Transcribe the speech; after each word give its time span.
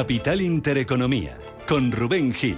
Capital 0.00 0.40
Intereconomía, 0.40 1.36
con 1.68 1.92
Rubén 1.92 2.32
Gil. 2.32 2.56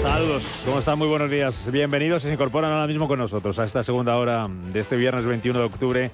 Saludos, 0.00 0.62
¿cómo 0.64 0.78
están? 0.78 0.96
Muy 0.96 1.06
buenos 1.06 1.30
días. 1.30 1.70
Bienvenidos, 1.70 2.22
se 2.22 2.32
incorporan 2.32 2.72
ahora 2.72 2.86
mismo 2.86 3.06
con 3.08 3.18
nosotros 3.18 3.58
a 3.58 3.64
esta 3.64 3.82
segunda 3.82 4.16
hora 4.16 4.48
de 4.48 4.80
este 4.80 4.96
viernes 4.96 5.26
21 5.26 5.58
de 5.58 5.64
octubre 5.66 6.10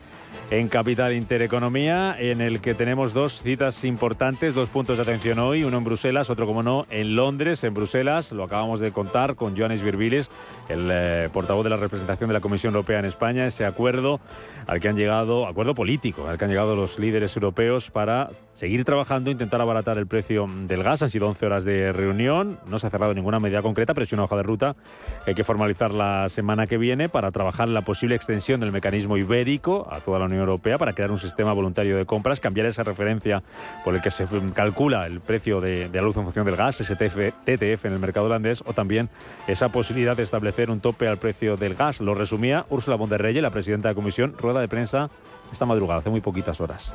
en 0.59 0.69
Capital 0.69 1.13
Intereconomía, 1.15 2.15
en 2.17 2.41
el 2.41 2.61
que 2.61 2.75
tenemos 2.75 3.13
dos 3.13 3.43
citas 3.43 3.83
importantes, 3.83 4.55
dos 4.55 4.69
puntos 4.69 4.97
de 4.97 5.03
atención 5.03 5.41
hoy, 5.41 5.65
uno 5.65 5.79
en 5.79 5.85
Bruselas, 5.85 6.31
otro, 6.31 6.47
como 6.47 6.63
no, 6.63 6.87
en 6.91 7.17
Londres, 7.17 7.65
en 7.65 7.75
Bruselas. 7.75 8.31
Lo 8.31 8.45
acabamos 8.45 8.79
de 8.79 8.93
contar 8.93 9.35
con 9.35 9.57
Joanes 9.57 9.83
Virbiles, 9.83 10.31
el 10.69 10.89
eh, 10.93 11.29
portavoz 11.33 11.65
de 11.65 11.71
la 11.71 11.77
representación 11.77 12.29
de 12.29 12.35
la 12.35 12.41
Comisión 12.41 12.73
Europea 12.73 13.01
en 13.01 13.05
España, 13.05 13.47
ese 13.47 13.65
acuerdo 13.65 14.21
al 14.69 14.79
que 14.79 14.89
han 14.89 14.97
llegado, 14.97 15.49
acuerdo 15.49 15.75
político, 15.75 16.29
al 16.29 16.39
que 16.39 16.45
han 16.45 16.51
llegado 16.51 16.77
los 16.77 17.01
líderes 17.01 17.35
europeos 17.37 17.91
para 17.91 18.29
seguir 18.55 18.85
trabajando, 18.85 19.31
intentar 19.31 19.61
abaratar 19.61 19.99
el 19.99 20.07
precio 20.07 20.47
del 20.67 20.83
gas. 20.83 21.03
Han 21.03 21.11
sido 21.11 21.29
11 21.29 21.47
horas 21.47 21.65
de 21.65 21.93
reunión, 21.93 22.59
no 22.67 22.79
se 22.79 22.87
ha 22.87 22.91
cerrado 22.91 23.13
ninguna 23.13 23.41
medida 23.41 23.63
concreta, 23.63 23.95
pero 23.95 24.05
es 24.05 24.13
una 24.13 24.25
hoja 24.25 24.37
de 24.37 24.43
ruta 24.43 24.77
que 25.25 25.33
hay 25.33 25.35
que 25.35 25.45
formalizar 25.45 25.93
la 25.93 26.29
semana 26.29 26.67
que 26.67 26.79
viene 26.79 27.09
para 27.09 27.31
trabajar 27.33 27.69
la 27.69 27.83
posible 27.83 28.15
extensión 28.15 28.61
del 28.61 28.73
mecanismo 28.73 29.17
ibérico 29.17 29.87
a 29.91 30.01
toda 30.01 30.19
la 30.19 30.27
Unión 30.27 30.41
Europea 30.41 30.79
para 30.79 30.93
crear 30.93 31.11
un 31.11 31.19
sistema 31.19 31.53
voluntario 31.53 31.97
de 31.97 32.07
compras, 32.07 32.41
cambiar 32.41 32.67
esa 32.67 32.85
referencia 32.85 33.43
por 33.85 33.95
el 33.95 34.01
que 34.01 34.11
se 34.11 34.27
calcula 34.55 35.07
el 35.07 35.21
precio 35.21 35.61
de, 35.61 35.91
la 35.93 36.03
luz 36.03 36.17
en 36.17 36.25
función 36.25 36.47
del 36.47 36.57
gas, 36.57 36.81
ese 36.81 36.95
TTF 36.97 37.85
en 37.85 37.93
el 37.93 37.99
mercado 37.99 38.27
holandés, 38.27 38.63
o 38.65 38.73
también 38.73 39.09
esa 39.47 39.69
posibilidad 39.71 40.17
de 40.17 40.23
establecer 40.23 40.71
un 40.71 40.81
tope 40.81 41.09
al 41.09 41.19
precio 41.19 41.57
del 41.57 41.75
gas. 41.75 42.01
Lo 42.01 42.15
resumía 42.15 42.67
Ursula 42.71 42.97
von 42.97 43.11
der 43.11 43.23
Leyen, 43.23 43.43
la 43.43 43.51
presidenta 43.51 43.89
de 43.89 43.95
la 43.95 43.97
Comisión, 43.97 44.35
rueda 44.39 44.61
de 44.61 44.69
prensa 44.69 45.11
esta 45.53 45.67
madrugada, 45.67 46.01
hace 46.01 46.11
muy 46.11 46.21
poquitas 46.21 46.61
horas. 46.61 46.93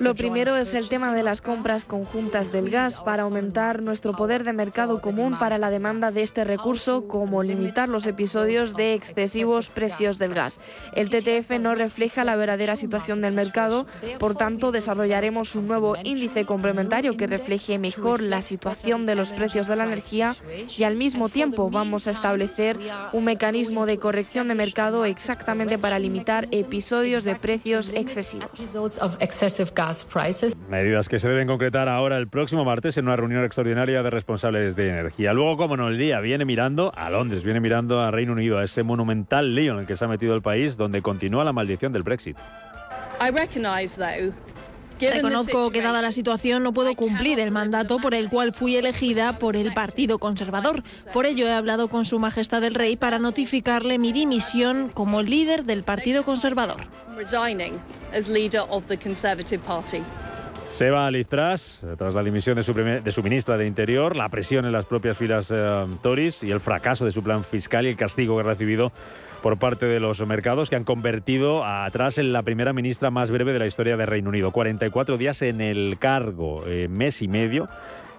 Lo 0.00 0.14
primero 0.16 0.56
es 0.56 0.74
el 0.74 0.88
tema 0.88 1.14
de 1.14 1.22
las 1.22 1.40
compras 1.40 1.84
conjuntas 1.84 2.50
del 2.50 2.68
gas 2.68 3.00
para 3.00 3.22
aumentar 3.22 3.80
nuestro 3.80 4.16
poder 4.16 4.42
de 4.42 4.52
mercado 4.52 5.00
común 5.00 5.38
para 5.38 5.56
la 5.58 5.70
demanda 5.70 6.10
de 6.10 6.22
este 6.22 6.42
recurso, 6.44 7.06
como 7.06 7.44
limitar 7.44 7.88
los 7.88 8.06
episodios 8.06 8.74
de 8.74 8.94
excesivos 8.94 9.68
precios 9.68 10.18
del 10.18 10.34
gas. 10.34 10.58
El 10.94 11.10
TTF 11.10 11.60
no 11.60 11.76
refleja 11.76 12.24
la 12.24 12.34
verdadera 12.34 12.74
situación 12.74 13.20
del 13.20 13.34
mercado, 13.34 13.86
por 14.18 14.34
tanto 14.34 14.72
desarrollaremos 14.72 15.54
un 15.54 15.68
nuevo 15.68 15.94
índice 16.02 16.44
complementario 16.44 17.16
que 17.16 17.28
refleje 17.28 17.78
mejor 17.78 18.20
la 18.20 18.40
situación 18.40 19.06
de 19.06 19.14
los 19.14 19.30
precios 19.30 19.68
de 19.68 19.76
la 19.76 19.84
energía 19.84 20.34
y 20.76 20.82
al 20.82 20.96
mismo 20.96 21.28
tiempo 21.28 21.70
vamos 21.70 22.08
a 22.08 22.10
establecer 22.10 22.78
un 23.12 23.24
mecanismo 23.24 23.86
de 23.86 23.98
corrección 23.98 24.48
de 24.48 24.56
mercado 24.56 25.04
exactamente 25.04 25.78
para 25.78 25.95
limitar 25.98 26.48
episodios 26.50 27.24
de 27.24 27.34
precios 27.34 27.90
excesivos. 27.90 28.48
Medidas 30.68 31.08
que 31.08 31.18
se 31.18 31.28
deben 31.28 31.46
concretar 31.46 31.88
ahora 31.88 32.16
el 32.16 32.28
próximo 32.28 32.64
martes 32.64 32.96
en 32.96 33.06
una 33.06 33.16
reunión 33.16 33.44
extraordinaria 33.44 34.02
de 34.02 34.10
responsables 34.10 34.76
de 34.76 34.88
energía. 34.88 35.32
Luego, 35.32 35.56
como 35.56 35.76
no, 35.76 35.88
el 35.88 35.98
día 35.98 36.20
viene 36.20 36.44
mirando 36.44 36.92
a 36.94 37.10
Londres, 37.10 37.44
viene 37.44 37.60
mirando 37.60 38.00
a 38.00 38.10
Reino 38.10 38.32
Unido, 38.32 38.58
a 38.58 38.64
ese 38.64 38.82
monumental 38.82 39.54
lío 39.54 39.74
en 39.74 39.80
el 39.80 39.86
que 39.86 39.96
se 39.96 40.04
ha 40.04 40.08
metido 40.08 40.34
el 40.34 40.42
país, 40.42 40.76
donde 40.76 41.02
continúa 41.02 41.44
la 41.44 41.52
maldición 41.52 41.92
del 41.92 42.02
Brexit. 42.02 42.36
Reconozco 45.00 45.70
que 45.70 45.82
dada 45.82 46.02
la 46.02 46.12
situación 46.12 46.62
no 46.62 46.72
puedo 46.72 46.94
cumplir 46.94 47.40
el 47.40 47.50
mandato 47.50 47.98
por 47.98 48.14
el 48.14 48.28
cual 48.28 48.52
fui 48.52 48.76
elegida 48.76 49.38
por 49.38 49.56
el 49.56 49.72
Partido 49.72 50.18
Conservador. 50.18 50.82
Por 51.12 51.26
ello 51.26 51.46
he 51.46 51.52
hablado 51.52 51.88
con 51.88 52.04
Su 52.04 52.18
Majestad 52.18 52.64
el 52.64 52.74
Rey 52.74 52.96
para 52.96 53.18
notificarle 53.18 53.98
mi 53.98 54.12
dimisión 54.12 54.90
como 54.92 55.22
líder 55.22 55.64
del 55.64 55.82
Partido 55.82 56.24
Conservador. 56.24 56.88
Se 60.66 60.90
va 60.90 61.06
a 61.06 61.10
Liz 61.10 61.28
tras 61.28 61.80
la 62.12 62.22
dimisión 62.24 62.56
de 62.56 62.62
su, 62.62 62.74
de 62.74 63.12
su, 63.12 63.22
ministra 63.22 63.56
de 63.56 63.66
Interior, 63.66 64.16
la 64.16 64.28
presión 64.28 64.64
en 64.64 64.72
las 64.72 64.84
propias 64.84 65.16
filas 65.16 65.52
eh, 65.54 65.86
Tories 66.02 66.42
y 66.42 66.50
el 66.50 66.60
fracaso 66.60 67.04
de 67.04 67.12
su 67.12 67.22
plan 67.22 67.44
fiscal 67.44 67.86
y 67.86 67.90
el 67.90 67.96
castigo 67.96 68.34
que 68.34 68.40
ha 68.40 68.50
recibido 68.50 68.92
por 69.46 69.60
parte 69.60 69.86
de 69.86 70.00
los 70.00 70.26
mercados 70.26 70.70
que 70.70 70.74
han 70.74 70.82
convertido 70.82 71.64
atrás 71.64 72.18
en 72.18 72.32
la 72.32 72.42
primera 72.42 72.72
ministra 72.72 73.12
más 73.12 73.30
breve 73.30 73.52
de 73.52 73.60
la 73.60 73.66
historia 73.68 73.96
de 73.96 74.04
Reino 74.04 74.30
Unido. 74.30 74.50
44 74.50 75.18
días 75.18 75.40
en 75.40 75.60
el 75.60 75.98
cargo, 76.00 76.64
eh, 76.66 76.88
mes 76.90 77.22
y 77.22 77.28
medio 77.28 77.68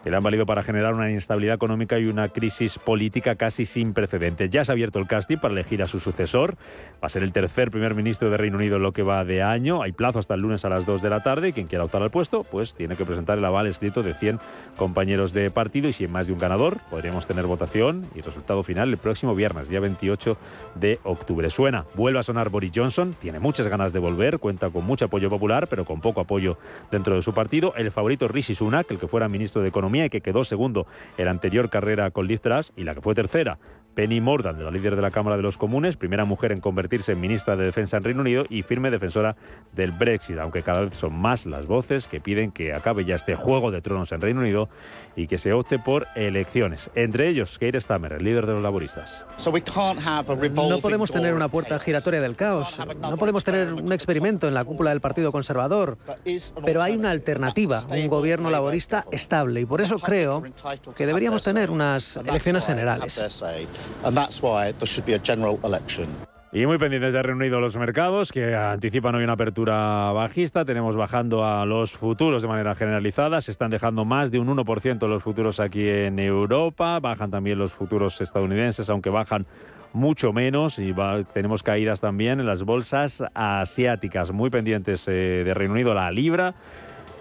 que 0.07 0.11
le 0.11 0.15
han 0.15 0.23
valido 0.23 0.45
para 0.45 0.63
generar 0.63 0.93
una 0.93 1.11
inestabilidad 1.11 1.55
económica 1.55 1.99
y 1.99 2.05
una 2.05 2.29
crisis 2.29 2.79
política 2.79 3.35
casi 3.35 3.65
sin 3.65 3.93
precedentes. 3.93 4.49
Ya 4.49 4.63
se 4.63 4.71
ha 4.71 4.73
abierto 4.73 4.99
el 4.99 5.05
casting 5.05 5.35
para 5.35 5.51
elegir 5.51 5.81
a 5.81 5.85
su 5.85 5.99
sucesor. 5.99 6.55
Va 7.03 7.07
a 7.07 7.09
ser 7.09 7.23
el 7.23 7.33
tercer 7.33 7.71
primer 7.71 7.93
ministro 7.93 8.29
de 8.29 8.37
Reino 8.37 8.55
Unido 8.55 8.77
en 8.77 8.83
lo 8.83 8.93
que 8.93 9.03
va 9.03 9.25
de 9.25 9.43
año. 9.43 9.81
Hay 9.81 9.91
plazo 9.91 10.19
hasta 10.19 10.35
el 10.35 10.39
lunes 10.39 10.63
a 10.63 10.69
las 10.69 10.85
2 10.85 11.01
de 11.01 11.09
la 11.09 11.23
tarde. 11.23 11.51
Quien 11.51 11.67
quiera 11.67 11.83
optar 11.83 12.03
al 12.03 12.09
puesto, 12.09 12.45
pues 12.45 12.73
tiene 12.73 12.95
que 12.95 13.03
presentar 13.03 13.37
el 13.37 13.43
aval 13.43 13.67
escrito 13.67 14.01
de 14.01 14.13
100 14.13 14.39
compañeros 14.77 15.33
de 15.33 15.51
partido 15.51 15.89
y 15.89 15.91
si 15.93 16.05
hay 16.05 16.09
más 16.09 16.27
de 16.27 16.31
un 16.31 16.39
ganador, 16.39 16.77
podríamos 16.89 17.27
tener 17.27 17.45
votación 17.45 18.05
y 18.15 18.21
resultado 18.21 18.63
final 18.63 18.87
el 18.87 18.97
próximo 18.97 19.35
viernes, 19.35 19.67
día 19.67 19.81
28 19.81 20.37
de 20.75 21.01
octubre. 21.03 21.49
Suena, 21.49 21.83
vuelve 21.95 22.19
a 22.19 22.23
sonar 22.23 22.47
Boris 22.47 22.71
Johnson, 22.73 23.13
tiene 23.19 23.39
muchas 23.39 23.67
ganas 23.67 23.91
de 23.91 23.99
volver, 23.99 24.39
cuenta 24.39 24.69
con 24.69 24.85
mucho 24.85 25.03
apoyo 25.03 25.29
popular, 25.29 25.67
pero 25.67 25.83
con 25.83 25.99
poco 25.99 26.21
apoyo 26.21 26.57
dentro 26.91 27.13
de 27.13 27.21
su 27.21 27.33
partido. 27.33 27.73
El 27.75 27.91
favorito 27.91 28.29
Rishi 28.29 28.55
Sunak, 28.55 28.89
el 28.89 28.99
que 28.99 29.09
fuera 29.09 29.27
ministro 29.27 29.61
de 29.61 29.67
Economía 29.67 29.96
que 30.09 30.21
quedó 30.21 30.43
segundo 30.43 30.87
en 31.17 31.25
la 31.25 31.31
anterior 31.31 31.69
carrera 31.69 32.11
con 32.11 32.27
Liz 32.27 32.41
Truss 32.41 32.71
y 32.75 32.83
la 32.83 32.93
que 32.93 33.01
fue 33.01 33.15
tercera, 33.15 33.57
Penny 33.97 34.21
Mordaunt, 34.21 34.59
la 34.59 34.69
líder 34.69 34.95
de 34.95 35.01
la 35.01 35.09
Cámara 35.09 35.37
de 35.37 35.41
los 35.41 35.57
Comunes, 35.57 35.97
primera 35.97 36.23
mujer 36.23 36.51
en 36.51 36.61
convertirse 36.61 37.13
en 37.13 37.19
ministra 37.19 37.55
de 37.55 37.65
Defensa 37.65 37.97
en 37.97 38.03
Reino 38.03 38.21
Unido 38.21 38.45
y 38.47 38.61
firme 38.61 38.91
defensora 38.91 39.35
del 39.73 39.91
Brexit, 39.91 40.37
aunque 40.37 40.61
cada 40.61 40.81
vez 40.81 40.93
son 40.93 41.17
más 41.17 41.47
las 41.47 41.65
voces 41.65 42.07
que 42.07 42.21
piden 42.21 42.51
que 42.51 42.75
acabe 42.75 43.05
ya 43.05 43.15
este 43.15 43.33
juego 43.33 43.71
de 43.71 43.81
tronos 43.81 44.11
en 44.11 44.21
Reino 44.21 44.41
Unido 44.41 44.69
y 45.15 45.25
que 45.25 45.39
se 45.39 45.51
opte 45.51 45.79
por 45.79 46.05
elecciones. 46.15 46.91
Entre 46.93 47.27
ellos, 47.27 47.57
Keir 47.57 47.81
Starmer, 47.81 48.13
el 48.13 48.23
líder 48.23 48.45
de 48.45 48.53
los 48.53 48.61
laboristas. 48.61 49.25
No 50.53 50.77
podemos 50.77 51.11
tener 51.11 51.33
una 51.33 51.47
puerta 51.47 51.79
giratoria 51.79 52.21
del 52.21 52.37
caos, 52.37 52.79
no 53.01 53.17
podemos 53.17 53.43
tener 53.43 53.73
un 53.73 53.91
experimento 53.91 54.47
en 54.47 54.53
la 54.53 54.63
cúpula 54.63 54.91
del 54.91 55.01
Partido 55.01 55.31
Conservador, 55.31 55.97
pero 56.63 56.83
hay 56.83 56.95
una 56.95 57.09
alternativa, 57.09 57.81
un 57.89 58.07
gobierno 58.09 58.51
laborista 58.51 59.05
estable. 59.11 59.61
Y 59.61 59.65
por 59.65 59.76
eso 59.81 59.97
creo 59.99 60.43
que 60.95 61.05
deberíamos 61.05 61.43
tener 61.43 61.69
unas 61.69 62.17
elecciones 62.17 62.65
generales. 62.65 63.43
Y 66.53 66.65
muy 66.65 66.77
pendientes 66.77 67.13
de 67.13 67.21
reunido 67.21 67.59
los 67.59 67.75
mercados, 67.75 68.31
que 68.31 68.55
anticipan 68.55 69.13
hoy 69.15 69.23
una 69.25 69.33
apertura 69.33 70.11
bajista. 70.13 70.63
Tenemos 70.63 70.95
bajando 70.95 71.45
a 71.45 71.65
los 71.65 71.91
futuros 71.91 72.41
de 72.41 72.47
manera 72.47 72.73
generalizada. 72.73 73.41
Se 73.41 73.51
están 73.51 73.69
dejando 73.69 74.05
más 74.05 74.31
de 74.31 74.39
un 74.39 74.47
1% 74.47 75.07
los 75.07 75.21
futuros 75.21 75.59
aquí 75.59 75.87
en 75.87 76.19
Europa. 76.19 76.99
Bajan 77.01 77.31
también 77.31 77.59
los 77.59 77.73
futuros 77.73 78.21
estadounidenses, 78.21 78.89
aunque 78.89 79.09
bajan 79.09 79.45
mucho 79.91 80.31
menos. 80.31 80.79
Y 80.79 80.95
tenemos 81.33 81.63
caídas 81.63 81.99
también 81.99 82.39
en 82.39 82.45
las 82.45 82.63
bolsas 82.63 83.23
asiáticas. 83.33 84.31
Muy 84.31 84.49
pendientes 84.49 85.05
eh, 85.09 85.43
de 85.45 85.53
Reino 85.53 85.73
Unido, 85.73 85.93
la 85.93 86.09
libra 86.11 86.55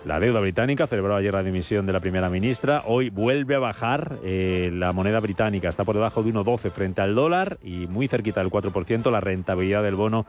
la 0.06 0.20
deuda 0.20 0.38
británica 0.38 0.86
celebró 0.86 1.16
ayer 1.16 1.34
la 1.34 1.42
dimisión 1.42 1.84
de 1.84 1.92
la 1.92 1.98
primera 1.98 2.30
ministra. 2.30 2.84
Hoy 2.86 3.10
vuelve 3.10 3.56
a 3.56 3.58
bajar 3.58 4.20
eh, 4.22 4.70
la 4.72 4.92
moneda 4.92 5.18
británica. 5.18 5.68
Está 5.68 5.84
por 5.84 5.96
debajo 5.96 6.22
de 6.22 6.32
1,12 6.32 6.70
frente 6.70 7.02
al 7.02 7.16
dólar 7.16 7.58
y 7.60 7.88
muy 7.88 8.06
cerquita 8.06 8.38
del 8.38 8.48
4% 8.48 9.10
la 9.10 9.20
rentabilidad 9.20 9.82
del 9.82 9.96
bono 9.96 10.24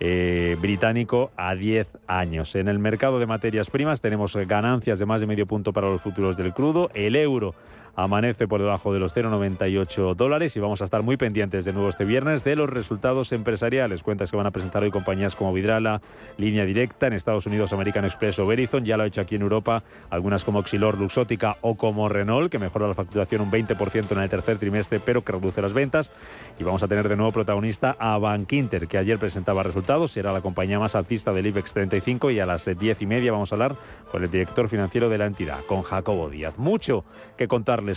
eh, 0.00 0.56
británico 0.62 1.30
a 1.36 1.54
10 1.54 1.88
años. 2.06 2.54
En 2.54 2.68
el 2.68 2.78
mercado 2.78 3.18
de 3.18 3.26
materias 3.26 3.68
primas 3.68 4.00
tenemos 4.00 4.34
ganancias 4.34 4.98
de 4.98 5.04
más 5.04 5.20
de 5.20 5.26
medio 5.26 5.44
punto 5.44 5.74
para 5.74 5.90
los 5.90 6.00
futuros 6.00 6.38
del 6.38 6.54
crudo. 6.54 6.90
El 6.94 7.14
euro 7.14 7.54
amanece 7.96 8.48
por 8.48 8.60
debajo 8.60 8.92
de 8.92 9.00
los 9.00 9.14
0,98 9.14 10.14
dólares 10.14 10.56
y 10.56 10.60
vamos 10.60 10.80
a 10.80 10.84
estar 10.84 11.02
muy 11.02 11.16
pendientes 11.16 11.64
de 11.64 11.72
nuevo 11.72 11.88
este 11.88 12.04
viernes 12.04 12.44
de 12.44 12.56
los 12.56 12.68
resultados 12.68 13.32
empresariales. 13.32 14.02
Cuentas 14.02 14.30
que 14.30 14.36
van 14.36 14.46
a 14.46 14.50
presentar 14.50 14.82
hoy 14.82 14.90
compañías 14.90 15.36
como 15.36 15.52
Vidrala, 15.52 16.00
Línea 16.36 16.64
Directa, 16.64 17.06
en 17.06 17.12
Estados 17.12 17.46
Unidos 17.46 17.72
American 17.72 18.04
Express 18.04 18.38
o 18.38 18.46
Verizon, 18.46 18.84
ya 18.84 18.96
lo 18.96 19.02
ha 19.02 19.06
hecho 19.06 19.20
aquí 19.20 19.34
en 19.34 19.42
Europa, 19.42 19.82
algunas 20.10 20.44
como 20.44 20.62
Xilor, 20.62 20.98
Luxótica 20.98 21.56
o 21.60 21.76
como 21.76 22.08
Renault, 22.08 22.50
que 22.50 22.58
mejora 22.58 22.88
la 22.88 22.94
facturación 22.94 23.42
un 23.42 23.50
20% 23.50 24.12
en 24.12 24.18
el 24.18 24.28
tercer 24.28 24.58
trimestre, 24.58 25.00
pero 25.00 25.24
que 25.24 25.32
reduce 25.32 25.62
las 25.62 25.72
ventas. 25.72 26.10
Y 26.58 26.64
vamos 26.64 26.82
a 26.82 26.88
tener 26.88 27.08
de 27.08 27.16
nuevo 27.16 27.32
protagonista 27.32 27.96
a 27.98 28.18
Bankinter, 28.18 28.86
que 28.88 28.98
ayer 28.98 29.18
presentaba 29.18 29.62
resultados, 29.62 30.12
será 30.12 30.32
la 30.32 30.40
compañía 30.40 30.78
más 30.78 30.94
alcista 30.94 31.32
del 31.32 31.46
IBEX 31.46 31.72
35 31.72 32.30
y 32.30 32.40
a 32.40 32.46
las 32.46 32.66
10 32.66 33.02
y 33.02 33.06
media 33.06 33.32
vamos 33.32 33.52
a 33.52 33.54
hablar 33.54 33.76
con 34.10 34.22
el 34.22 34.30
director 34.30 34.68
financiero 34.68 35.08
de 35.08 35.18
la 35.18 35.26
entidad, 35.26 35.64
con 35.66 35.82
Jacobo 35.82 36.28
Díaz. 36.30 36.58
Mucho 36.58 37.04
que 37.36 37.48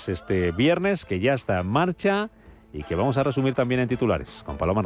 este 0.10 0.52
viernes, 0.52 1.06
que 1.06 1.20
ya 1.20 1.34
está 1.34 1.60
en 1.60 1.68
marcha 1.68 2.30
y 2.74 2.84
que 2.84 2.96
vamos 2.96 3.18
a 3.18 3.24
resumir 3.24 3.54
también 3.54 3.82
en 3.82 3.88
titulares 3.88 4.44
con 4.46 4.58
Paloma 4.58 4.84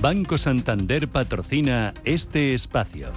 Banco 0.00 0.38
Santander 0.38 1.08
patrocina 1.08 1.92
este 2.04 2.54
espacio. 2.54 3.08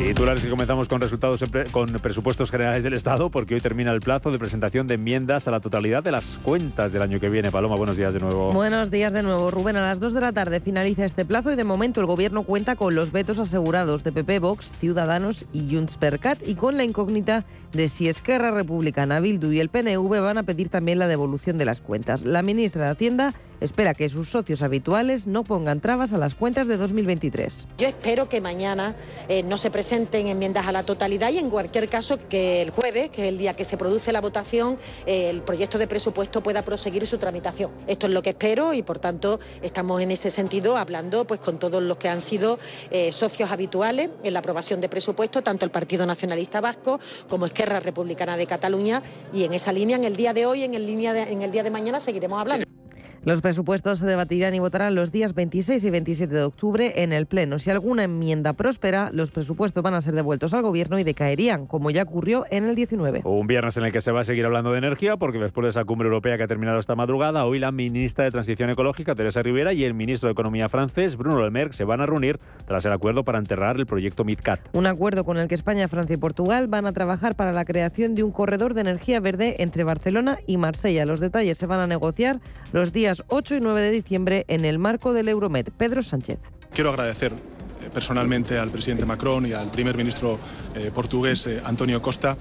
Titulares 0.00 0.42
que 0.42 0.48
comenzamos 0.48 0.88
con 0.88 0.98
resultados 1.02 1.44
con 1.72 1.86
presupuestos 1.92 2.50
generales 2.50 2.82
del 2.82 2.94
Estado, 2.94 3.30
porque 3.30 3.54
hoy 3.54 3.60
termina 3.60 3.92
el 3.92 4.00
plazo 4.00 4.30
de 4.30 4.38
presentación 4.38 4.86
de 4.86 4.94
enmiendas 4.94 5.46
a 5.46 5.50
la 5.50 5.60
totalidad 5.60 6.02
de 6.02 6.10
las 6.10 6.38
cuentas 6.42 6.90
del 6.92 7.02
año 7.02 7.20
que 7.20 7.28
viene. 7.28 7.50
Paloma, 7.50 7.76
buenos 7.76 7.98
días 7.98 8.14
de 8.14 8.20
nuevo. 8.20 8.50
Buenos 8.50 8.90
días 8.90 9.12
de 9.12 9.22
nuevo, 9.22 9.50
Rubén. 9.50 9.76
A 9.76 9.82
las 9.82 10.00
2 10.00 10.14
de 10.14 10.20
la 10.22 10.32
tarde 10.32 10.60
finaliza 10.60 11.04
este 11.04 11.26
plazo 11.26 11.52
y 11.52 11.56
de 11.56 11.64
momento 11.64 12.00
el 12.00 12.06
Gobierno 12.06 12.44
cuenta 12.44 12.76
con 12.76 12.94
los 12.94 13.12
vetos 13.12 13.38
asegurados 13.38 14.02
de 14.02 14.10
PP, 14.10 14.38
Vox, 14.38 14.72
Ciudadanos 14.80 15.44
y 15.52 15.72
Junts 15.72 15.98
per 15.98 16.18
Cat 16.18 16.38
y 16.46 16.54
con 16.54 16.78
la 16.78 16.84
incógnita 16.84 17.44
de 17.74 17.88
si 17.88 18.08
Esquerra 18.08 18.50
Republicana, 18.50 19.20
Bildu 19.20 19.52
y 19.52 19.60
el 19.60 19.68
PNV 19.68 20.22
van 20.22 20.38
a 20.38 20.44
pedir 20.44 20.70
también 20.70 20.98
la 20.98 21.08
devolución 21.08 21.58
de 21.58 21.66
las 21.66 21.82
cuentas. 21.82 22.24
La 22.24 22.42
ministra 22.42 22.86
de 22.86 22.90
Hacienda 22.90 23.34
espera 23.60 23.94
que 23.94 24.08
sus 24.08 24.30
socios 24.30 24.62
habituales 24.62 25.26
no 25.26 25.44
pongan 25.44 25.80
trabas 25.80 26.12
a 26.12 26.18
las 26.18 26.34
cuentas 26.34 26.66
de 26.66 26.76
2023. 26.76 27.68
Yo 27.78 27.88
espero 27.88 28.28
que 28.28 28.40
mañana 28.40 28.94
eh, 29.28 29.42
no 29.42 29.58
se 29.58 29.70
presenten 29.90 30.28
enmiendas 30.28 30.68
a 30.68 30.70
la 30.70 30.84
totalidad 30.84 31.32
y 31.32 31.38
en 31.38 31.50
cualquier 31.50 31.88
caso 31.88 32.16
que 32.28 32.62
el 32.62 32.70
jueves, 32.70 33.10
que 33.10 33.22
es 33.22 33.28
el 33.28 33.38
día 33.38 33.56
que 33.56 33.64
se 33.64 33.76
produce 33.76 34.12
la 34.12 34.20
votación, 34.20 34.78
el 35.04 35.42
proyecto 35.42 35.78
de 35.78 35.88
presupuesto 35.88 36.44
pueda 36.44 36.64
proseguir 36.64 37.08
su 37.08 37.18
tramitación. 37.18 37.72
Esto 37.88 38.06
es 38.06 38.12
lo 38.12 38.22
que 38.22 38.30
espero 38.30 38.72
y 38.72 38.84
por 38.84 39.00
tanto 39.00 39.40
estamos 39.62 40.00
en 40.00 40.12
ese 40.12 40.30
sentido 40.30 40.76
hablando 40.76 41.26
pues 41.26 41.40
con 41.40 41.58
todos 41.58 41.82
los 41.82 41.96
que 41.96 42.08
han 42.08 42.20
sido 42.20 42.60
eh, 42.92 43.10
socios 43.10 43.50
habituales 43.50 44.10
en 44.22 44.32
la 44.32 44.38
aprobación 44.38 44.80
de 44.80 44.88
presupuesto, 44.88 45.42
tanto 45.42 45.64
el 45.64 45.72
Partido 45.72 46.06
Nacionalista 46.06 46.60
Vasco 46.60 47.00
como 47.28 47.46
Esquerra 47.46 47.80
Republicana 47.80 48.36
de 48.36 48.46
Cataluña 48.46 49.02
y 49.34 49.42
en 49.42 49.54
esa 49.54 49.72
línea 49.72 49.96
en 49.96 50.04
el 50.04 50.14
día 50.14 50.32
de 50.32 50.46
hoy, 50.46 50.62
en 50.62 50.74
el, 50.74 50.86
línea 50.86 51.20
en 51.28 51.42
el 51.42 51.50
día 51.50 51.64
de 51.64 51.70
mañana 51.72 51.98
seguiremos 51.98 52.38
hablando. 52.38 52.79
Los 53.22 53.42
presupuestos 53.42 53.98
se 53.98 54.06
debatirán 54.06 54.54
y 54.54 54.60
votarán 54.60 54.94
los 54.94 55.12
días 55.12 55.34
26 55.34 55.84
y 55.84 55.90
27 55.90 56.34
de 56.34 56.42
octubre 56.42 57.02
en 57.02 57.12
el 57.12 57.26
Pleno. 57.26 57.58
Si 57.58 57.68
alguna 57.68 58.04
enmienda 58.04 58.54
prospera, 58.54 59.10
los 59.12 59.30
presupuestos 59.30 59.82
van 59.82 59.92
a 59.92 60.00
ser 60.00 60.14
devueltos 60.14 60.54
al 60.54 60.62
Gobierno 60.62 60.98
y 60.98 61.04
decaerían, 61.04 61.66
como 61.66 61.90
ya 61.90 62.04
ocurrió 62.04 62.46
en 62.50 62.64
el 62.64 62.74
19. 62.74 63.20
Un 63.24 63.46
viernes 63.46 63.76
en 63.76 63.84
el 63.84 63.92
que 63.92 64.00
se 64.00 64.10
va 64.10 64.20
a 64.20 64.24
seguir 64.24 64.46
hablando 64.46 64.72
de 64.72 64.78
energía, 64.78 65.18
porque 65.18 65.38
después 65.38 65.64
de 65.64 65.68
esa 65.68 65.84
cumbre 65.84 66.06
europea 66.06 66.38
que 66.38 66.44
ha 66.44 66.48
terminado 66.48 66.78
esta 66.78 66.94
madrugada, 66.94 67.44
hoy 67.44 67.58
la 67.58 67.72
ministra 67.72 68.24
de 68.24 68.30
Transición 68.30 68.70
Ecológica, 68.70 69.14
Teresa 69.14 69.42
Rivera, 69.42 69.74
y 69.74 69.84
el 69.84 69.92
ministro 69.92 70.28
de 70.28 70.32
Economía 70.32 70.70
francés, 70.70 71.18
Bruno 71.18 71.44
Le 71.44 71.50
Maire, 71.50 71.74
se 71.74 71.84
van 71.84 72.00
a 72.00 72.06
reunir 72.06 72.40
tras 72.66 72.86
el 72.86 72.92
acuerdo 72.92 73.22
para 73.22 73.38
enterrar 73.38 73.76
el 73.76 73.84
proyecto 73.84 74.24
MidCat. 74.24 74.60
Un 74.72 74.86
acuerdo 74.86 75.24
con 75.24 75.36
el 75.36 75.46
que 75.46 75.56
España, 75.56 75.88
Francia 75.88 76.14
y 76.14 76.18
Portugal 76.18 76.68
van 76.68 76.86
a 76.86 76.92
trabajar 76.92 77.36
para 77.36 77.52
la 77.52 77.66
creación 77.66 78.14
de 78.14 78.22
un 78.22 78.30
corredor 78.30 78.72
de 78.72 78.80
energía 78.80 79.20
verde 79.20 79.56
entre 79.58 79.84
Barcelona 79.84 80.38
y 80.46 80.56
Marsella. 80.56 81.04
Los 81.04 81.20
detalles 81.20 81.58
se 81.58 81.66
van 81.66 81.80
a 81.80 81.86
negociar 81.86 82.40
los 82.72 82.94
días 82.94 83.09
8 83.28 83.56
y 83.56 83.60
9 83.60 83.80
de 83.82 83.90
diciembre 83.90 84.44
en 84.48 84.64
el 84.64 84.78
marco 84.78 85.12
del 85.12 85.28
Euromed. 85.28 85.68
Pedro 85.76 86.02
Sánchez. 86.02 86.38
Quiero 86.72 86.90
agradecer 86.90 87.32
eh, 87.32 87.90
personalmente 87.92 88.58
al 88.58 88.70
presidente 88.70 89.04
Macron 89.04 89.46
y 89.46 89.52
al 89.52 89.70
primer 89.70 89.96
ministro 89.96 90.38
eh, 90.74 90.90
portugués 90.94 91.46
eh, 91.46 91.60
Antonio 91.64 92.00
Costa 92.00 92.36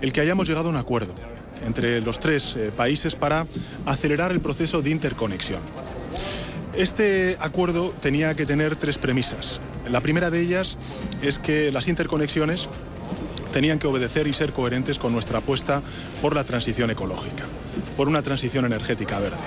el 0.00 0.12
que 0.12 0.20
hayamos 0.20 0.48
llegado 0.48 0.68
a 0.68 0.70
un 0.70 0.76
acuerdo 0.76 1.14
entre 1.66 2.00
los 2.00 2.18
tres 2.18 2.58
países 2.76 3.14
para 3.14 3.46
acelerar 3.86 4.32
el 4.32 4.40
proceso 4.40 4.82
de 4.82 4.90
interconexión. 4.90 5.60
Este 6.76 7.36
acuerdo 7.40 7.94
tenía 8.02 8.34
que 8.34 8.44
tener 8.44 8.76
tres 8.76 8.98
premisas. 8.98 9.60
La 9.88 10.02
primera 10.02 10.28
de 10.30 10.40
ellas 10.40 10.76
es 11.22 11.38
que 11.38 11.72
las 11.72 11.88
interconexiones 11.88 12.68
tenían 13.52 13.78
que 13.78 13.86
obedecer 13.86 14.26
y 14.26 14.34
ser 14.34 14.52
coherentes 14.52 14.98
con 14.98 15.12
nuestra 15.12 15.38
apuesta 15.38 15.80
por 16.20 16.34
la 16.34 16.44
transición 16.44 16.90
ecológica, 16.90 17.44
por 17.96 18.08
una 18.08 18.20
transición 18.20 18.66
energética 18.66 19.20
verde 19.20 19.38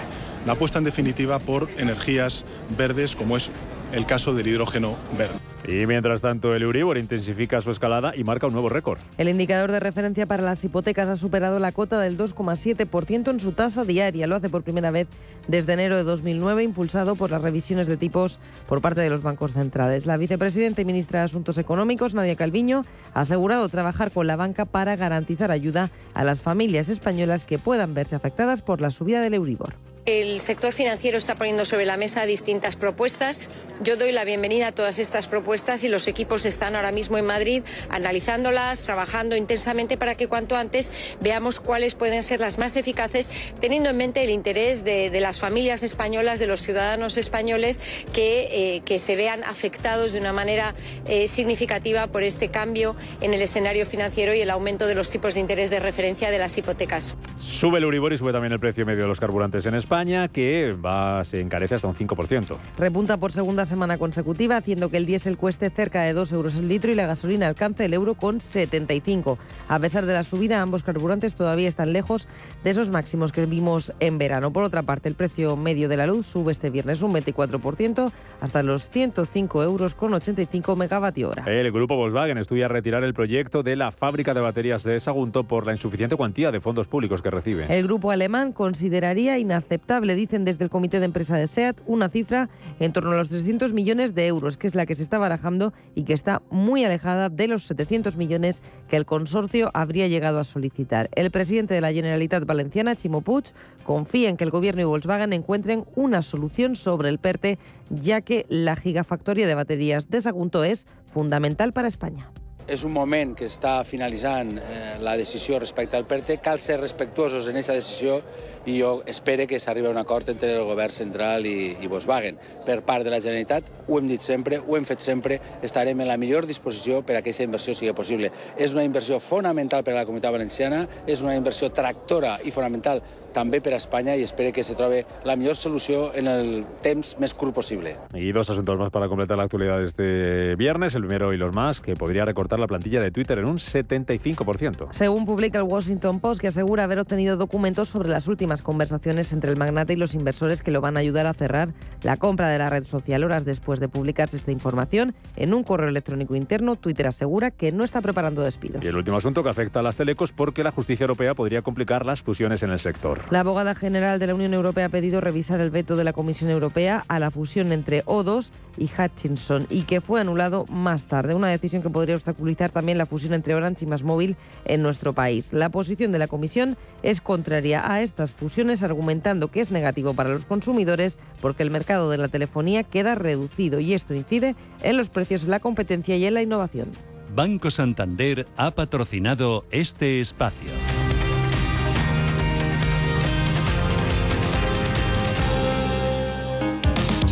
la 0.48 0.54
apuesta 0.54 0.80
en 0.80 0.86
definitiva 0.86 1.40
por 1.40 1.68
energías 1.78 2.46
verdes 2.78 3.18
como 3.18 3.36
es 3.36 3.52
el 3.92 4.06
caso 4.06 4.34
del 4.34 4.48
hidrógeno 4.48 4.96
verde. 5.18 5.36
Y 5.68 5.86
mientras 5.86 6.22
tanto, 6.22 6.56
el 6.56 6.64
Euribor 6.64 6.98
intensifica 6.98 7.60
su 7.60 7.72
escalada 7.72 8.16
y 8.16 8.24
marca 8.24 8.48
un 8.48 8.54
nuevo 8.54 8.70
récord. 8.70 8.98
El 9.18 9.28
indicador 9.28 9.74
de 9.74 9.82
referencia 9.82 10.26
para 10.26 10.44
las 10.44 10.64
hipotecas 10.64 11.10
ha 11.10 11.18
superado 11.18 11.60
la 11.60 11.74
cota 11.74 12.00
del 12.00 12.18
2,7% 12.18 13.30
en 13.30 13.40
su 13.42 13.52
tasa 13.52 13.84
diaria. 13.84 14.26
Lo 14.28 14.38
hace 14.38 14.50
por 14.50 14.64
primera 14.64 14.90
vez 14.90 15.10
desde 15.50 15.74
enero 15.74 15.98
de 15.98 16.04
2009, 16.04 16.64
impulsado 16.64 17.16
por 17.16 17.30
las 17.30 17.42
revisiones 17.42 17.90
de 17.90 17.98
tipos 17.98 18.40
por 18.70 18.80
parte 18.80 19.02
de 19.02 19.10
los 19.10 19.22
bancos 19.22 19.52
centrales. 19.52 20.06
La 20.06 20.16
vicepresidenta 20.16 20.82
y 20.82 20.86
ministra 20.86 21.20
de 21.20 21.26
Asuntos 21.26 21.58
Económicos, 21.58 22.14
Nadia 22.14 22.38
Calviño, 22.38 22.84
ha 23.14 23.22
asegurado 23.22 23.68
trabajar 23.68 24.12
con 24.12 24.28
la 24.28 24.38
banca 24.38 24.64
para 24.64 24.96
garantizar 24.96 25.52
ayuda 25.52 25.92
a 26.14 26.24
las 26.24 26.42
familias 26.42 26.88
españolas 26.88 27.44
que 27.44 27.60
puedan 27.60 27.94
verse 27.94 28.16
afectadas 28.16 28.62
por 28.62 28.80
la 28.80 28.92
subida 28.92 29.20
del 29.20 29.34
Euribor. 29.34 29.76
El 30.08 30.40
sector 30.40 30.72
financiero 30.72 31.18
está 31.18 31.36
poniendo 31.36 31.66
sobre 31.66 31.86
la 31.86 31.98
mesa 31.98 32.26
distintas 32.26 32.78
propuestas. 32.78 33.42
Yo 33.84 33.98
doy 33.98 34.14
la 34.14 34.24
bienvenida 34.24 34.68
a 34.68 34.72
todas 34.72 35.00
estas 35.00 35.28
propuestas 35.28 35.84
y 35.84 35.90
los 35.90 36.08
equipos 36.08 36.46
están 36.46 36.78
ahora 36.78 36.94
mismo 36.94 37.18
en 37.18 37.26
Madrid 37.26 37.62
analizándolas, 37.90 38.86
trabajando 38.86 39.36
intensamente 39.36 39.98
para 39.98 40.16
que 40.16 40.30
cuanto 40.30 40.56
antes 40.56 40.94
veamos 41.20 41.60
cuáles 41.60 41.96
pueden 41.96 42.24
ser 42.24 42.40
las 42.40 42.58
más 42.58 42.78
eficaces, 42.78 43.30
teniendo 43.60 43.90
en 43.90 43.98
mente 43.98 44.24
el 44.24 44.30
interés 44.30 44.86
de, 44.86 45.12
las 45.20 45.42
familias 45.42 45.84
españolas, 45.84 46.40
de 46.40 46.48
los 46.48 46.62
ciudadanos 46.62 47.18
españoles 47.18 47.82
que, 48.14 48.76
eh, 48.78 48.82
que 48.86 49.00
se 49.00 49.18
vean 49.18 49.44
afectados 49.44 50.14
de 50.14 50.20
una 50.20 50.32
manera 50.32 50.74
eh, 51.06 51.28
significativa 51.28 52.08
por 52.08 52.24
este 52.24 52.48
cambio 52.48 52.96
en 53.20 53.34
el 53.34 53.42
escenario 53.42 53.86
financiero 53.86 54.34
y 54.34 54.40
el 54.40 54.52
aumento 54.52 54.88
de 54.88 54.96
los 54.96 55.10
tipos 55.10 55.34
de 55.34 55.42
interés 55.42 55.70
de 55.70 55.82
referencia 55.82 56.32
de 56.32 56.38
las 56.38 56.58
hipotecas. 56.58 57.18
Sube 57.36 57.80
el 57.80 57.84
Euribor 57.84 58.14
y 58.14 58.18
sube 58.18 58.32
también 58.32 58.54
el 58.54 58.60
precio 58.62 58.86
medio 58.86 59.02
de 59.02 59.10
los 59.10 59.20
carburantes 59.20 59.66
en 59.66 59.76
España 59.76 59.97
que 60.32 60.74
va, 60.74 61.24
se 61.24 61.42
encarece 61.42 61.74
hasta 61.74 61.88
un 61.88 61.96
5%. 61.96 62.56
Repunta 62.78 63.18
por 63.18 63.32
segunda 63.32 63.66
semana 63.66 63.98
consecutiva, 63.98 64.58
haciendo 64.58 64.90
que 64.90 64.98
el 64.98 65.08
diésel 65.08 65.38
cueste 65.38 65.72
cerca 65.72 66.04
de 66.04 66.14
2 66.14 66.34
euros 66.34 66.56
el 66.56 66.68
litro 66.68 66.92
y 66.92 66.96
la 66.96 67.08
gasolina 67.08 67.48
alcance 67.48 67.86
el 67.86 67.96
euro 67.96 68.14
con 68.14 68.40
75. 68.40 69.40
A 69.68 69.80
pesar 69.80 70.06
de 70.06 70.14
la 70.14 70.22
subida, 70.22 70.62
ambos 70.62 70.84
carburantes 70.84 71.34
todavía 71.34 71.68
están 71.68 71.94
lejos 71.94 72.28
de 72.64 72.70
esos 72.70 72.92
máximos 72.92 73.32
que 73.32 73.48
vimos 73.48 73.92
en 74.00 74.20
verano. 74.20 74.54
Por 74.54 74.64
otra 74.64 74.84
parte, 74.84 75.10
el 75.10 75.16
precio 75.16 75.56
medio 75.56 75.90
de 75.90 75.98
la 75.98 76.06
luz 76.06 76.28
sube 76.28 76.52
este 76.52 76.70
viernes 76.70 77.02
un 77.02 77.14
24% 77.14 78.12
hasta 78.40 78.62
los 78.62 78.90
105 78.90 79.64
euros 79.64 79.96
con 79.96 80.14
85 80.14 80.76
megavatio 80.76 81.30
hora. 81.30 81.44
El 81.48 81.72
grupo 81.72 81.96
Volkswagen 81.96 82.38
estudia 82.38 82.68
retirar 82.68 83.04
el 83.04 83.16
proyecto 83.16 83.64
de 83.64 83.76
la 83.76 83.92
fábrica 83.92 84.36
de 84.36 84.42
baterías 84.42 84.84
de 84.84 85.00
Sagunto 85.00 85.46
por 85.46 85.66
la 85.66 85.72
insuficiente 85.72 86.16
cuantía 86.16 86.52
de 86.52 86.62
fondos 86.62 86.88
públicos 86.88 87.24
que 87.24 87.32
recibe. 87.32 87.66
El 87.68 87.86
grupo 87.86 88.12
alemán 88.12 88.54
consideraría 88.54 89.40
inaceptable 89.40 89.87
dicen 90.16 90.46
desde 90.46 90.64
el 90.64 90.70
comité 90.70 91.00
de 91.00 91.06
empresa 91.06 91.38
de 91.38 91.48
SEAT, 91.48 91.78
una 91.86 92.10
cifra 92.10 92.50
en 92.80 92.94
torno 92.94 93.12
a 93.12 93.16
los 93.16 93.30
300 93.30 93.74
millones 93.74 94.14
de 94.14 94.28
euros, 94.28 94.58
que 94.58 94.68
es 94.68 94.76
la 94.76 94.86
que 94.86 94.96
se 94.96 95.04
está 95.04 95.18
barajando 95.18 95.74
y 95.96 96.04
que 96.04 96.14
está 96.14 96.42
muy 96.50 96.84
alejada 96.84 97.30
de 97.30 97.48
los 97.48 97.64
700 97.64 98.18
millones 98.18 98.62
que 98.88 98.98
el 98.98 99.06
consorcio 99.06 99.72
habría 99.74 100.08
llegado 100.08 100.40
a 100.40 100.44
solicitar. 100.44 101.10
El 101.16 101.32
presidente 101.32 101.74
de 101.74 101.82
la 101.82 101.94
Generalitat 101.94 102.46
Valenciana, 102.46 102.96
Chimo 102.96 103.22
Puig, 103.22 103.46
confía 103.84 104.30
en 104.30 104.38
que 104.38 104.44
el 104.44 104.52
gobierno 104.52 104.82
y 104.82 104.86
Volkswagen 104.86 105.34
encuentren 105.34 105.86
una 105.96 106.22
solución 106.22 106.76
sobre 106.76 107.10
el 107.10 107.20
PERTE, 107.20 107.58
ya 107.90 108.22
que 108.22 108.46
la 108.50 108.76
gigafactoria 108.76 109.48
de 109.48 109.56
baterías 109.56 110.10
de 110.10 110.22
Sagunto 110.22 110.64
es 110.64 110.88
fundamental 111.06 111.74
para 111.74 111.88
España. 111.88 112.30
És 112.68 112.84
un 112.84 112.92
moment 112.92 113.32
que 113.38 113.48
està 113.48 113.80
finalitzant 113.88 114.52
eh, 114.60 114.98
la 115.00 115.16
decisió 115.18 115.58
respecte 115.60 115.98
al 115.98 116.06
PERTE, 116.08 116.38
cal 116.44 116.60
ser 116.60 116.78
respectuosos 116.82 117.48
en 117.48 117.56
aquesta 117.56 117.78
decisió 117.78 118.20
i 118.68 118.76
jo 118.82 119.02
espero 119.08 119.46
que 119.48 119.60
s'arribi 119.64 119.88
a 119.88 119.94
un 119.94 120.02
acord 120.02 120.28
entre 120.34 120.52
el 120.58 120.66
govern 120.68 120.92
central 120.92 121.48
i, 121.48 121.78
i 121.80 121.88
Volkswagen. 121.88 122.40
Per 122.68 122.82
part 122.88 123.08
de 123.08 123.14
la 123.14 123.22
Generalitat, 123.24 123.70
ho 123.88 124.00
hem 124.00 124.10
dit 124.12 124.24
sempre, 124.24 124.60
ho 124.60 124.76
hem 124.76 124.88
fet 124.88 125.04
sempre, 125.04 125.40
estarem 125.64 126.04
en 126.04 126.12
la 126.12 126.20
millor 126.20 126.46
disposició 126.46 127.00
per 127.02 127.16
a 127.16 127.22
que 127.22 127.32
aquesta 127.32 127.48
inversió 127.48 127.76
sigui 127.76 127.96
possible. 127.96 128.32
És 128.58 128.76
una 128.76 128.84
inversió 128.88 129.22
fonamental 129.24 129.86
per 129.88 129.96
a 129.96 130.02
la 130.02 130.06
comunitat 130.10 130.36
valenciana, 130.36 130.84
és 131.08 131.24
una 131.24 131.38
inversió 131.40 131.72
tractora 131.72 132.38
i 132.44 132.52
fonamental 132.52 133.02
també 133.38 133.62
per 133.62 133.74
a 133.74 133.78
Espanya 133.78 134.16
y 134.16 134.24
espero 134.24 134.52
que 134.52 134.64
se 134.64 134.74
trobe 134.74 135.06
la 135.24 135.36
mejor 135.36 135.56
solución 135.56 136.10
en 136.16 136.28
el 136.28 136.66
temps 136.82 137.18
más 137.20 137.36
curt 137.36 137.54
posible. 137.54 137.96
Y 138.14 138.32
dos 138.32 138.50
asuntos 138.50 138.80
más 138.80 138.90
para 138.90 139.08
completar 139.08 139.38
la 139.38 139.44
actualidad 139.44 139.80
de 139.80 139.86
este 139.86 140.56
viernes. 140.56 140.96
El 140.96 141.02
primero 141.02 141.34
y 141.34 141.38
los 141.38 141.54
más, 141.54 141.80
que 141.80 141.94
podría 141.96 142.26
recortar 142.26 142.60
la 142.60 142.68
plantilla 142.68 143.00
de 143.00 143.12
Twitter 143.12 143.38
en 143.38 143.46
un 143.46 143.58
75%. 143.58 144.88
Según 144.92 145.26
publica 145.26 145.60
el 145.60 145.66
Washington 145.66 146.20
Post, 146.20 146.42
que 146.42 146.48
asegura 146.48 146.86
haber 146.86 147.00
obtenido 147.00 147.38
documentos 147.38 147.90
sobre 147.90 148.10
las 148.10 148.28
últimas 148.28 148.62
conversaciones 148.62 149.32
entre 149.34 149.52
el 149.52 149.58
magnate 149.58 149.94
y 149.94 149.98
los 149.98 150.16
inversores 150.16 150.64
que 150.64 150.72
lo 150.72 150.82
van 150.82 150.98
a 150.98 151.02
ayudar 151.02 151.28
a 151.28 151.34
cerrar 151.34 151.74
la 152.02 152.18
compra 152.18 152.50
de 152.50 152.58
la 152.58 152.70
red 152.72 152.86
social. 152.86 153.24
Horas 153.24 153.46
después 153.46 153.80
de 153.80 153.88
publicarse 153.88 154.38
esta 154.38 154.52
información, 154.52 155.14
en 155.36 155.54
un 155.54 155.64
correo 155.64 155.90
electrónico 155.90 156.36
interno, 156.36 156.76
Twitter 156.76 157.08
asegura 157.08 157.52
que 157.52 157.72
no 157.72 157.84
está 157.84 158.02
preparando 158.02 158.42
despidos. 158.42 158.84
Y 158.84 158.88
el 158.88 158.98
último 158.98 159.18
asunto 159.18 159.44
que 159.44 159.50
afecta 159.50 159.82
a 159.82 159.84
las 159.84 159.98
telecos 159.98 160.32
porque 160.32 160.64
la 160.64 160.72
justicia 160.72 161.04
europea 161.04 161.36
podría 161.36 161.62
complicar 161.62 162.06
las 162.06 162.22
fusiones 162.22 162.64
en 162.64 162.72
el 162.72 162.80
sector. 162.80 163.27
La 163.30 163.42
abogada 163.42 163.76
general 163.76 164.20
de 164.20 164.28
la 164.28 164.36
Unión 164.36 164.54
Europea 164.54 164.86
ha 164.86 164.90
pedido 164.90 165.20
revisar 165.20 165.60
el 165.60 165.70
veto 165.70 165.98
de 165.98 166.06
la 166.06 166.14
Comisión 166.14 166.50
Europea 166.50 167.04
a 167.10 167.20
la 167.20 167.30
fusión 167.30 167.74
entre 167.74 168.06
O2 168.06 168.52
y 168.78 168.86
Hutchinson 168.86 169.68
y 169.70 169.82
que 169.82 170.00
fue 170.00 170.22
anulado 170.22 170.66
más 170.70 171.08
tarde. 171.08 171.36
Una 171.36 171.50
decisión 171.50 171.82
que 171.82 171.90
podría 171.90 172.16
obstaculizar 172.16 172.72
también 172.72 172.98
la 172.98 173.06
fusión 173.06 173.34
entre 173.34 173.54
Orange 173.54 173.84
y 173.84 174.04
Móvil 174.04 174.38
en 174.64 174.82
nuestro 174.82 175.12
país. 175.12 175.52
La 175.52 175.68
posición 175.68 176.14
de 176.14 176.20
la 176.20 176.30
Comisión 176.30 176.78
es 177.04 177.20
contraria 177.20 177.92
a 177.92 178.02
estas 178.02 178.32
fusiones, 178.32 178.82
argumentando 178.82 179.50
que 179.50 179.60
es 179.60 179.72
negativo 179.72 180.14
para 180.14 180.30
los 180.30 180.46
consumidores 180.46 181.20
porque 181.42 181.64
el 181.64 181.72
mercado 181.72 182.10
de 182.10 182.20
la 182.20 182.30
telefonía 182.30 182.84
queda 182.84 183.16
reducido 183.16 183.82
y 183.82 183.94
esto 183.94 184.14
incide 184.14 184.56
en 184.84 184.96
los 184.96 185.10
precios, 185.10 185.44
en 185.44 185.50
la 185.50 185.60
competencia 185.60 186.16
y 186.16 186.26
en 186.26 186.34
la 186.34 186.44
innovación. 186.44 186.88
Banco 187.36 187.72
Santander 187.72 188.48
ha 188.56 188.72
patrocinado 188.72 189.66
este 189.70 190.22
espacio. 190.22 190.72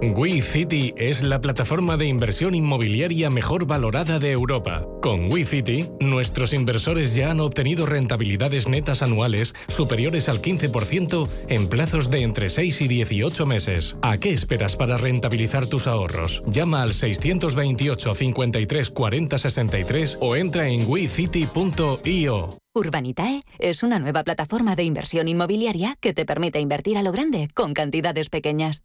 WeCity 0.00 0.94
es 0.96 1.24
la 1.24 1.40
plataforma 1.40 1.96
de 1.96 2.06
inversión 2.06 2.54
inmobiliaria 2.54 3.30
mejor 3.30 3.66
valorada 3.66 4.20
de 4.20 4.30
Europa. 4.30 4.86
Con 5.02 5.30
WeCity, 5.30 5.90
nuestros 6.00 6.52
inversores 6.52 7.16
ya 7.16 7.32
han 7.32 7.40
obtenido 7.40 7.84
rentabilidades 7.84 8.68
netas 8.68 9.02
anuales 9.02 9.54
superiores 9.66 10.28
al 10.28 10.40
15% 10.40 11.28
en 11.48 11.68
plazos 11.68 12.10
de 12.12 12.22
entre 12.22 12.48
6 12.48 12.80
y 12.82 12.88
18 12.88 13.44
meses. 13.44 13.96
¿A 14.00 14.18
qué 14.18 14.30
esperas 14.30 14.76
para 14.76 14.98
rentabilizar 14.98 15.66
tus 15.66 15.88
ahorros? 15.88 16.42
Llama 16.46 16.82
al 16.82 16.92
628 16.92 18.14
53 18.14 18.90
40 18.90 19.38
63 19.38 20.18
o 20.20 20.36
entra 20.36 20.68
en 20.68 20.88
wecity.io. 20.88 22.58
Urbanitae 22.72 23.42
es 23.58 23.82
una 23.82 23.98
nueva 23.98 24.22
plataforma 24.22 24.76
de 24.76 24.84
inversión 24.84 25.26
inmobiliaria 25.26 25.96
que 26.00 26.14
te 26.14 26.24
permite 26.24 26.60
invertir 26.60 26.96
a 26.98 27.02
lo 27.02 27.10
grande 27.10 27.48
con 27.52 27.74
cantidades 27.74 28.30
pequeñas. 28.30 28.84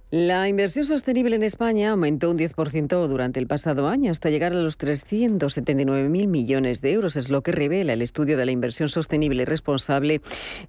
La 0.13 0.49
inversión 0.49 0.83
sostenible 0.83 1.37
en 1.37 1.43
España 1.43 1.91
aumentó 1.91 2.29
un 2.29 2.37
10% 2.37 3.07
durante 3.07 3.39
el 3.39 3.47
pasado 3.47 3.87
año 3.87 4.11
hasta 4.11 4.29
llegar 4.29 4.51
a 4.51 4.61
los 4.61 4.77
379.000 4.77 6.27
millones 6.27 6.81
de 6.81 6.91
euros. 6.91 7.15
Es 7.15 7.29
lo 7.29 7.43
que 7.43 7.53
revela 7.53 7.93
el 7.93 8.01
estudio 8.01 8.35
de 8.35 8.45
la 8.45 8.51
inversión 8.51 8.89
sostenible 8.89 9.43
y 9.43 9.45
responsable 9.45 10.19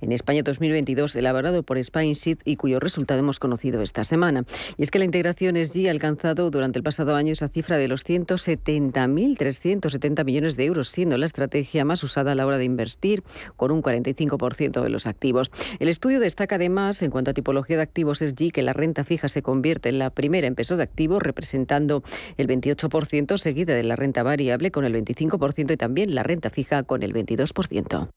en 0.01 0.13
España 0.13 0.45
2022 0.45 1.17
elaborado 1.17 1.65
por 1.65 1.83
Spineseed 1.83 2.39
y 2.45 2.55
cuyo 2.55 2.79
resultado 2.79 3.19
hemos 3.19 3.41
conocido 3.41 3.83
esta 3.83 4.05
semana. 4.05 4.45
Y 4.77 4.85
es 4.85 4.93
que 4.93 5.01
la 5.01 5.07
integración 5.07 5.57
SG 5.57 5.89
ha 5.89 5.91
alcanzado 5.91 6.49
durante 6.53 6.79
el 6.79 6.85
pasado 6.85 7.17
año 7.17 7.33
esa 7.33 7.49
cifra 7.49 7.79
de 7.79 7.89
los 7.89 8.07
170.370 8.07 10.25
millones 10.25 10.57
de 10.57 10.67
euros, 10.67 10.89
siendo 10.89 11.19
la 11.19 11.27
estrategia 11.27 11.85
más 11.85 12.05
usada 12.05 12.31
a 12.31 12.37
la 12.37 12.47
hora 12.47 12.59
de 12.59 12.65
invertir 12.65 13.25
con 13.57 13.73
un 13.73 13.83
45% 13.83 14.85
de 14.85 14.89
los 14.89 15.09
activos. 15.09 15.51
El 15.81 15.89
estudio 15.89 16.21
destaca 16.21 16.55
además, 16.55 17.03
en 17.03 17.11
cuanto 17.11 17.33
a 17.33 17.35
tipología 17.35 17.75
de 17.75 17.83
activos 17.83 18.21
SG, 18.21 18.53
que 18.53 18.63
la 18.63 18.73
renta 18.73 19.03
fija 19.03 19.32
se 19.33 19.43
convierte 19.43 19.89
en 19.89 19.99
la 19.99 20.11
primera 20.11 20.47
en 20.47 20.55
peso 20.55 20.77
de 20.77 20.85
activo, 20.85 21.19
representando 21.19 22.03
el 22.37 22.47
28%, 22.47 23.37
seguida 23.39 23.75
de 23.75 23.83
la 23.83 23.97
renta 23.97 24.23
variable 24.23 24.71
con 24.71 24.85
el 24.85 24.95
25% 24.95 25.73
y 25.73 25.77
también 25.77 26.15
la 26.15 26.23
renta 26.23 26.51
fija 26.51 26.83
con 26.85 27.03
el 27.03 27.13
22%. 27.13 28.09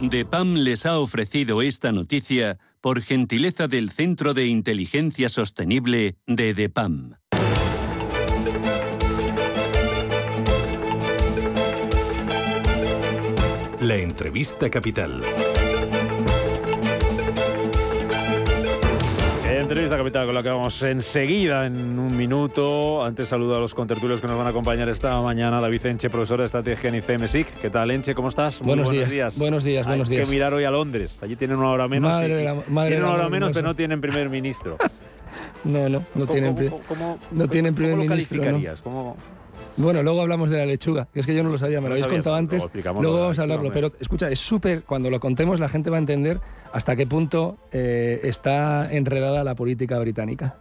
DEPAM 0.00 0.54
les 0.54 0.86
ha 0.86 1.00
ofrecido 1.00 1.60
esta 1.60 1.90
noticia 1.90 2.58
por 2.80 3.02
gentileza 3.02 3.66
del 3.66 3.90
Centro 3.90 4.32
de 4.32 4.46
Inteligencia 4.46 5.28
Sostenible 5.28 6.16
de 6.26 6.54
DEPAM. 6.54 7.14
La 13.80 13.96
entrevista 13.96 14.70
capital. 14.70 15.22
Entrevista 19.58 19.96
capital 19.96 20.24
con 20.26 20.34
la 20.36 20.42
que 20.42 20.48
vamos 20.50 20.82
enseguida 20.82 21.66
en 21.66 21.98
un 21.98 22.16
minuto. 22.16 23.04
Antes 23.04 23.28
saludo 23.28 23.56
a 23.56 23.58
los 23.58 23.74
contertulios 23.74 24.20
que 24.20 24.28
nos 24.28 24.38
van 24.38 24.46
a 24.46 24.50
acompañar 24.50 24.88
esta 24.88 25.20
mañana. 25.20 25.60
David 25.60 25.84
Enche, 25.86 26.08
profesor 26.08 26.38
de 26.38 26.46
estrategia 26.46 26.88
en 26.88 26.94
ICMSIC. 26.94 27.60
¿Qué 27.60 27.68
tal, 27.68 27.90
Enche? 27.90 28.14
¿Cómo 28.14 28.28
estás? 28.28 28.62
Muy 28.62 28.76
buenos, 28.76 29.10
días. 29.10 29.36
Buenos 29.36 29.64
días, 29.64 29.86
buenos 29.86 30.08
días. 30.08 30.20
Hay 30.20 30.26
que 30.26 30.30
mirar 30.30 30.54
hoy 30.54 30.64
a 30.64 30.70
Londres. 30.70 31.18
Allí 31.20 31.34
tienen 31.34 31.58
una 31.58 31.70
hora 31.70 31.88
menos. 31.88 32.10
Madre 32.10 32.44
la, 32.44 32.54
madre 32.68 32.90
tienen 32.90 33.04
una 33.04 33.14
hora 33.14 33.28
menos, 33.28 33.50
no 33.50 33.54
pero 33.54 33.66
no 33.66 33.74
tienen 33.74 34.00
primer 34.00 34.30
ministro. 34.30 34.78
no, 35.64 35.88
no, 35.88 36.04
no 36.14 36.26
tienen, 36.26 36.54
¿cómo, 36.86 37.18
no 37.32 37.48
tienen 37.48 37.74
primer 37.74 37.96
¿cómo 37.96 38.04
ministro. 38.04 39.16
¿Cómo, 39.78 39.86
bueno, 39.86 40.02
luego 40.02 40.20
hablamos 40.22 40.50
de 40.50 40.58
la 40.58 40.66
lechuga, 40.66 41.06
que 41.12 41.20
es 41.20 41.26
que 41.26 41.34
yo 41.34 41.42
no 41.42 41.50
lo 41.50 41.58
sabía, 41.58 41.80
me 41.80 41.84
lo, 41.84 41.90
No 41.90 41.92
habéis 41.94 42.06
sabías, 42.06 42.24
contado 42.24 42.36
luego 42.40 42.64
antes. 42.64 42.84
Luego 42.84 43.02
lo 43.02 43.12
la 43.16 43.20
vamos 43.22 43.38
a 43.38 43.42
hablarlo, 43.42 43.70
pero 43.72 43.92
escucha, 44.00 44.28
es 44.30 44.38
súper, 44.40 44.82
cuando 44.82 45.08
lo 45.10 45.20
contemos 45.20 45.60
la 45.60 45.68
gente 45.68 45.88
va 45.90 45.96
a 45.96 46.00
entender 46.00 46.40
hasta 46.72 46.96
qué 46.96 47.06
punto 47.06 47.56
eh, 47.72 48.20
está 48.24 48.92
enredada 48.92 49.44
la 49.44 49.54
política 49.54 49.98
británica. 49.98 50.56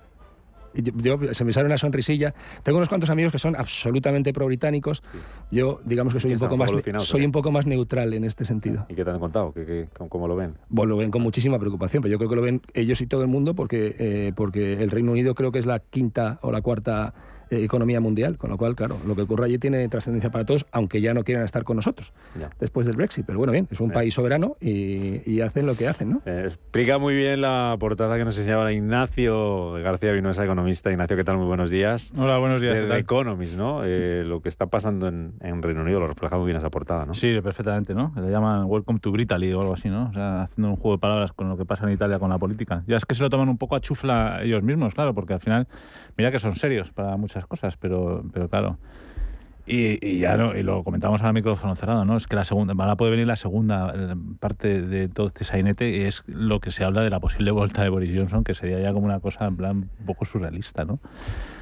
Yo, 0.73 0.91
yo- 1.17 1.33
se 1.33 1.43
me 1.43 1.51
sale 1.53 1.65
una 1.65 1.77
sonrisilla. 1.79 2.35
Tengo 2.61 2.77
unos 2.77 2.87
cuantos 2.89 3.09
amigos 3.09 3.31
que 3.31 3.39
son 3.39 3.55
absolutamente 3.55 4.31
pro-británicos. 4.31 5.01
Yo, 5.49 5.79
digamos 5.85 6.13
que 6.13 6.19
soy 6.19 6.33
un 6.33 6.37
poco 6.39 6.53
un 6.53 6.59
poco 6.59 6.73
más, 6.75 7.03
soy 7.03 7.25
un 7.25 7.31
poco 7.31 7.51
más 7.51 7.65
neutral 7.65 8.13
en 8.13 8.23
este 8.23 8.45
sentido. 8.45 8.85
¿Y 8.87 8.93
qué 8.93 9.03
te 9.03 9.09
han 9.09 9.19
contado? 9.19 9.51
¿Qué, 9.53 9.65
qué- 9.65 9.87
cómo, 9.97 10.09
cómo 10.09 10.27
lo 10.27 10.35
ven? 10.35 10.53
Bueno, 10.69 10.91
lo 10.91 10.97
ven 10.97 11.09
con 11.09 11.23
muchísima 11.23 11.57
preocupación, 11.57 12.03
pero 12.03 12.11
yo 12.11 12.19
creo 12.19 12.29
que 12.29 12.35
lo 12.35 12.41
ven 12.43 12.61
ellos 12.75 13.01
y 13.01 13.07
todo 13.07 13.23
el 13.23 13.27
mundo 13.27 13.55
porque, 13.55 13.95
eh, 13.97 14.33
porque 14.35 14.73
el 14.73 14.91
Reino 14.91 15.13
Unido 15.13 15.33
creo 15.33 15.51
que 15.51 15.57
es 15.57 15.65
la 15.65 15.79
quinta 15.79 16.37
o 16.43 16.51
la 16.51 16.61
cuarta 16.61 17.13
eh, 17.49 17.63
economía 17.63 17.99
mundial, 17.99 18.37
con 18.37 18.49
lo 18.49 18.57
cual, 18.57 18.75
claro, 18.75 18.97
lo 19.05 19.15
que 19.15 19.23
ocurre 19.23 19.45
allí 19.45 19.57
tiene 19.57 19.87
trascendencia 19.89 20.29
para 20.31 20.45
todos, 20.45 20.65
aunque 20.71 21.01
ya 21.01 21.13
no 21.13 21.23
quieran 21.23 21.43
estar 21.43 21.63
con 21.63 21.75
nosotros 21.75 22.13
después 22.59 22.85
del 22.85 22.95
Brexit. 22.95 23.25
Pero 23.25 23.37
bueno, 23.37 23.51
bien, 23.51 23.67
es 23.71 23.79
un 23.79 23.91
país 23.91 24.13
soberano 24.13 24.57
y, 24.59 25.37
hacen 25.41 25.67
lo 25.67 25.75
que 25.75 25.87
hacen, 25.87 26.09
¿no? 26.09 26.21
explica 26.25 26.97
muy 26.97 27.15
bien 27.15 27.41
la 27.41 27.77
portada 27.79 28.17
que 28.17 28.25
nos 28.25 28.37
enseñaba 28.37 28.73
Ignacio 28.73 29.73
García 29.73 30.11
Vinoesa, 30.11 30.43
economista. 30.43 30.91
Ignacio, 30.91 31.15
¿qué 31.15 31.23
tal? 31.23 31.37
Muy 31.37 31.45
buenos 31.45 31.69
días. 31.69 32.11
Hola, 32.17 32.39
buenos 32.39 32.61
días. 32.61 32.87
De 32.87 32.97
Economist, 32.97 33.55
¿no? 33.55 33.83
lo 33.83 34.41
que 34.41 34.49
está 34.49 34.65
pasando 34.65 35.07
en, 35.07 35.61
Reino 35.61 35.81
Unido 35.81 35.99
lo 35.99 36.07
refleja 36.07 36.37
muy 36.37 36.45
bien 36.45 36.57
esa 36.57 36.69
portada, 36.69 37.05
¿no? 37.05 37.13
Sí, 37.13 37.39
perfectamente, 37.41 37.93
¿no? 37.93 38.13
Le 38.15 38.29
llaman 38.29 38.65
Welcome 38.65 38.99
to 38.99 39.11
Britaly 39.11 39.53
o 39.53 39.61
algo 39.61 39.73
así, 39.73 39.89
¿no? 39.89 40.09
O 40.09 40.13
sea, 40.13 40.43
haciendo 40.43 40.69
un 40.69 40.75
juego 40.75 40.97
de 40.97 40.99
palabras 40.99 41.31
con 41.31 41.49
lo 41.49 41.57
que 41.57 41.65
pasa 41.65 41.85
en 41.85 41.93
Italia 41.93 42.19
con 42.19 42.29
la 42.29 42.37
política. 42.37 42.83
Ya 42.87 42.97
es 42.97 43.05
que 43.05 43.15
se 43.15 43.23
lo 43.23 43.29
toman 43.29 43.49
un 43.49 43.57
poco 43.57 43.75
a 43.75 43.79
chufla 43.79 44.39
ellos 44.43 44.63
mismos, 44.63 44.93
claro, 44.93 45.13
porque 45.13 45.33
al 45.33 45.39
final, 45.39 45.67
mira 46.17 46.31
que 46.31 46.39
son 46.39 46.55
serios 46.55 46.91
para 46.91 47.17
muchas 47.17 47.36
cosas, 47.45 47.77
pero, 47.77 48.23
pero 48.33 48.49
claro. 48.49 48.77
Y, 49.69 50.19
ya 50.19 50.37
no, 50.37 50.55
y 50.55 50.63
lo 50.63 50.81
comentamos 50.85 51.19
ahora 51.21 51.33
micrófono 51.33 51.75
cerrado, 51.75 52.05
¿no? 52.05 52.15
Es 52.15 52.25
que 52.25 52.37
la 52.37 52.45
segunda, 52.45 52.73
ahora 52.73 52.95
puede 52.95 53.11
venir 53.11 53.27
la 53.27 53.35
segunda 53.35 53.93
eh, 53.93 54.15
parte 54.39 54.81
de 54.81 55.09
todo 55.09 55.27
este 55.27 55.43
sainete 55.43 55.89
y 55.89 56.03
es 56.03 56.23
lo 56.25 56.61
que 56.61 56.71
se 56.71 56.85
habla 56.85 57.01
de 57.01 57.09
la 57.09 57.19
posible 57.19 57.51
vuelta 57.51 57.83
de 57.83 57.89
Boris 57.89 58.11
Johnson, 58.15 58.45
que 58.45 58.55
sería 58.55 58.79
ya 58.79 58.93
como 58.93 59.05
una 59.05 59.19
cosa 59.19 59.45
en 59.45 59.57
plan 59.57 59.89
un 59.99 60.05
poco 60.05 60.25
surrealista, 60.25 60.85
¿no? 60.85 60.99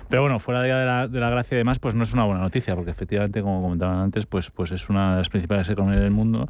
Pero 0.08 0.22
bueno, 0.22 0.38
fuera 0.38 0.62
de 0.62 0.70
la, 0.70 1.08
de 1.08 1.20
la 1.20 1.32
gracia 1.32 1.55
y 1.55 1.58
demás, 1.58 1.79
pues 1.79 1.96
no 1.96 2.03
es 2.03 2.13
una 2.13 2.25
buena 2.25 2.41
noticia, 2.41 2.75
porque 2.75 2.91
efectivamente, 2.91 3.41
como 3.41 3.60
comentaban 3.63 3.98
antes, 3.98 4.27
pues, 4.27 4.51
pues 4.51 4.72
es 4.72 4.88
una 4.88 5.13
de 5.13 5.17
las 5.17 5.29
principales 5.29 5.67
economías 5.67 6.03
del 6.03 6.12
mundo 6.12 6.48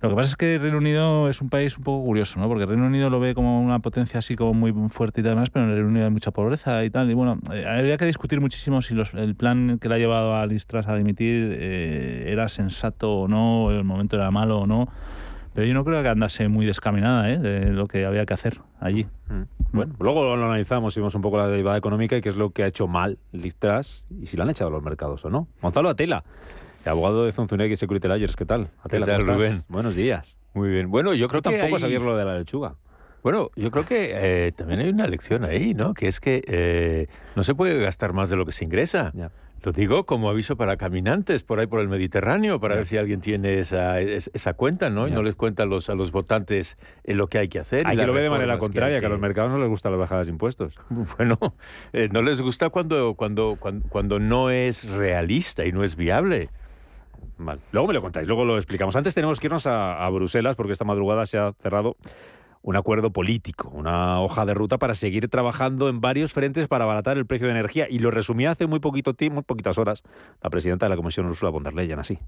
lo 0.00 0.10
que 0.10 0.14
pasa 0.14 0.30
es 0.30 0.36
que 0.36 0.58
Reino 0.58 0.78
Unido 0.78 1.28
es 1.28 1.40
un 1.40 1.48
país 1.48 1.76
un 1.76 1.82
poco 1.82 2.04
curioso, 2.04 2.38
¿no? 2.38 2.46
Porque 2.46 2.66
Reino 2.66 2.86
Unido 2.86 3.10
lo 3.10 3.18
ve 3.18 3.34
como 3.34 3.60
una 3.60 3.80
potencia 3.80 4.20
así 4.20 4.36
como 4.36 4.54
muy 4.54 4.72
fuerte 4.90 5.22
y 5.22 5.24
demás, 5.24 5.50
pero 5.50 5.64
en 5.64 5.70
el 5.70 5.76
Reino 5.76 5.90
Unido 5.90 6.04
hay 6.04 6.12
mucha 6.12 6.30
pobreza 6.30 6.84
y 6.84 6.90
tal. 6.90 7.10
Y 7.10 7.14
bueno, 7.14 7.40
eh, 7.52 7.64
habría 7.66 7.96
que 7.96 8.04
discutir 8.04 8.40
muchísimo 8.40 8.80
si 8.80 8.94
el 9.14 9.34
plan 9.34 9.78
que 9.80 9.88
le 9.88 9.96
ha 9.96 9.98
llevado 9.98 10.36
a 10.36 10.46
Listras 10.46 10.86
a 10.86 10.94
dimitir 10.94 11.56
eh, 11.58 12.26
era 12.28 12.48
sensato 12.48 13.22
o 13.22 13.28
no, 13.28 13.72
el 13.72 13.82
momento 13.82 14.16
era 14.16 14.30
malo 14.30 14.60
o 14.60 14.66
no. 14.68 14.88
Pero 15.54 15.66
yo 15.66 15.74
no 15.74 15.84
creo 15.84 16.00
que 16.02 16.08
andase 16.08 16.46
muy 16.46 16.64
descaminada 16.64 17.28
¿eh? 17.30 17.38
de 17.38 17.72
lo 17.72 17.88
que 17.88 18.06
había 18.06 18.24
que 18.24 18.34
hacer 18.34 18.60
allí. 18.78 19.08
Mm. 19.28 19.42
Bueno, 19.72 19.94
luego 19.98 20.36
lo 20.36 20.44
analizamos 20.44 20.96
y 20.96 21.00
vemos 21.00 21.16
un 21.16 21.22
poco 21.22 21.38
la 21.38 21.48
derivada 21.48 21.76
económica 21.76 22.16
y 22.16 22.20
qué 22.20 22.28
es 22.28 22.36
lo 22.36 22.50
que 22.50 22.62
ha 22.62 22.68
hecho 22.68 22.86
mal 22.86 23.18
Listras 23.32 24.06
y 24.22 24.26
si 24.26 24.36
lo 24.36 24.44
han 24.44 24.50
echado 24.50 24.70
los 24.70 24.84
mercados 24.84 25.24
o 25.24 25.30
no. 25.30 25.48
Gonzalo 25.60 25.88
Atela 25.88 26.22
abogado 26.88 27.24
de 27.24 27.32
Zunzunegui 27.32 27.76
Security 27.76 28.08
Layers, 28.08 28.36
¿qué 28.36 28.44
tal? 28.44 28.70
¿Qué 28.88 29.00
tal, 29.00 29.22
Rubén? 29.22 29.64
Buenos 29.68 29.94
días. 29.94 30.36
Muy 30.54 30.70
bien. 30.70 30.90
Bueno, 30.90 31.14
yo 31.14 31.28
creo 31.28 31.42
que 31.42 31.50
tampoco 31.50 31.76
hay... 31.76 31.80
sabía 31.80 32.00
lo 32.00 32.16
de 32.16 32.24
la 32.24 32.38
lechuga. 32.38 32.76
Bueno, 33.22 33.50
yo 33.56 33.70
creo 33.70 33.84
que 33.84 34.12
eh, 34.14 34.52
también 34.52 34.80
hay 34.80 34.88
una 34.90 35.06
lección 35.06 35.44
ahí, 35.44 35.74
¿no? 35.74 35.92
Que 35.92 36.08
es 36.08 36.20
que 36.20 36.42
eh, 36.46 37.08
no 37.36 37.42
se 37.42 37.54
puede 37.54 37.78
gastar 37.80 38.12
más 38.12 38.30
de 38.30 38.36
lo 38.36 38.46
que 38.46 38.52
se 38.52 38.64
ingresa. 38.64 39.12
Lo 39.62 39.72
digo 39.72 40.06
como 40.06 40.30
aviso 40.30 40.56
para 40.56 40.76
caminantes 40.76 41.42
por 41.42 41.58
ahí 41.58 41.66
por 41.66 41.80
el 41.80 41.88
Mediterráneo, 41.88 42.60
para 42.60 42.76
ver 42.76 42.86
si 42.86 42.96
alguien 42.96 43.20
tiene 43.20 43.58
esa, 43.58 44.00
esa 44.00 44.54
cuenta, 44.54 44.88
¿no? 44.88 45.08
Y 45.08 45.10
no 45.10 45.22
les 45.24 45.34
cuenta 45.34 45.64
a 45.64 45.66
los, 45.66 45.90
a 45.90 45.96
los 45.96 46.12
votantes 46.12 46.76
en 47.02 47.16
lo 47.16 47.26
que 47.26 47.38
hay 47.38 47.48
que 47.48 47.58
hacer. 47.58 47.84
Hay 47.84 47.96
que 47.96 48.06
lo 48.06 48.12
ve 48.12 48.22
de 48.22 48.30
manera 48.30 48.56
contraria, 48.58 49.00
que, 49.00 49.06
a 49.06 49.08
los 49.08 49.18
mercados 49.18 49.50
no 49.50 49.58
les 49.58 49.68
gusta 49.68 49.90
las 49.90 49.98
bajadas 49.98 50.26
de 50.26 50.32
impuestos. 50.32 50.74
Bueno, 51.18 51.38
eh, 51.92 52.08
no 52.12 52.22
les 52.22 52.40
gusta 52.40 52.70
cuando, 52.70 53.14
cuando, 53.14 53.56
cuando, 53.58 53.88
cuando 53.88 54.20
no 54.20 54.50
es 54.50 54.84
realista 54.84 55.64
y 55.66 55.72
no 55.72 55.82
es 55.82 55.96
viable. 55.96 56.50
Luego 57.72 57.88
me 57.88 57.94
lo 57.94 58.02
contáis, 58.02 58.26
luego 58.26 58.44
lo 58.44 58.56
explicamos. 58.56 58.96
Antes 58.96 59.14
tenemos 59.14 59.38
que 59.38 59.46
irnos 59.46 59.66
a, 59.66 60.08
Bruselas 60.10 60.56
porque 60.56 60.72
esta 60.72 60.84
madrugada 60.84 61.26
se 61.26 61.38
ha 61.38 61.52
cerrado 61.62 61.96
un 62.68 62.76
acuerdo 62.76 63.10
político, 63.10 63.70
una 63.72 64.20
hoja 64.20 64.44
de 64.44 64.52
ruta 64.52 64.76
para 64.76 64.94
seguir 64.94 65.28
trabajando 65.28 65.88
en 65.88 66.02
varios 66.02 66.34
frentes 66.34 66.68
para 66.68 66.84
abaratar 66.84 67.16
el 67.16 67.24
precio 67.24 67.46
de 67.46 67.54
energía. 67.54 67.86
Y 67.88 67.98
lo 67.98 68.10
resumía 68.10 68.50
hace 68.50 68.66
muy 68.66 68.78
poquito 68.78 69.14
tiempo, 69.14 69.36
muy 69.36 69.42
poquitas 69.42 69.78
horas, 69.78 70.02
la 70.42 70.50
presidenta 70.50 70.84
de 70.84 70.90
la 70.90 70.96
Comisión, 70.96 71.24
Ursula 71.24 71.50
von 71.50 71.62
der 71.62 71.72
Leyen, 71.72 71.98
así. 71.98 72.18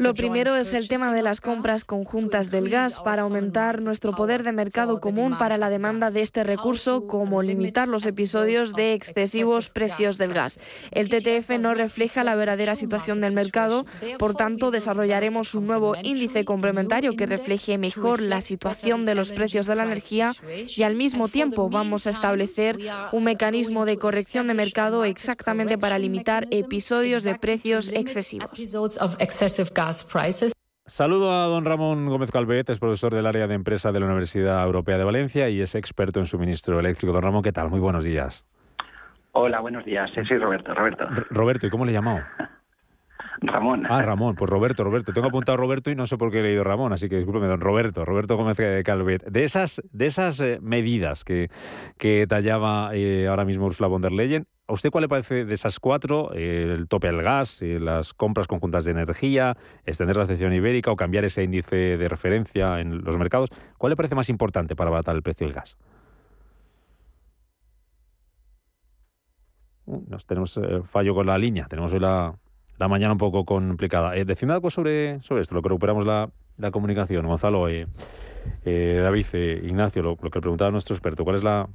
Lo 0.00 0.14
primero 0.14 0.56
es 0.56 0.74
el 0.74 0.88
tema 0.88 1.14
de 1.14 1.22
las 1.22 1.40
compras 1.40 1.84
conjuntas 1.84 2.50
del 2.50 2.68
gas 2.68 2.98
para 2.98 3.22
aumentar 3.22 3.80
nuestro 3.80 4.12
poder 4.12 4.42
de 4.42 4.50
mercado 4.50 4.98
común 4.98 5.38
para 5.38 5.56
la 5.56 5.70
demanda 5.70 6.10
de 6.10 6.22
este 6.22 6.42
recurso, 6.42 7.06
como 7.06 7.42
limitar 7.42 7.86
los 7.86 8.06
episodios 8.06 8.72
de 8.72 8.94
excesivos 8.94 9.68
precios 9.68 10.18
del 10.18 10.34
gas. 10.34 10.58
El 10.90 11.10
TTF 11.10 11.50
no 11.60 11.74
refleja 11.74 12.24
la 12.24 12.34
verdadera 12.34 12.74
situación 12.74 13.20
del 13.20 13.36
mercado, 13.36 13.86
por 14.18 14.34
tanto, 14.34 14.72
desarrollaremos 14.72 15.54
un 15.54 15.68
nuevo 15.68 15.94
índice 16.02 16.44
complementario 16.44 17.14
que 17.14 17.26
refleje 17.26 17.78
mejor 17.78 17.99
mejor 18.00 18.20
la 18.20 18.40
situación 18.40 19.04
de 19.04 19.14
los 19.14 19.30
precios 19.30 19.66
de 19.66 19.76
la 19.76 19.84
energía 19.84 20.32
y 20.76 20.82
al 20.82 20.94
mismo 20.94 21.28
tiempo 21.28 21.68
vamos 21.68 22.06
a 22.06 22.10
establecer 22.10 22.78
un 23.12 23.24
mecanismo 23.24 23.84
de 23.84 23.98
corrección 23.98 24.46
de 24.46 24.54
mercado 24.54 25.04
exactamente 25.04 25.76
para 25.78 25.98
limitar 25.98 26.46
episodios 26.50 27.24
de 27.24 27.34
precios 27.34 27.90
excesivos. 27.90 28.50
Saludo 30.86 31.30
a 31.30 31.46
don 31.46 31.64
Ramón 31.64 32.08
Gómez 32.08 32.32
Calvet, 32.32 32.68
es 32.70 32.80
profesor 32.80 33.14
del 33.14 33.26
área 33.26 33.46
de 33.46 33.54
empresa 33.54 33.92
de 33.92 34.00
la 34.00 34.06
Universidad 34.06 34.64
Europea 34.64 34.98
de 34.98 35.04
Valencia 35.04 35.48
y 35.48 35.60
es 35.60 35.76
experto 35.76 36.18
en 36.18 36.26
suministro 36.26 36.80
eléctrico. 36.80 37.12
Don 37.12 37.22
Ramón, 37.22 37.42
¿qué 37.42 37.52
tal? 37.52 37.70
Muy 37.70 37.78
buenos 37.78 38.04
días. 38.04 38.44
Hola, 39.32 39.60
buenos 39.60 39.84
días. 39.84 40.10
Sí, 40.12 40.20
soy 40.26 40.38
Roberto. 40.38 40.74
Roberto. 40.74 41.06
Roberto, 41.30 41.66
¿y 41.68 41.70
cómo 41.70 41.84
le 41.84 41.92
llamado? 41.92 42.20
Ramón. 43.42 43.86
Ah, 43.88 44.02
Ramón, 44.02 44.34
pues 44.34 44.50
Roberto, 44.50 44.84
Roberto. 44.84 45.12
Tengo 45.12 45.28
apuntado 45.28 45.56
Roberto 45.56 45.90
y 45.90 45.94
no 45.94 46.06
sé 46.06 46.18
por 46.18 46.30
qué 46.30 46.40
he 46.40 46.42
leído 46.42 46.62
Ramón, 46.62 46.92
así 46.92 47.08
que 47.08 47.16
discúlpeme, 47.16 47.46
don 47.46 47.60
Roberto, 47.60 48.04
Roberto 48.04 48.36
Gómez 48.36 48.58
Calvet. 48.84 49.24
De 49.24 49.44
esas, 49.44 49.82
de 49.92 50.06
esas 50.06 50.40
eh, 50.40 50.58
medidas 50.60 51.24
que, 51.24 51.50
que 51.96 52.26
tallaba 52.26 52.90
eh, 52.94 53.28
ahora 53.28 53.44
mismo 53.44 53.66
Ursula 53.66 53.88
von 53.88 54.02
der 54.02 54.12
Leyen, 54.12 54.46
¿a 54.66 54.74
usted 54.74 54.90
cuál 54.90 55.02
le 55.02 55.08
parece 55.08 55.46
de 55.46 55.54
esas 55.54 55.80
cuatro, 55.80 56.32
eh, 56.34 56.74
el 56.76 56.86
tope 56.86 57.08
al 57.08 57.22
gas, 57.22 57.62
las 57.62 58.12
compras 58.12 58.46
conjuntas 58.46 58.84
de 58.84 58.90
energía, 58.90 59.56
extender 59.86 60.16
la 60.16 60.26
sección 60.26 60.52
ibérica 60.52 60.90
o 60.90 60.96
cambiar 60.96 61.24
ese 61.24 61.42
índice 61.42 61.96
de 61.96 62.08
referencia 62.08 62.80
en 62.80 63.02
los 63.04 63.16
mercados? 63.16 63.48
¿Cuál 63.78 63.90
le 63.90 63.96
parece 63.96 64.14
más 64.14 64.28
importante 64.28 64.76
para 64.76 64.88
abaratar 64.88 65.16
el 65.16 65.22
precio 65.22 65.46
del 65.46 65.54
gas? 65.54 65.78
Uh, 69.86 70.04
nos 70.08 70.26
tenemos 70.26 70.60
fallo 70.90 71.14
con 71.14 71.26
la 71.26 71.38
línea, 71.38 71.66
tenemos 71.66 71.92
hoy 71.92 72.00
la, 72.00 72.34
la 72.80 72.88
mañana 72.88 73.12
un 73.12 73.18
poco 73.18 73.44
complicada. 73.44 74.16
Eh, 74.16 74.24
decidme 74.24 74.54
algo 74.54 74.70
sobre, 74.70 75.22
sobre 75.22 75.42
esto, 75.42 75.54
lo 75.54 75.60
que 75.60 75.68
recuperamos 75.68 76.06
la, 76.06 76.30
la 76.56 76.70
comunicación. 76.70 77.26
Gonzalo, 77.26 77.68
eh, 77.68 77.86
eh 78.64 79.00
David, 79.02 79.26
eh, 79.34 79.60
Ignacio, 79.64 80.02
lo, 80.02 80.16
que 80.16 80.40
preguntaba 80.40 80.70
nuestro 80.70 80.96
experto, 80.96 81.22
¿cuál 81.22 81.36
es 81.36 81.44
la 81.44 81.68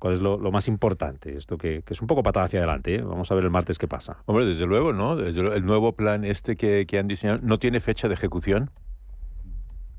cuál 0.00 0.14
es 0.14 0.20
lo, 0.20 0.38
más 0.50 0.66
importante? 0.66 1.36
Esto 1.36 1.56
que, 1.56 1.84
es 1.86 2.00
un 2.00 2.08
poco 2.08 2.24
patada 2.24 2.46
hacia 2.46 2.58
adelante. 2.58 3.00
Vamos 3.02 3.30
a 3.30 3.36
ver 3.36 3.44
el 3.44 3.50
martes 3.50 3.78
qué 3.78 3.86
pasa. 3.86 4.24
Hombre, 4.26 4.44
desde 4.44 4.66
luego, 4.66 4.92
¿no? 4.92 5.16
el 5.16 5.64
nuevo 5.64 5.92
plan 5.92 6.24
este 6.24 6.56
que, 6.56 6.86
que 6.88 6.98
han 6.98 7.06
diseñado 7.06 7.38
no 7.40 7.60
tiene 7.60 7.78
fecha 7.78 8.08
de 8.08 8.14
ejecución. 8.14 8.72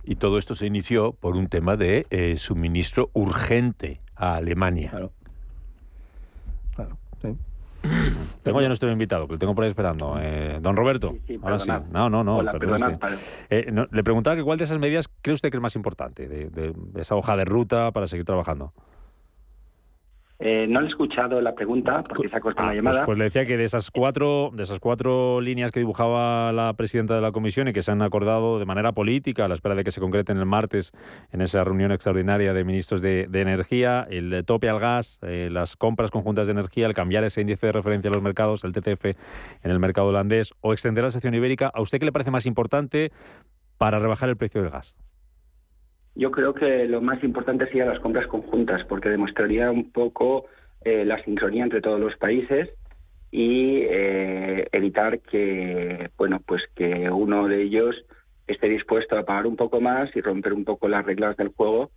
Y 0.03 0.17
todo 0.17 0.37
esto 0.37 0.55
se 0.55 0.65
inició 0.65 1.13
por 1.13 1.37
un 1.37 1.47
tema 1.47 1.77
de 1.77 2.35
suministro 2.37 3.11
urgente 3.13 4.01
a 4.13 4.35
Alemania. 4.35 4.89
Claro. 4.89 5.13
Claro, 6.75 6.97
sí. 7.21 7.29
Tengo 8.43 8.61
ya 8.61 8.67
nuestro 8.67 8.91
invitado, 8.91 9.27
que 9.27 9.33
lo 9.33 9.39
tengo 9.39 9.55
por 9.55 9.63
ahí 9.63 9.69
esperando. 9.69 10.17
Eh, 10.19 10.59
don 10.61 10.75
Roberto, 10.75 11.15
ahora 11.41 11.59
sí. 11.59 11.69
No, 11.91 12.09
no, 12.09 12.23
no. 12.23 12.41
Eh, 13.49 13.69
no 13.71 13.87
le 13.91 14.03
preguntaba 14.03 14.35
que 14.35 14.43
cuál 14.43 14.57
de 14.57 14.65
esas 14.65 14.79
medidas 14.79 15.09
cree 15.21 15.33
usted 15.33 15.49
que 15.49 15.57
es 15.57 15.61
más 15.61 15.75
importante, 15.75 16.27
de 16.27 16.73
esa 16.95 17.15
hoja 17.15 17.37
de 17.37 17.45
ruta 17.45 17.91
para 17.91 18.07
seguir 18.07 18.25
trabajando. 18.25 18.73
Eh, 20.45 20.67
no 20.67 20.81
le 20.81 20.87
he 20.87 20.89
escuchado 20.89 21.39
la 21.39 21.55
pregunta 21.55 22.03
porque 22.03 22.27
se 22.27 22.35
ha 22.35 22.41
cortado 22.41 22.67
la 22.67 22.73
ah, 22.73 22.75
llamada. 22.75 22.97
Pues, 22.97 23.05
pues, 23.05 23.17
le 23.17 23.23
decía 23.23 23.45
que 23.45 23.55
de 23.55 23.63
esas 23.63 23.89
cuatro, 23.91 24.51
de 24.53 24.63
esas 24.63 24.81
cuatro 24.81 25.39
líneas 25.39 25.71
que 25.71 25.79
dibujaba 25.79 26.51
la 26.51 26.73
presidenta 26.73 27.15
de 27.15 27.21
la 27.21 27.31
comisión 27.31 27.69
y 27.69 27.73
que 27.73 27.81
se 27.81 27.91
han 27.91 28.01
acordado 28.01 28.59
de 28.59 28.65
manera 28.65 28.91
política 28.91 29.45
a 29.45 29.47
la 29.47 29.53
espera 29.53 29.73
de 29.73 29.85
que 29.85 29.91
se 29.91 30.01
concreten 30.01 30.37
el 30.37 30.45
martes 30.45 30.91
en 31.31 31.39
esa 31.39 31.63
reunión 31.63 31.93
extraordinaria 31.93 32.51
de 32.51 32.65
ministros 32.65 33.01
de, 33.01 33.29
energía, 33.33 34.05
el 34.09 34.43
tope 34.45 34.67
al 34.67 34.81
gas, 34.81 35.17
eh, 35.21 35.47
las 35.49 35.77
compras 35.77 36.11
conjuntas 36.11 36.47
de 36.47 36.51
energía, 36.51 36.87
el 36.87 36.93
cambiar 36.93 37.23
ese 37.23 37.39
índice 37.39 37.67
de 37.67 37.71
referencia 37.71 38.09
a 38.09 38.13
los 38.13 38.21
mercados, 38.21 38.65
el 38.65 38.73
TTF 38.73 39.05
en 39.63 39.71
el 39.71 39.79
mercado 39.79 40.07
holandés 40.07 40.53
o 40.59 40.73
extender 40.73 41.05
la 41.05 41.09
sección 41.09 41.33
ibérica, 41.35 41.71
¿a 41.73 41.79
usted 41.79 41.99
qué 41.99 42.05
le 42.05 42.11
parece 42.11 42.31
más 42.31 42.45
importante 42.47 43.13
para 43.77 43.97
rebajar 43.97 44.27
el 44.27 44.35
precio 44.35 44.61
del 44.61 44.71
gas? 44.71 44.93
Yo 46.15 46.31
creo 46.31 46.53
que 46.53 46.85
lo 46.87 47.01
más 47.01 47.23
importante 47.23 47.65
sería 47.65 47.85
las 47.85 47.99
compras 47.99 48.27
conjuntas, 48.27 48.85
porque 48.85 49.09
demostraría 49.09 49.71
un 49.71 49.91
poco 49.91 50.45
eh, 50.85 51.05
la 51.05 51.23
sincronía 51.23 51.63
entre 51.63 51.81
todos 51.81 51.99
los 51.99 52.15
países 52.17 52.69
y 53.31 53.79
eh, 53.81 54.67
evitar 54.71 55.19
que, 55.21 56.11
bueno, 56.17 56.39
pues 56.45 56.61
que 56.75 57.09
uno 57.09 57.47
de 57.47 57.63
ellos 57.63 57.95
esté 58.45 58.69
dispuesto 58.69 59.17
a 59.17 59.23
pagar 59.23 59.47
un 59.47 59.55
poco 59.55 59.81
más 59.81 60.15
y 60.15 60.21
romper 60.21 60.53
un 60.53 60.65
poco 60.65 60.87
las 60.87 61.03
reglas 61.03 61.35
del 61.35 61.47
juego, 61.47 61.89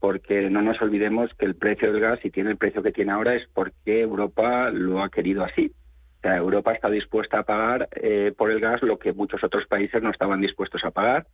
porque 0.00 0.50
no 0.50 0.60
nos 0.60 0.82
olvidemos 0.82 1.30
que 1.38 1.46
el 1.46 1.54
precio 1.54 1.90
del 1.90 2.00
gas, 2.00 2.20
si 2.20 2.30
tiene 2.30 2.50
el 2.50 2.58
precio 2.58 2.82
que 2.82 2.92
tiene 2.92 3.12
ahora, 3.12 3.34
es 3.36 3.48
porque 3.54 4.02
Europa 4.02 4.68
lo 4.70 5.02
ha 5.02 5.08
querido 5.08 5.44
así. 5.44 5.72
O 6.18 6.20
sea, 6.20 6.36
Europa 6.36 6.72
está 6.72 6.90
dispuesta 6.90 7.38
a 7.38 7.44
pagar 7.44 7.88
eh, 7.92 8.34
por 8.36 8.50
el 8.50 8.60
gas 8.60 8.82
lo 8.82 8.98
que 8.98 9.14
muchos 9.14 9.42
otros 9.42 9.66
países 9.66 10.02
no 10.02 10.10
estaban 10.10 10.42
dispuestos 10.42 10.84
a 10.84 10.90
pagar 10.90 11.26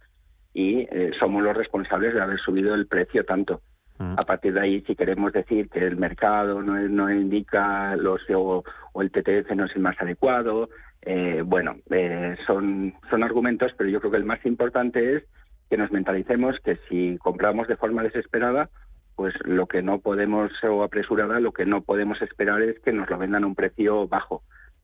y 0.59 0.89
eh, 0.91 1.13
somos 1.21 1.45
los 1.45 1.57
responsables 1.57 2.13
de 2.15 2.21
haber 2.21 2.41
subido 2.41 2.75
el 2.75 2.89
precio 2.89 3.25
tanto. 3.25 3.61
Mm. 3.99 4.15
A 4.15 4.23
partir 4.27 4.53
de 4.55 4.61
ahí, 4.61 4.81
si 4.81 4.97
queremos 4.97 5.33
decir 5.33 5.69
que 5.71 5.87
el 5.87 5.97
mercado 5.97 6.63
no, 6.63 6.77
no 6.89 7.13
indica 7.13 7.95
los 7.95 8.23
o, 8.35 8.65
el 9.01 9.13
TTF 9.13 9.53
no 9.55 9.67
es 9.67 9.77
el 9.77 9.83
más 9.83 9.95
adecuado, 10.01 10.69
eh, 11.03 11.43
bueno, 11.47 11.77
eh, 11.91 12.37
son, 12.45 12.93
son 13.09 13.23
argumentos, 13.23 13.71
pero 13.79 13.89
yo 13.89 14.01
creo 14.01 14.11
que 14.11 14.17
el 14.17 14.25
más 14.25 14.45
importante 14.47 15.15
es 15.15 15.23
que 15.71 15.77
nos 15.77 15.93
mentalicemos 15.93 16.57
que 16.65 16.77
si 16.89 17.19
compramos 17.19 17.69
de 17.69 17.77
forma 17.77 18.03
desesperada, 18.03 18.69
pues 19.15 19.35
lo 19.45 19.67
que 19.67 19.81
no 19.81 20.01
podemos, 20.01 20.51
o 20.65 20.83
apresurada, 20.83 21.39
lo 21.39 21.53
que 21.53 21.67
no 21.67 21.83
podemos 21.83 22.21
esperar 22.21 22.63
es 22.63 22.81
que 22.81 22.93
nos 22.93 23.09
lo 23.09 23.17
vendan 23.17 23.45
a 23.45 23.47
un 23.47 23.55
precio 23.55 24.09
bajo. 24.09 24.43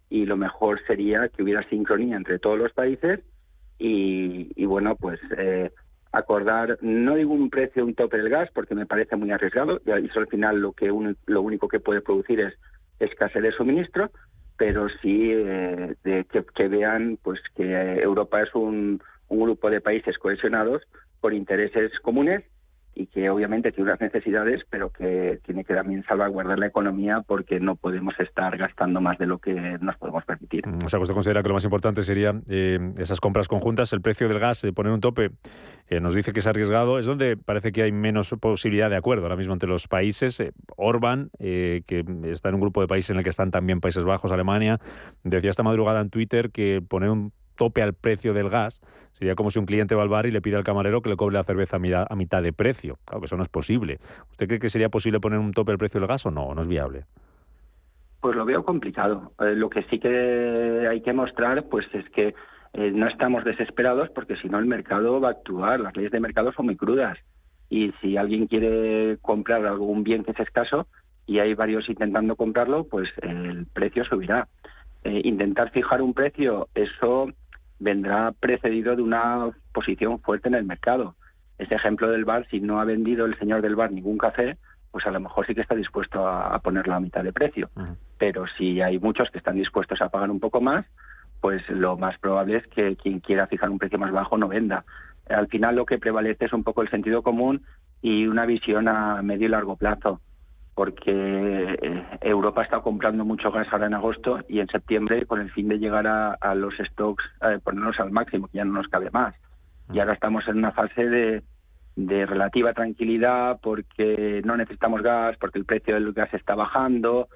Y 0.09 0.27
lo 0.27 0.37
mejor 0.37 0.81
sería 0.87 1.29
que 1.31 1.43
hubiera 1.43 1.69
sincronía 1.69 2.17
entre 2.17 2.39
todos 2.39 2.59
los 2.61 2.73
países 2.73 3.25
y, 3.79 4.65
bueno, 4.65 4.97
pues 4.97 5.21
eh, 5.37 5.71
acordar, 6.13 6.79
no 6.81 7.17
digo 7.17 7.35
un 7.35 7.51
precio, 7.51 7.85
un 7.85 7.95
tope 7.95 8.19
del 8.19 8.29
gas, 8.29 8.49
porque 8.55 8.75
me 8.75 8.87
parece 8.87 9.17
muy 9.17 9.31
arriesgado, 9.31 9.81
y 9.85 10.07
eso 10.07 10.21
al 10.21 10.29
final 10.29 10.61
lo, 10.61 10.73
que 10.73 10.93
lo 11.27 11.43
único 11.43 11.69
que 11.69 11.81
puede 11.81 12.01
producir 12.01 12.41
es 12.41 12.55
escasez 13.01 13.43
de 13.43 13.53
suministro, 13.53 14.11
pero 14.57 14.89
sí 15.03 15.31
eh, 15.33 15.95
de 16.05 16.25
que, 16.55 16.69
vean 16.69 17.19
pues 17.23 17.41
que 17.57 18.01
Europa 18.01 18.43
es 18.43 18.55
un, 18.55 19.03
un 19.29 19.41
grupo 19.41 19.69
de 19.69 19.81
países 19.81 20.17
cohesionados 20.19 20.83
por 21.21 21.35
intereses 21.35 21.91
comunes 22.01 22.45
y 22.95 23.07
que 23.07 23.29
obviamente 23.31 23.73
tiene 23.73 23.91
unas 23.91 24.01
necesidades, 24.01 24.63
pero 24.71 24.91
que 24.91 25.41
tiene 25.45 25.65
que 25.65 25.75
también 25.75 26.05
salvaguardar 26.05 26.59
la 26.59 26.67
economía 26.67 27.23
porque 27.27 27.61
no 27.61 27.77
podemos 27.77 28.15
estar 28.21 28.57
gastando 28.57 29.01
más 29.01 29.19
de 29.19 29.27
lo 29.27 29.39
que 29.39 29.79
nos 29.81 29.97
podemos 29.97 30.25
permitir. 30.25 30.65
O 30.85 30.89
sea, 30.89 31.01
usted 31.01 31.15
considera 31.15 31.43
que 31.43 31.49
lo 31.49 31.55
más 31.55 31.65
importante 31.65 32.03
sería 32.03 32.35
eh, 32.49 32.79
esas 32.99 33.21
compras 33.21 33.49
conjuntas, 33.49 33.93
el 33.93 34.01
precio 34.01 34.29
del 34.29 34.39
gas, 34.39 34.63
eh, 34.65 34.73
poner 34.73 34.93
un 34.93 35.01
tope, 35.01 35.31
eh, 35.89 36.01
nos 36.01 36.15
dice 36.15 36.33
que 36.33 36.41
es 36.41 36.47
arriesgado, 36.47 36.99
es 36.99 37.07
donde 37.07 37.37
parece 37.37 37.73
que 37.73 37.83
hay 37.83 37.93
menos 37.93 38.35
posibilidad 38.41 38.91
de 38.91 38.97
acuerdo 38.97 39.25
ahora 39.25 39.37
mismo 39.37 39.53
entre 39.53 39.69
los 39.69 39.89
países. 39.89 40.43
Orban, 40.77 41.31
que 41.39 42.05
está 42.25 42.49
en 42.49 42.55
un 42.57 42.61
grupo 42.61 42.81
de 42.81 42.87
países 42.87 43.11
en 43.11 43.19
el 43.19 43.25
que 43.25 43.31
están 43.31 43.51
también 43.51 43.81
Países 43.81 44.05
Bajos, 44.05 44.33
Alemania, 44.33 44.81
decía 45.23 45.51
esta 45.51 45.63
madrugada 45.63 46.01
en 46.01 46.11
Twitter 46.11 46.51
que 46.51 46.83
poner 46.87 47.11
un 47.11 47.33
tope 47.57 47.83
al 47.83 47.95
precio 47.95 48.35
del 48.35 48.51
gas. 48.51 48.81
Sería 49.13 49.35
como 49.35 49.51
si 49.51 49.59
un 49.59 49.67
cliente 49.67 49.95
va 49.95 50.03
al 50.03 50.09
bar 50.09 50.27
y 50.27 50.31
le 50.31 50.43
pide 50.43 50.57
al 50.57 50.65
camarero 50.65 51.01
que 51.01 51.09
le 51.09 51.17
cobre 51.17 51.35
la 51.35 51.45
cerveza 51.45 51.77
a 51.77 52.17
mitad 52.17 52.43
de 52.43 52.53
precio. 52.53 52.99
Claro 53.05 53.21
que 53.21 53.27
eso 53.27 53.37
no 53.37 53.43
es 53.43 53.49
posible. 53.49 53.99
¿Usted 54.31 54.47
cree 54.47 54.59
que 54.59 54.71
sería 54.71 54.89
posible 54.89 55.21
poner 55.21 55.39
un 55.39 55.53
tope 55.53 55.73
al 55.73 55.79
precio 55.79 56.01
del 56.01 56.09
gas 56.09 56.27
o 56.27 56.31
no? 56.31 56.47
¿O 56.47 56.55
no 56.55 56.63
es 56.63 56.69
viable? 56.69 57.05
Pues 58.21 58.37
lo 58.37 58.45
veo 58.45 58.65
complicado. 58.65 59.33
Eh, 59.39 59.55
lo 59.55 59.71
que 59.71 59.83
sí 59.85 60.01
que 60.01 60.89
hay 60.91 61.01
que 61.03 61.13
mostrar 61.13 61.65
pues 61.69 61.87
es 61.93 62.09
que 62.11 62.35
eh, 62.73 62.91
no 62.91 63.07
estamos 63.07 63.45
desesperados 63.45 64.11
porque 64.11 64.37
si 64.37 64.49
no 64.49 64.59
el 64.59 64.67
mercado 64.67 65.21
va 65.21 65.29
a 65.29 65.33
actuar. 65.33 65.79
Las 65.79 65.97
leyes 65.97 66.11
de 66.11 66.21
mercado 66.21 66.53
son 66.53 66.67
muy 66.67 66.77
crudas. 66.77 67.19
Y 67.71 67.93
si 68.01 68.17
alguien 68.17 68.47
quiere 68.47 69.19
comprar 69.23 69.65
algún 69.65 70.03
bien 70.05 70.25
que 70.25 70.33
es 70.33 70.41
escaso 70.41 70.87
y 71.27 71.39
hay 71.39 71.55
varios 71.55 71.89
intentando 71.89 72.35
comprarlo, 72.37 72.85
pues 72.85 73.09
el 73.23 73.67
precio 73.73 74.05
subirá. 74.05 74.49
Eh, 75.05 75.21
intentar 75.25 75.71
fijar 75.71 76.01
un 76.01 76.15
precio, 76.15 76.69
eso 76.75 77.29
vendrá 77.79 78.33
precedido 78.33 78.97
de 78.97 79.03
una 79.03 79.51
posición 79.73 80.21
fuerte 80.21 80.49
en 80.49 80.55
el 80.55 80.65
mercado. 80.65 81.15
Ese 81.59 81.75
ejemplo 81.75 82.11
del 82.11 82.25
bar, 82.25 82.47
si 82.51 82.61
no 82.61 82.81
ha 82.81 82.85
vendido 82.85 83.27
el 83.27 83.39
señor 83.39 83.63
del 83.63 83.77
bar 83.77 83.93
ningún 83.93 84.19
café, 84.19 84.57
pues 84.91 85.07
a 85.07 85.11
lo 85.11 85.21
mejor 85.21 85.47
sí 85.47 85.55
que 85.55 85.61
está 85.61 85.75
dispuesto 85.75 86.27
a, 86.27 86.59
ponerlo 86.61 86.95
a 86.95 87.01
mitad 87.01 87.25
de 87.25 87.33
precio. 87.33 87.71
Pero 88.19 88.47
si 88.57 88.81
hay 88.81 88.99
muchos 88.99 89.31
que 89.31 89.39
están 89.39 89.57
dispuestos 89.57 90.01
a 90.01 90.09
pagar 90.09 90.31
un 90.31 90.41
poco 90.41 90.61
más, 90.61 90.87
pues 91.41 91.69
lo 91.69 91.97
más 91.97 92.19
probable 92.19 92.59
es 92.59 92.67
que 92.69 92.97
quien 92.97 93.21
quiera 93.21 93.47
fijar 93.47 93.71
un 93.71 93.79
precio 93.79 93.99
más 93.99 94.13
bajo 94.13 94.39
no 94.39 94.49
venda. 94.49 94.85
Al 95.29 95.49
final 95.49 95.77
lo 95.77 95.87
que 95.87 95.99
prevalece 95.99 96.47
es 96.47 96.53
un 96.53 96.65
poco 96.65 96.83
el 96.83 96.91
sentido 96.91 97.23
común 97.23 97.63
y 98.03 98.27
una 98.27 98.47
visión 98.47 98.89
a 98.89 99.21
medio 99.23 99.47
y 99.47 99.51
largo 99.51 99.77
plazo 99.77 100.21
porque 100.75 101.13
eh, 101.13 102.05
Europa 102.21 102.63
está 102.63 102.81
comprando 102.81 103.25
mucho 103.25 103.53
gas 103.53 103.69
ahora 103.71 103.87
en 103.87 103.95
agosto 103.95 104.41
y 104.49 104.59
en 104.59 104.69
septiembre 104.69 105.25
con 105.27 105.41
el 105.41 105.51
fin 105.53 105.69
de 105.69 105.79
llegar 105.79 106.07
a, 106.07 106.55
los 106.55 106.75
stocks, 106.77 107.25
a 107.41 107.59
ponernos 107.59 107.99
al 108.01 108.11
máximo, 108.11 108.49
que 108.49 108.59
ya 108.59 108.65
no 108.65 108.73
nos 108.75 108.89
cabe 108.89 109.11
más. 109.13 109.35
Y 109.93 110.01
ahora 110.01 110.15
estamos 110.15 110.47
en 110.49 110.59
una 110.59 110.73
fase 110.73 111.07
de, 111.07 111.43
relativa 112.27 112.73
tranquilidad 112.73 113.61
porque 113.63 114.43
no 114.45 114.57
necesitamos 114.57 115.03
gas, 115.03 115.37
porque 115.39 115.61
el 115.61 115.65
precio 115.65 115.95
del 115.95 116.13
gas 116.13 116.35
está 116.35 116.57
bajando, 116.57 117.29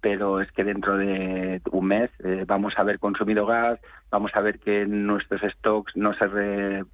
pero 0.00 0.40
es 0.40 0.52
que 0.52 0.62
dentro 0.62 0.96
de 0.96 1.60
un 1.72 1.86
mes 1.86 2.10
eh, 2.22 2.44
vamos 2.46 2.74
a 2.76 2.82
haber 2.82 3.00
consumido 3.00 3.44
gas, 3.44 3.80
vamos 4.10 4.30
a 4.34 4.40
ver 4.40 4.60
que 4.60 4.86
nuestros 4.86 5.40
stocks 5.54 5.96
no 5.96 6.14
se, 6.14 6.26
eh, 6.26 6.84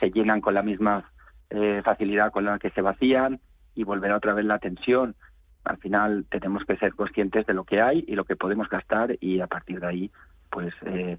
se 0.00 0.10
llenan 0.10 0.40
con 0.40 0.54
la 0.54 0.62
misma 0.62 1.10
facilidad 1.84 2.32
con 2.32 2.46
la 2.46 2.58
que 2.58 2.70
se 2.70 2.80
vacían 2.80 3.38
y 3.74 3.84
volver 3.84 4.12
otra 4.12 4.34
vez 4.34 4.44
la 4.44 4.58
tensión. 4.58 5.14
Al 5.64 5.78
final 5.78 6.26
tenemos 6.30 6.64
que 6.64 6.76
ser 6.76 6.94
conscientes 6.94 7.46
de 7.46 7.54
lo 7.54 7.64
que 7.64 7.80
hay 7.80 8.04
y 8.06 8.14
lo 8.14 8.24
que 8.24 8.36
podemos 8.36 8.68
gastar 8.68 9.16
y 9.20 9.40
a 9.40 9.46
partir 9.46 9.80
de 9.80 9.86
ahí 9.86 10.10
pues 10.50 10.74
eh, 10.86 11.18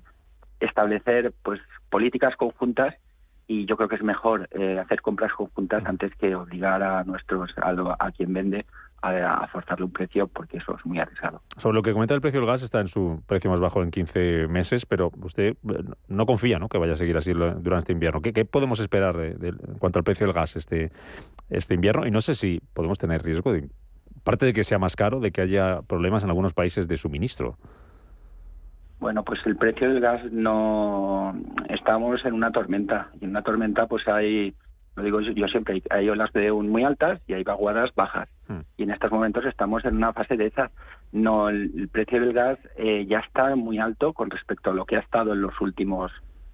establecer 0.59 1.33
pues 1.43 1.59
políticas 1.89 2.35
conjuntas 2.35 2.95
y 3.47 3.65
yo 3.65 3.77
creo 3.77 3.89
que 3.89 3.95
es 3.95 4.03
mejor 4.03 4.47
eh, 4.51 4.79
hacer 4.79 5.01
compras 5.01 5.33
conjuntas 5.33 5.83
antes 5.85 6.15
que 6.15 6.35
obligar 6.35 6.81
a 6.81 7.03
nuestros 7.03 7.51
a, 7.57 7.95
a 7.99 8.11
quien 8.11 8.33
vende 8.33 8.65
a, 9.13 9.47
forzarle 9.47 9.85
un 9.85 9.91
precio 9.91 10.27
porque 10.27 10.57
eso 10.57 10.75
es 10.77 10.85
muy 10.85 10.99
arriesgado. 10.99 11.41
Sobre 11.57 11.75
lo 11.75 11.81
que 11.81 11.93
comenta 11.93 12.13
el 12.13 12.21
precio 12.21 12.39
del 12.39 12.47
gas 12.47 12.61
está 12.63 12.79
en 12.79 12.87
su 12.87 13.21
precio 13.27 13.51
más 13.51 13.59
bajo 13.59 13.83
en 13.83 13.91
15 13.91 14.47
meses, 14.47 14.85
pero 14.85 15.11
usted 15.21 15.55
eh, 15.69 15.83
no 16.07 16.25
confía 16.25 16.59
¿no? 16.59 16.69
que 16.69 16.77
vaya 16.77 16.93
a 16.93 16.97
seguir 16.97 17.17
así 17.17 17.33
durante 17.33 17.77
este 17.77 17.93
invierno. 17.93 18.21
¿Qué, 18.21 18.45
podemos 18.45 18.79
esperar 18.79 19.15
de, 19.17 19.47
en 19.47 19.79
cuanto 19.79 19.99
al 19.99 20.03
precio 20.03 20.25
del 20.25 20.33
gas 20.33 20.55
este, 20.55 20.91
este 21.49 21.73
invierno? 21.75 22.05
Y 22.05 22.11
no 22.11 22.21
sé 22.21 22.35
si 22.35 22.61
podemos 22.73 22.97
tener 22.97 23.23
riesgo, 23.23 23.51
de, 23.51 23.69
parte 24.23 24.45
de 24.45 24.53
que 24.53 24.63
sea 24.63 24.79
más 24.79 24.95
caro, 24.95 25.19
de 25.19 25.31
que 25.31 25.41
haya 25.41 25.81
problemas 25.83 26.23
en 26.23 26.29
algunos 26.29 26.53
países 26.53 26.87
de 26.87 26.97
suministro. 26.97 27.57
Bueno, 28.99 29.23
pues 29.23 29.39
el 29.45 29.55
precio 29.55 29.89
del 29.89 29.99
gas 29.99 30.21
no... 30.31 31.35
Estamos 31.69 32.23
en 32.25 32.33
una 32.33 32.51
tormenta. 32.51 33.09
Y 33.19 33.25
en 33.25 33.31
una 33.31 33.43
tormenta 33.43 33.87
pues 33.87 34.07
hay 34.07 34.55
lo 34.95 35.03
digo 35.03 35.19
yo, 35.19 35.47
siempre, 35.47 35.83
hay 35.89 36.09
olas 36.09 36.31
de 36.31 36.51
un 36.51 36.69
muy 36.69 36.83
altas 36.83 37.21
y 37.27 37.33
hay 37.33 37.43
vaguadas 37.43 37.93
bajas. 37.95 38.29
Hmm. 38.47 38.61
Y 38.77 38.83
en 38.83 38.91
estos 38.91 39.11
momentos 39.11 39.45
estamos 39.45 39.83
en 39.83 39.97
una 39.97 40.13
fase 40.13 40.37
de 40.37 40.47
esas. 40.47 40.71
No, 41.11 41.49
el, 41.49 41.89
precio 41.91 42.21
del 42.21 42.33
gas 42.33 42.57
eh, 42.77 43.05
ya 43.07 43.19
está 43.19 43.55
muy 43.55 43.79
alto 43.79 44.13
con 44.13 44.29
respecto 44.29 44.71
a 44.71 44.73
lo 44.73 44.85
que 44.85 44.95
ha 44.95 44.99
estado 44.99 45.33
en 45.33 45.41
los 45.41 45.59
últimos 45.59 46.11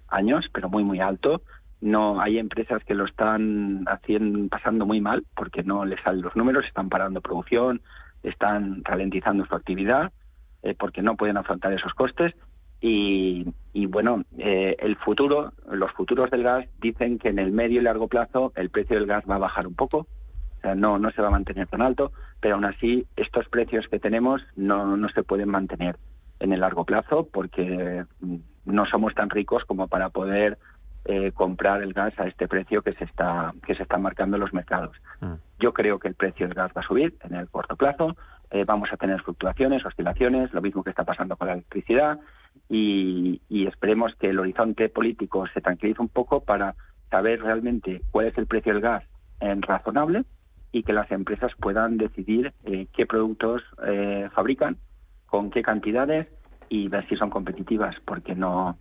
años, 0.08 0.44
pero 0.52 0.68
muy, 0.68 0.82
muy 0.82 1.00
alto. 1.00 1.42
No 1.80 2.20
hay 2.20 2.38
empresas 2.38 2.82
que 2.84 2.94
lo 2.94 3.04
están 3.04 3.84
haciendo, 3.86 4.48
pasando 4.48 4.86
muy 4.86 5.00
mal 5.00 5.24
porque 5.36 5.62
no 5.62 5.84
les 5.84 6.00
salen 6.02 6.22
los 6.22 6.34
números, 6.34 6.64
están 6.66 6.88
parando 6.88 7.20
producción, 7.20 7.80
están 8.22 8.82
ralentizando 8.84 9.46
su 9.46 9.54
actividad 9.54 10.12
eh, 10.62 10.74
porque 10.78 11.02
no 11.02 11.16
pueden 11.16 11.36
afrontar 11.36 11.72
esos 11.72 11.92
costes 11.94 12.34
y, 12.84 13.86
bueno, 13.86 14.24
eh, 14.38 14.76
el 14.80 14.96
futuro, 14.96 15.52
los 15.70 15.92
futuros 15.92 16.30
del 16.30 16.42
gas 16.42 16.66
dicen 16.80 17.18
que 17.18 17.28
en 17.28 17.38
el 17.38 17.52
medio 17.52 17.80
y 17.80 17.84
largo 17.84 18.08
plazo 18.08 18.52
el 18.56 18.70
precio 18.70 18.96
del 18.96 19.06
gas 19.06 19.24
va 19.30 19.36
a 19.36 19.38
bajar 19.38 19.68
un 19.68 19.74
poco, 19.74 19.98
o 19.98 20.60
sea, 20.60 20.74
no, 20.74 20.98
no 20.98 21.10
se 21.12 21.22
va 21.22 21.28
a 21.28 21.32
mantener 21.32 21.68
tan 21.68 21.80
alto, 21.80 22.12
pero 22.40 22.56
aún 22.56 22.64
así 22.64 23.06
estos 23.16 23.48
precios 23.48 23.86
que 23.88 24.00
tenemos 24.00 24.42
no, 24.56 24.96
no 24.96 25.08
se 25.10 25.22
pueden 25.22 25.48
mantener 25.48 25.96
en 26.40 26.52
el 26.52 26.60
largo 26.60 26.84
plazo 26.84 27.28
porque 27.32 28.04
mm, 28.20 28.36
no 28.64 28.84
somos 28.86 29.14
tan 29.14 29.30
ricos 29.30 29.64
como 29.64 29.86
para 29.86 30.10
poder 30.10 30.58
eh, 31.04 31.30
comprar 31.32 31.82
el 31.82 31.92
gas 31.92 32.18
a 32.18 32.26
este 32.26 32.48
precio 32.48 32.82
que 32.82 32.94
se 32.94 33.04
está 33.04 33.54
que 33.64 33.76
se 33.76 33.84
están 33.84 34.02
marcando 34.02 34.36
en 34.36 34.40
los 34.40 34.52
mercados. 34.52 34.96
Mm. 35.20 35.34
Yo 35.60 35.72
creo 35.72 36.00
que 36.00 36.08
el 36.08 36.14
precio 36.14 36.46
del 36.48 36.54
gas 36.54 36.72
va 36.76 36.80
a 36.80 36.86
subir 36.86 37.14
en 37.22 37.36
el 37.36 37.48
corto 37.48 37.76
plazo, 37.76 38.16
eh, 38.50 38.64
vamos 38.64 38.92
a 38.92 38.96
tener 38.96 39.22
fluctuaciones, 39.22 39.84
oscilaciones, 39.86 40.52
lo 40.52 40.62
mismo 40.62 40.82
que 40.82 40.90
está 40.90 41.04
pasando 41.04 41.36
con 41.36 41.46
la 41.46 41.54
electricidad 41.54 42.18
y, 42.68 43.40
esperemos 43.50 44.14
que 44.16 44.30
el 44.30 44.38
horizonte 44.38 44.88
político 44.88 45.46
se 45.52 45.60
tranquilice 45.60 46.00
un 46.00 46.08
poco 46.08 46.42
para 46.42 46.74
saber 47.10 47.42
realmente 47.42 48.02
cuál 48.10 48.26
es 48.26 48.38
el 48.38 48.46
precio 48.46 48.72
del 48.72 48.82
gas 48.82 49.04
en 49.40 49.62
razonable 49.62 50.24
y 50.72 50.82
que 50.82 50.92
las 50.92 51.10
empresas 51.10 51.52
puedan 51.60 51.98
decidir 51.98 52.52
eh, 52.64 52.86
qué 52.94 53.06
productos 53.06 53.62
eh, 53.86 54.28
fabrican, 54.34 54.78
con 55.26 55.50
qué 55.50 55.62
cantidades 55.62 56.28
y 56.68 56.88
ver 56.88 57.06
si 57.08 57.16
son 57.16 57.30
competitivas, 57.30 57.94
porque 58.04 58.34
no 58.34 58.78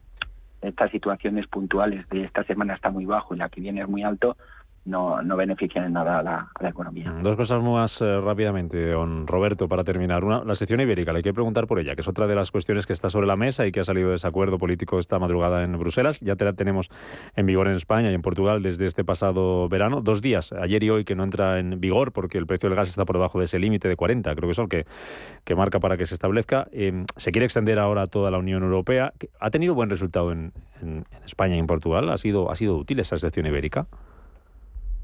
estas 0.61 0.91
situaciones 0.91 1.47
puntuales 1.47 2.07
de 2.09 2.23
esta 2.23 2.43
semana 2.43 2.75
está 2.75 2.91
muy 2.91 3.05
bajo 3.05 3.33
y 3.33 3.37
la 3.37 3.49
que 3.49 3.61
viene 3.61 3.81
es 3.81 3.89
muy 3.89 4.03
alto, 4.03 4.37
no, 4.85 5.21
no 5.21 5.37
benefician 5.37 5.85
en 5.85 5.93
nada 5.93 6.19
a 6.19 6.23
la, 6.23 6.49
economía. 6.67 7.13
Dos 7.21 7.35
cosas 7.35 7.61
más 7.61 8.01
eh, 8.01 8.19
rápidamente, 8.19 8.91
don 8.91 9.27
Roberto, 9.27 9.67
para 9.67 9.83
terminar. 9.83 10.23
Una, 10.23 10.43
la 10.43 10.55
sección 10.55 10.79
ibérica, 10.81 11.13
le 11.13 11.21
quiero 11.21 11.35
preguntar 11.35 11.67
por 11.67 11.79
ella, 11.79 11.95
que 11.95 12.01
es 12.01 12.07
otra 12.07 12.27
de 12.27 12.35
las 12.35 12.51
cuestiones 12.51 12.87
que 12.87 12.93
está 12.93 13.09
sobre 13.09 13.27
la 13.27 13.35
mesa 13.35 13.65
y 13.67 13.71
que 13.71 13.79
ha 13.79 13.83
salido 13.83 14.07
de 14.07 14.13
desacuerdo 14.13 14.57
político 14.57 14.97
esta 14.97 15.19
madrugada 15.19 15.63
en 15.63 15.77
Bruselas. 15.77 16.19
Ya 16.21 16.35
te 16.35 16.45
la 16.45 16.53
tenemos 16.53 16.89
en 17.35 17.45
vigor 17.45 17.67
en 17.67 17.75
España 17.75 18.11
y 18.11 18.13
en 18.13 18.21
Portugal 18.21 18.63
desde 18.63 18.85
este 18.85 19.03
pasado 19.03 19.69
verano. 19.69 20.01
Dos 20.01 20.21
días, 20.21 20.51
ayer 20.53 20.83
y 20.83 20.89
hoy, 20.89 21.03
que 21.05 21.15
no 21.15 21.23
entra 21.23 21.59
en 21.59 21.79
vigor 21.79 22.11
porque 22.11 22.37
el 22.37 22.47
precio 22.47 22.69
del 22.69 22.75
gas 22.75 22.89
está 22.89 23.05
por 23.05 23.17
debajo 23.17 23.39
de 23.39 23.45
ese 23.45 23.59
límite 23.59 23.87
de 23.87 23.95
40, 23.95 24.33
creo 24.35 24.47
que 24.47 24.51
es 24.51 24.59
el 24.59 24.69
que, 24.69 24.85
que 25.43 25.55
marca 25.55 25.79
para 25.79 25.97
que 25.97 26.05
se 26.05 26.15
establezca. 26.15 26.67
Em, 26.71 27.05
se 27.17 27.31
quiere 27.31 27.45
extender 27.45 27.77
ahora 27.77 28.03
a 28.03 28.07
toda 28.07 28.31
la 28.31 28.39
Unión 28.39 28.63
Europea. 28.63 29.13
¿Ha 29.39 29.49
tenido 29.51 29.75
buen 29.75 29.89
resultado 29.89 30.31
en, 30.31 30.53
en 30.81 31.05
España 31.25 31.55
y 31.55 31.59
en 31.59 31.67
Portugal? 31.67 32.09
¿Ha 32.09 32.17
sido, 32.17 32.51
¿Ha 32.51 32.55
sido 32.55 32.77
útil 32.77 32.99
esa 32.99 33.17
sección 33.17 33.45
ibérica? 33.45 33.87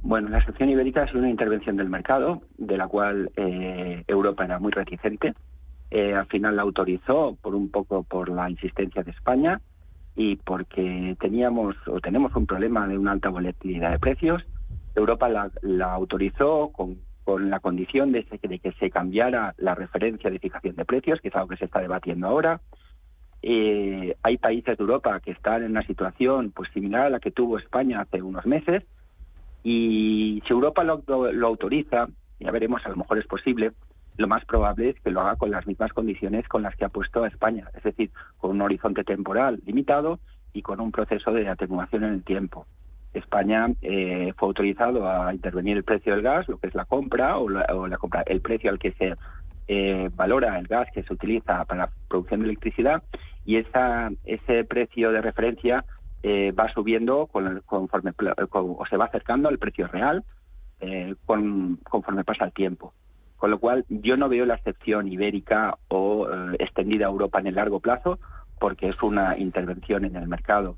Bueno, 0.07 0.29
la 0.29 0.37
excepción 0.37 0.69
ibérica 0.69 1.05
sido 1.07 1.19
una 1.19 1.29
intervención 1.29 1.75
del 1.75 1.89
mercado, 1.89 2.41
de 2.57 2.77
la 2.77 2.87
cual 2.87 3.29
eh, 3.35 4.05
Europa 4.07 4.45
era 4.45 4.57
muy 4.57 4.71
reticente. 4.71 5.33
Eh, 5.91 6.13
al 6.13 6.27
final 6.27 6.55
la 6.55 6.61
autorizó 6.61 7.37
por 7.41 7.53
un 7.53 7.69
poco 7.69 8.03
por 8.03 8.29
la 8.29 8.49
insistencia 8.49 9.03
de 9.03 9.11
España 9.11 9.59
y 10.15 10.37
porque 10.37 11.17
teníamos 11.19 11.75
o 11.87 11.99
tenemos 11.99 12.33
un 12.37 12.45
problema 12.45 12.87
de 12.87 12.97
una 12.97 13.11
alta 13.11 13.27
volatilidad 13.27 13.91
de 13.91 13.99
precios. 13.99 14.45
Europa 14.95 15.27
la, 15.27 15.91
autorizó 15.91 16.71
con, 16.71 16.99
la 17.49 17.59
condición 17.59 18.13
de, 18.13 18.25
de, 18.41 18.59
que 18.59 18.71
se 18.79 18.89
cambiara 18.89 19.55
la 19.57 19.75
referencia 19.75 20.29
de 20.29 20.39
fijación 20.39 20.77
de 20.77 20.85
precios, 20.85 21.19
que 21.19 21.27
es 21.27 21.35
algo 21.35 21.49
que 21.49 21.57
se 21.57 21.65
está 21.65 21.81
debatiendo 21.81 22.27
ahora. 22.27 22.61
Eh, 23.41 24.15
hay 24.23 24.37
países 24.37 24.77
de 24.77 24.81
Europa 24.81 25.19
que 25.19 25.31
están 25.31 25.63
en 25.63 25.71
una 25.71 25.85
situación 25.85 26.51
pues 26.51 26.71
similar 26.71 27.07
a 27.07 27.09
la 27.09 27.19
que 27.19 27.31
tuvo 27.31 27.57
España 27.57 27.99
hace 27.99 28.21
unos 28.21 28.45
meses 28.45 28.85
y 29.69 30.41
si 30.47 30.53
Europa 30.53 30.81
lo, 30.85 31.03
autoriza, 31.45 32.07
ya 32.39 32.51
veremos, 32.51 32.85
a 32.85 32.89
lo 32.89 32.95
mejor 32.95 33.17
es 33.17 33.27
posible, 33.27 33.73
lo 34.15 34.25
más 34.25 34.45
probable 34.45 34.91
es 34.91 34.99
que 35.01 35.11
lo 35.11 35.19
haga 35.19 35.35
con 35.35 35.51
las 35.51 35.67
mismas 35.67 35.91
condiciones 35.91 36.47
con 36.47 36.63
las 36.63 36.73
que 36.77 36.85
ha 36.85 36.89
puesto 36.89 37.25
a 37.25 37.27
España, 37.27 37.69
es 37.75 37.83
decir, 37.83 38.09
con 38.37 38.51
un 38.51 38.61
horizonte 38.61 39.03
temporal 39.03 39.59
limitado 39.65 40.19
y 40.53 40.61
con 40.61 40.79
un 40.79 40.93
proceso 40.93 41.33
de 41.33 41.49
atenuación 41.49 42.05
en 42.05 42.13
el 42.13 42.23
tiempo. 42.23 42.65
España 43.13 43.67
eh, 43.81 44.31
fue 44.37 44.47
autorizado 44.47 45.05
a 45.05 45.33
intervenir 45.33 45.75
el 45.75 45.83
precio 45.83 46.13
del 46.13 46.21
gas, 46.21 46.47
lo 46.47 46.59
que 46.59 46.67
es 46.67 46.75
la 46.75 46.85
compra 46.85 47.37
o 47.37 47.49
la, 47.49 47.97
compra, 47.97 48.23
el 48.25 48.39
precio 48.39 48.69
al 48.69 48.79
que 48.79 48.93
se 48.93 49.15
eh, 49.67 50.09
valora 50.15 50.57
el 50.59 50.67
gas 50.67 50.87
que 50.93 51.03
se 51.03 51.11
utiliza 51.11 51.65
para 51.65 51.87
la 51.87 51.91
producción 52.07 52.39
de 52.39 52.45
electricidad 52.45 53.03
y 53.43 53.57
esa, 53.57 54.11
ese 54.23 54.63
precio 54.63 55.11
de 55.11 55.21
referencia 55.21 55.83
eh, 56.23 56.51
va 56.51 56.71
subiendo 56.73 57.27
conforme 57.65 58.11
o 58.51 58.85
se 58.89 58.97
va 58.97 59.05
acercando 59.05 59.49
al 59.49 59.59
precio 59.59 59.87
real 59.87 60.23
eh, 60.79 61.15
conforme 61.25 62.23
pasa 62.23 62.45
el 62.45 62.53
tiempo. 62.53 62.93
Con 63.37 63.51
lo 63.51 63.59
cual, 63.59 63.85
yo 63.89 64.17
no 64.17 64.29
veo 64.29 64.45
la 64.45 64.55
excepción 64.55 65.07
ibérica 65.07 65.77
o 65.89 66.27
eh, 66.27 66.55
extendida 66.59 67.05
a 67.05 67.09
Europa 67.09 67.39
en 67.39 67.47
el 67.47 67.55
largo 67.55 67.79
plazo, 67.79 68.19
porque 68.59 68.89
es 68.89 69.01
una 69.03 69.37
intervención 69.37 70.05
en 70.05 70.15
el 70.15 70.27
mercado 70.27 70.77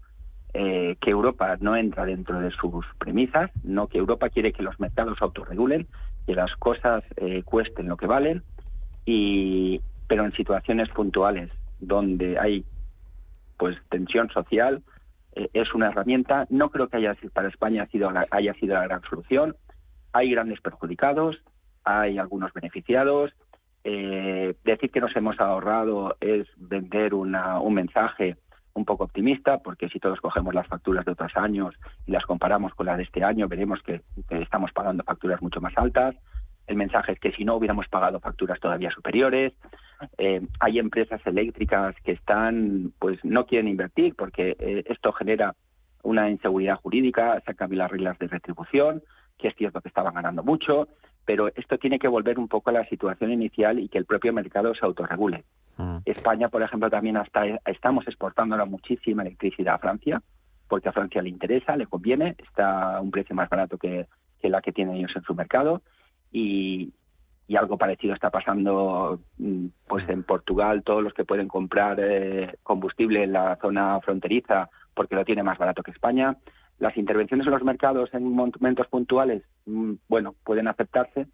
que 0.52 1.12
Europa 1.12 1.58
no 1.62 1.76
entra 1.76 2.06
dentro 2.06 2.40
de 2.40 2.50
sus 2.50 2.84
premisas, 2.98 3.52
no 3.64 3.86
que 3.86 4.00
Europa 4.00 4.30
quiere 4.30 4.52
que 4.52 4.64
los 4.64 4.80
mercados 4.80 5.22
autorregulen, 5.22 5.86
que 6.26 6.34
las 6.34 6.56
cosas 6.56 7.04
cuesten 7.46 7.88
lo 7.88 7.98
que 7.98 8.08
valen, 8.08 8.42
y, 9.06 9.80
pero 10.08 10.26
en 10.26 10.32
situaciones 10.32 10.90
puntuales 10.90 11.52
donde 11.80 12.40
hay 12.40 12.66
pues 13.58 13.78
tensión 13.90 14.30
social, 14.30 14.78
eh, 14.78 14.89
es 15.54 15.74
una 15.74 15.88
herramienta. 15.90 16.46
No 16.50 16.70
creo 16.70 16.88
que 16.88 16.98
haya 16.98 17.16
para 17.34 17.48
España 17.48 17.88
sido 17.88 18.12
haya 18.32 18.54
sido 18.56 18.76
la 18.76 18.84
gran 18.84 19.02
solución. 19.04 19.56
Hay 20.14 20.32
grandes 20.32 20.60
perjudicados, 20.62 21.38
hay 21.84 22.18
algunos 22.18 22.54
beneficiados. 22.54 23.32
Eh, 23.84 24.56
decir 24.64 24.92
que 24.92 25.00
nos 25.00 25.16
hemos 25.16 25.40
ahorrado 25.40 26.18
es 26.20 26.48
vender 26.58 27.14
una, 27.14 27.60
un 27.60 27.76
mensaje 27.76 28.36
un 28.74 28.86
poco 28.86 29.06
optimista, 29.06 29.60
porque 29.60 29.90
si 29.90 30.00
todos 30.00 30.20
cogemos 30.22 30.54
las 30.54 30.68
facturas 30.68 31.06
de 31.06 31.12
otros 31.12 31.32
años 31.36 31.76
y 32.06 32.12
las 32.12 32.26
comparamos 32.26 32.74
con 32.74 32.86
las 32.86 32.98
de 32.98 33.04
este 33.04 33.24
año, 33.24 33.48
veremos 33.48 33.82
que 33.84 34.02
estamos 34.30 34.72
pagando 34.72 35.04
facturas 35.04 35.42
mucho 35.42 35.62
más 35.62 35.74
altas. 35.78 36.16
El 36.70 36.76
mensaje 36.76 37.14
es 37.14 37.20
que 37.20 37.32
si 37.32 37.44
no 37.44 37.56
hubiéramos 37.56 37.88
pagado 37.88 38.20
facturas 38.20 38.60
todavía 38.60 38.92
superiores, 38.92 39.54
eh, 40.20 40.40
hay 40.60 40.78
empresas 40.78 41.20
eléctricas 41.26 41.96
que 42.04 42.12
están, 42.12 42.94
pues 43.00 43.18
no 43.26 43.48
quieren 43.48 43.68
invertir 43.68 44.16
porque 44.16 44.56
eh, 44.60 44.84
esto 44.86 45.12
genera 45.12 45.56
una 46.04 46.30
inseguridad 46.30 46.76
jurídica, 46.76 47.42
se 47.44 47.56
cambiado 47.56 47.86
las 47.86 47.92
reglas 47.92 48.20
de 48.20 48.28
retribución, 48.28 49.02
que 49.40 49.48
es 49.48 49.56
cierto 49.56 49.82
que 49.82 49.88
estaban 49.88 50.14
ganando 50.14 50.44
mucho, 50.44 50.88
pero 51.26 51.48
esto 51.56 51.80
tiene 51.80 51.98
que 51.98 52.08
volver 52.08 52.38
un 52.38 52.48
poco 52.48 52.70
a 52.70 52.74
la 52.74 52.86
situación 52.86 53.32
inicial 53.32 53.80
y 53.80 53.90
que 53.90 53.98
el 53.98 54.06
propio 54.06 54.32
mercado 54.32 54.76
se 54.76 54.86
autorregule. 54.86 55.46
Mm. 55.78 55.98
España, 56.06 56.50
por 56.50 56.62
ejemplo, 56.62 56.92
también 56.92 57.18
hasta 57.18 57.46
estamos 57.66 58.08
exportando 58.08 58.64
muchísima 58.68 59.24
electricidad 59.24 59.74
a 59.74 59.80
Francia, 59.80 60.22
porque 60.68 60.90
a 60.90 60.94
Francia 60.94 61.24
le 61.24 61.30
interesa, 61.30 61.76
le 61.76 61.88
conviene, 61.88 62.36
está 62.38 62.98
a 62.98 63.02
un 63.02 63.10
precio 63.10 63.36
más 63.36 63.50
barato 63.50 63.80
que, 63.80 64.06
que 64.40 64.50
la 64.50 64.62
que 64.62 64.72
tienen 64.72 64.98
ellos 64.98 65.16
en 65.16 65.24
su 65.24 65.34
mercado 65.34 65.82
y, 66.32 66.94
algo 67.58 67.78
parecido 67.78 68.14
está 68.14 68.30
pasando 68.30 69.20
mm, 69.38 69.66
pues 69.88 70.08
en 70.08 70.24
Portugal 70.24 70.84
todos 70.84 71.04
los 71.04 71.14
que 71.14 71.26
pueden 71.26 71.48
comprar 71.48 72.00
eh, 72.00 72.56
combustible 72.62 73.24
en 73.24 73.34
la 73.34 73.58
zona 73.60 74.00
fronteriza 74.02 74.70
porque 74.94 75.16
lo 75.16 75.26
tiene 75.26 75.42
más 75.42 75.58
barato 75.58 75.82
que 75.82 75.92
España 75.92 76.38
las 76.78 76.96
intervenciones 76.96 77.48
en 77.48 77.54
los 77.54 77.64
mercados 77.64 78.14
en 78.14 78.32
momentos 78.32 78.88
puntuales 78.88 79.44
mm, 79.66 79.94
bueno 80.08 80.36
pueden 80.44 80.68
aceptarse 80.68 81.26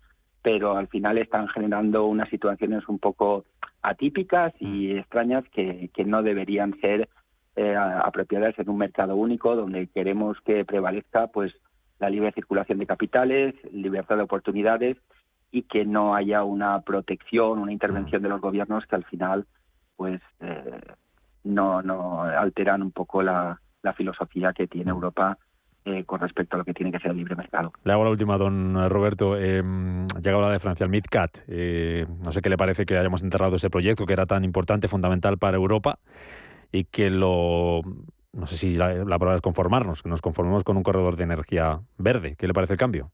pero 0.42 0.78
al 0.78 0.88
final 0.88 1.18
están 1.18 1.50
generando 1.50 2.06
unas 2.06 2.30
situaciones 2.30 2.88
un 2.88 2.98
poco 2.98 3.44
atípicas 3.82 4.54
y 4.60 4.94
mm. 4.94 4.98
extrañas 5.00 5.44
que, 5.52 5.90
que 5.94 6.06
no 6.06 6.24
deberían 6.24 6.80
ser 6.80 7.10
eh, 7.58 7.76
apropiadas 7.76 8.58
en 8.60 8.70
un 8.70 8.78
mercado 8.78 9.16
único 9.16 9.56
donde 9.56 9.88
queremos 9.88 10.38
que 10.42 10.66
prevalezca 10.66 11.28
pues 11.28 11.54
la 12.00 12.10
libre 12.10 12.32
circulación 12.32 12.80
de 12.80 12.86
capitales, 12.86 13.56
libertad 13.72 14.18
de 14.18 14.24
oportunidades 14.24 14.98
y 15.52 15.64
que 15.64 15.86
no 15.86 16.16
haya 16.16 16.44
una 16.44 16.82
protección, 16.82 17.60
una 17.60 17.72
intervención 17.72 18.22
de 18.22 18.30
los 18.30 18.42
gobiernos 18.42 18.86
que 18.86 18.96
al 18.96 19.06
final 19.06 19.46
pues 19.96 20.22
eh, 20.42 20.82
no, 21.46 21.82
no 21.82 22.24
alteran 22.24 22.82
un 22.82 22.92
poco 22.92 23.22
la, 23.24 23.60
filosofía 23.96 24.52
que 24.52 24.66
tiene 24.66 24.90
Europa 24.90 25.38
eh, 25.86 26.04
con 26.06 26.20
respecto 26.20 26.56
a 26.56 26.58
lo 26.58 26.66
que 26.66 26.74
tiene 26.74 26.92
que 26.92 26.98
ser 26.98 27.12
el 27.12 27.18
libre 27.18 27.36
mercado. 27.36 27.72
Le 27.84 27.94
hago 27.94 28.04
la 28.04 28.10
última, 28.10 28.36
don 28.36 28.90
Roberto. 28.90 29.38
Eh, 29.38 29.62
que 30.24 30.30
habla 30.32 30.50
de 30.50 30.58
Francia, 30.58 30.86
el 30.86 30.90
MidCat. 30.90 31.44
Eh, 31.48 32.08
no 32.24 32.32
sé 32.32 32.42
qué 32.42 32.50
le 32.50 32.58
parece 32.58 32.88
que 32.88 32.98
hayamos 32.98 33.22
enterrado 33.22 33.58
ese 33.58 33.70
proyecto 33.70 34.08
que 34.08 34.14
era 34.14 34.26
tan 34.26 34.44
importante, 34.44 34.88
fundamental 34.88 35.38
para 35.38 35.58
Europa 35.58 36.00
y 36.72 36.86
que 36.86 37.12
lo 37.12 37.82
no 38.36 38.46
sé 38.46 38.58
si 38.58 38.76
la, 38.76 38.94
la 38.94 39.18
palabra 39.18 39.38
es 39.38 39.42
conformarnos, 39.42 40.04
que 40.04 40.10
nos 40.10 40.22
conformemos 40.22 40.64
con 40.64 40.78
un 40.78 40.84
corredor 40.84 41.16
de 41.16 41.24
energía 41.24 41.80
verde. 41.98 42.36
¿Qué 42.38 42.48
le 42.48 42.54
parece 42.54 42.74
el 42.74 42.80
cambio? 42.80 43.12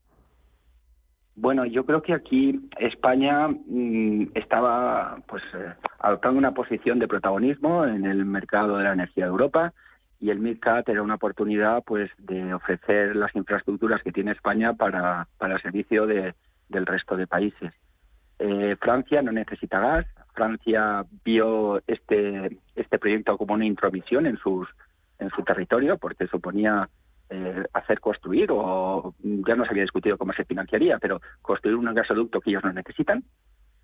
Bueno, 1.35 1.65
yo 1.65 1.85
creo 1.85 2.01
que 2.01 2.13
aquí 2.13 2.69
España 2.77 3.47
mm, 3.47 4.31
estaba 4.33 5.17
pues 5.27 5.43
eh, 5.53 5.73
adoptando 5.99 6.37
una 6.37 6.53
posición 6.53 6.99
de 6.99 7.07
protagonismo 7.07 7.85
en 7.85 8.05
el 8.05 8.25
mercado 8.25 8.77
de 8.77 8.83
la 8.83 8.93
energía 8.93 9.25
de 9.25 9.31
Europa 9.31 9.73
y 10.19 10.29
el 10.29 10.39
MidCat 10.39 10.87
era 10.89 11.01
una 11.01 11.15
oportunidad 11.15 11.83
pues 11.83 12.11
de 12.17 12.53
ofrecer 12.53 13.15
las 13.15 13.35
infraestructuras 13.35 14.03
que 14.03 14.11
tiene 14.11 14.31
España 14.31 14.73
para, 14.73 15.27
para 15.37 15.55
el 15.55 15.61
servicio 15.61 16.05
de, 16.05 16.35
del 16.69 16.85
resto 16.85 17.15
de 17.15 17.27
países. 17.27 17.73
Eh, 18.37 18.75
Francia 18.79 19.21
no 19.21 19.31
necesita 19.31 19.79
gas. 19.79 20.05
Francia 20.33 21.05
vio 21.23 21.81
este, 21.87 22.57
este 22.75 22.99
proyecto 22.99 23.37
como 23.37 23.53
una 23.53 23.65
intromisión 23.65 24.25
en 24.25 24.37
sus 24.37 24.67
en 25.21 25.29
su 25.29 25.43
territorio 25.43 25.97
porque 25.97 26.27
suponía 26.27 26.89
eh, 27.29 27.63
hacer 27.73 27.99
construir 27.99 28.49
o 28.51 29.15
ya 29.19 29.55
no 29.55 29.63
se 29.63 29.71
había 29.71 29.83
discutido 29.83 30.17
cómo 30.17 30.33
se 30.33 30.43
financiaría, 30.43 30.97
pero 30.99 31.21
construir 31.41 31.77
un 31.77 31.93
gasoducto 31.93 32.41
que 32.41 32.49
ellos 32.49 32.63
no 32.63 32.73
necesitan 32.73 33.23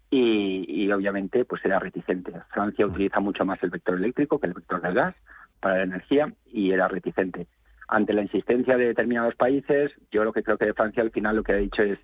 y, 0.10 0.90
obviamente 0.92 1.46
pues 1.46 1.64
era 1.64 1.80
reticente. 1.80 2.34
Francia 2.50 2.86
utiliza 2.86 3.20
mucho 3.20 3.46
más 3.46 3.62
el 3.64 3.70
vector 3.70 3.96
eléctrico 3.96 4.40
que 4.40 4.48
el 4.48 4.54
vector 4.54 4.82
del 4.82 4.94
gas 4.94 5.16
para 5.60 5.78
la 5.78 5.84
energía 5.84 6.34
y 6.46 6.72
era 6.72 6.88
reticente. 6.88 7.48
Ante 7.88 8.14
la 8.14 8.24
insistencia 8.24 8.76
de 8.78 8.88
determinados 8.88 9.36
países, 9.36 9.92
yo 10.12 10.24
lo 10.24 10.34
que 10.34 10.44
creo 10.44 10.58
que 10.58 10.66
de 10.66 10.74
Francia 10.74 11.04
al 11.04 11.12
final 11.12 11.38
lo 11.38 11.44
que 11.44 11.54
ha 11.54 11.58
dicho 11.58 11.84
es, 11.84 12.00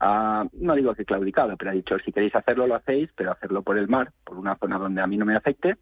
ah, 0.00 0.44
no 0.54 0.74
digo 0.74 0.94
que 0.94 1.04
claudicado, 1.04 1.56
pero 1.56 1.70
ha 1.70 1.74
dicho 1.74 1.98
si 2.04 2.12
queréis 2.12 2.34
hacerlo 2.34 2.66
lo 2.66 2.74
hacéis, 2.74 3.10
pero 3.16 3.30
hacerlo 3.30 3.62
por 3.62 3.78
el 3.78 3.88
mar, 3.88 4.10
por 4.24 4.38
una 4.38 4.56
zona 4.56 4.78
donde 4.78 5.02
a 5.02 5.06
mí 5.06 5.16
no 5.16 5.24
me 5.24 5.36
afecte 5.36 5.76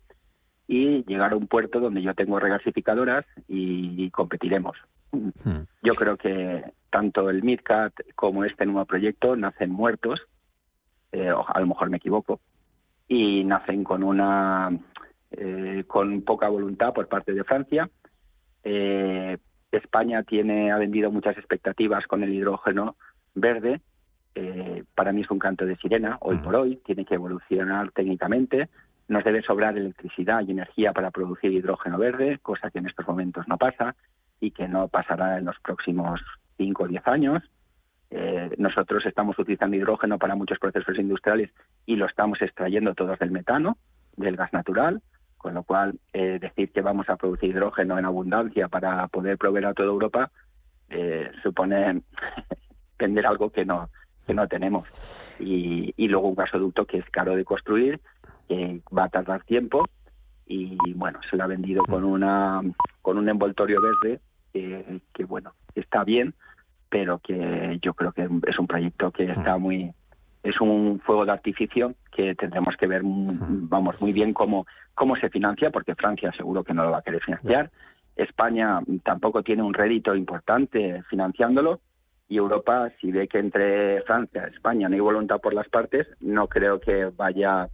y 0.66 1.04
llegar 1.04 1.32
a 1.32 1.36
un 1.36 1.48
puerto 1.48 1.80
donde 1.80 2.02
yo 2.02 2.14
tengo 2.14 2.38
regasificadoras 2.38 3.24
y, 3.48 4.10
competiremos. 4.10 4.76
Hmm. 5.10 5.62
Yo 5.82 5.94
creo 5.94 6.16
que 6.16 6.64
tanto 6.90 7.28
el 7.30 7.42
MidCat 7.42 7.92
como 8.14 8.44
este 8.44 8.66
nuevo 8.66 8.84
proyecto 8.86 9.36
nacen 9.36 9.70
muertos, 9.70 10.20
eh, 11.12 11.28
a 11.28 11.60
lo 11.60 11.66
mejor 11.66 11.90
me 11.90 11.96
equivoco, 11.98 12.40
y 13.08 13.44
nacen 13.44 13.84
con 13.84 14.02
una 14.02 14.70
eh, 15.32 15.84
con 15.86 16.22
poca 16.22 16.48
voluntad 16.48 16.92
por 16.92 17.08
parte 17.08 17.32
de 17.32 17.44
Francia. 17.44 17.90
Eh, 18.64 19.38
España 19.70 20.22
tiene 20.22 20.70
ha 20.70 20.76
vendido 20.76 21.10
muchas 21.10 21.36
expectativas 21.36 22.06
con 22.06 22.22
el 22.22 22.32
hidrógeno 22.32 22.96
verde. 23.34 23.80
para 24.94 25.12
mí 25.12 25.22
es 25.22 25.30
un 25.30 25.38
canto 25.38 25.66
de 25.66 25.76
sirena 25.76 26.16
hoy 26.20 26.36
hmm. 26.36 26.42
por 26.42 26.56
hoy. 26.56 26.76
Tiene 26.84 27.04
que 27.04 27.14
evolucionar 27.14 27.90
técnicamente 27.92 28.68
nos 29.12 29.24
debe 29.24 29.42
sobrar 29.42 29.76
electricidad 29.76 30.40
y 30.40 30.52
energía 30.52 30.92
para 30.92 31.10
producir 31.10 31.52
hidrógeno 31.52 31.98
verde, 31.98 32.38
cosa 32.42 32.70
que 32.70 32.78
en 32.78 32.86
estos 32.86 33.06
momentos 33.06 33.46
no 33.46 33.58
pasa 33.58 33.94
y 34.40 34.50
que 34.50 34.66
no 34.66 34.88
pasará 34.88 35.38
en 35.38 35.44
los 35.44 35.58
próximos 35.60 36.20
5 36.56 36.82
o 36.82 36.88
10 36.88 37.06
años. 37.06 37.42
Eh, 38.10 38.50
nosotros 38.58 39.04
estamos 39.06 39.38
utilizando 39.38 39.76
hidrógeno 39.76 40.18
para 40.18 40.34
muchos 40.34 40.58
procesos 40.58 40.98
industriales 40.98 41.50
y 41.86 41.96
lo 41.96 42.06
estamos 42.06 42.40
extrayendo 42.42 42.94
todos 42.94 43.18
del 43.18 43.30
metano, 43.30 43.76
del 44.16 44.36
gas 44.36 44.52
natural, 44.52 45.02
con 45.36 45.54
lo 45.54 45.62
cual 45.62 45.98
eh, 46.12 46.38
decir 46.40 46.72
que 46.72 46.80
vamos 46.80 47.08
a 47.08 47.16
producir 47.16 47.50
hidrógeno 47.50 47.98
en 47.98 48.04
abundancia 48.04 48.68
para 48.68 49.06
poder 49.08 49.38
proveer 49.38 49.66
a 49.66 49.74
toda 49.74 49.88
Europa 49.88 50.30
eh, 50.88 51.30
supone 51.42 52.02
vender 52.98 53.26
algo 53.26 53.50
que 53.50 53.64
no 53.64 53.88
que 54.26 54.34
no 54.34 54.46
tenemos 54.46 54.84
y, 55.40 55.92
y 55.96 56.06
luego 56.06 56.28
un 56.28 56.36
gasoducto 56.36 56.86
que 56.86 56.98
es 56.98 57.10
caro 57.10 57.34
de 57.34 57.44
construir 57.44 58.00
que 58.48 58.80
va 58.96 59.04
a 59.04 59.08
tardar 59.08 59.44
tiempo. 59.44 59.86
Y 60.46 60.76
bueno 60.94 61.20
se 61.30 61.36
lo 61.36 61.44
ha 61.44 61.46
vendido 61.46 61.82
con 61.84 62.04
una 62.04 62.60
con 63.00 63.16
un 63.16 63.28
envoltorio 63.28 63.78
verde 63.80 64.20
que, 64.52 65.00
que 65.12 65.24
bueno 65.24 65.52
está 65.74 66.04
bien 66.04 66.34
pero 66.90 67.18
que 67.20 67.78
yo 67.80 67.94
creo 67.94 68.12
que 68.12 68.28
es 68.46 68.58
un 68.58 68.66
proyecto 68.66 69.10
que 69.10 69.24
está 69.24 69.56
muy 69.56 69.92
es 70.42 70.60
un 70.60 71.00
fuego 71.00 71.24
de 71.24 71.32
artificio 71.32 71.94
que 72.14 72.34
tendremos 72.34 72.76
que 72.76 72.86
ver 72.86 73.00
vamos 73.02 74.00
muy 74.02 74.12
bien 74.12 74.34
cómo 74.34 74.66
cómo 74.94 75.16
se 75.16 75.30
financia 75.30 75.70
porque 75.70 75.94
Francia 75.94 76.30
seguro 76.36 76.64
que 76.64 76.74
no 76.74 76.84
lo 76.84 76.90
va 76.90 76.98
a 76.98 77.02
querer 77.02 77.22
financiar. 77.22 77.70
España 78.16 78.80
tampoco 79.02 79.42
tiene 79.42 79.62
un 79.62 79.72
rédito 79.72 80.14
importante 80.14 81.02
financiándolo. 81.08 81.80
Y 82.28 82.36
Europa 82.36 82.90
si 83.00 83.10
ve 83.10 83.28
que 83.28 83.38
entre 83.38 84.02
Francia 84.02 84.46
España 84.46 84.88
no 84.88 84.94
hay 84.94 85.00
voluntad 85.00 85.40
por 85.40 85.54
las 85.54 85.68
partes 85.68 86.06
no 86.20 86.46
creo 86.46 86.80
que 86.80 87.06
vaya 87.06 87.68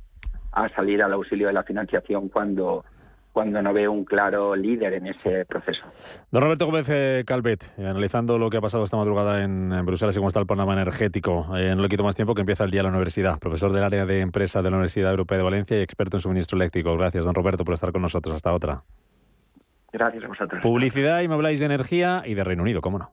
a 0.65 0.69
salir 0.71 1.03
al 1.03 1.13
auxilio 1.13 1.49
de 1.49 1.53
la 1.53 1.63
financiación 1.63 2.29
cuando 2.29 2.85
cuando 3.33 3.63
no 3.63 3.73
ve 3.73 3.87
un 3.87 4.05
claro 4.05 4.57
líder 4.57 4.95
en 4.95 5.07
ese 5.07 5.45
proceso. 5.45 5.85
Don 6.33 6.43
Roberto 6.43 6.67
Gómez 6.67 6.89
eh, 6.91 7.23
Calvet, 7.25 7.73
analizando 7.79 8.37
lo 8.37 8.51
que 8.51 8.57
ha 8.57 8.61
pasado 8.61 8.83
esta 8.83 8.97
madrugada 8.97 9.45
en, 9.45 9.71
Bruselas 9.87 10.17
y 10.17 10.19
cómo 10.19 10.27
está 10.27 10.41
el 10.41 10.47
panorama 10.47 10.73
energético. 10.73 11.47
Eh, 11.57 11.73
no 11.77 11.83
le 11.83 11.89
quito 11.89 12.03
más 12.03 12.17
tiempo 12.17 12.35
que 12.35 12.41
empieza 12.41 12.65
el 12.65 12.73
día 12.73 12.81
a 12.81 12.83
la 12.85 12.89
universidad. 12.89 13.39
Profesor 13.39 13.73
del 13.73 13.85
área 13.85 14.07
de 14.07 14.23
empresa 14.23 14.61
de 14.61 14.71
la 14.71 14.77
Universidad 14.79 15.13
Europea 15.13 15.39
de 15.39 15.45
Valencia 15.45 15.79
y 15.79 15.83
experto 15.83 16.17
en 16.17 16.23
suministro 16.23 16.57
eléctrico. 16.57 16.97
Gracias, 16.97 17.25
don 17.25 17.35
Roberto, 17.35 17.65
por 17.65 17.75
estar 17.75 17.93
con 17.93 18.03
nosotros. 18.03 18.35
Hasta 18.35 18.53
otra. 18.53 18.83
Gracias 19.93 20.25
a 20.25 20.27
vosotros. 20.27 20.61
Publicidad 20.61 21.21
y 21.21 21.29
me 21.29 21.35
habláis 21.35 21.61
de 21.61 21.67
energía 21.67 22.25
y 22.27 22.35
de 22.35 22.43
Reino 22.43 22.65
Unido, 22.65 22.81
¿cómo 22.81 22.99
no? 22.99 23.13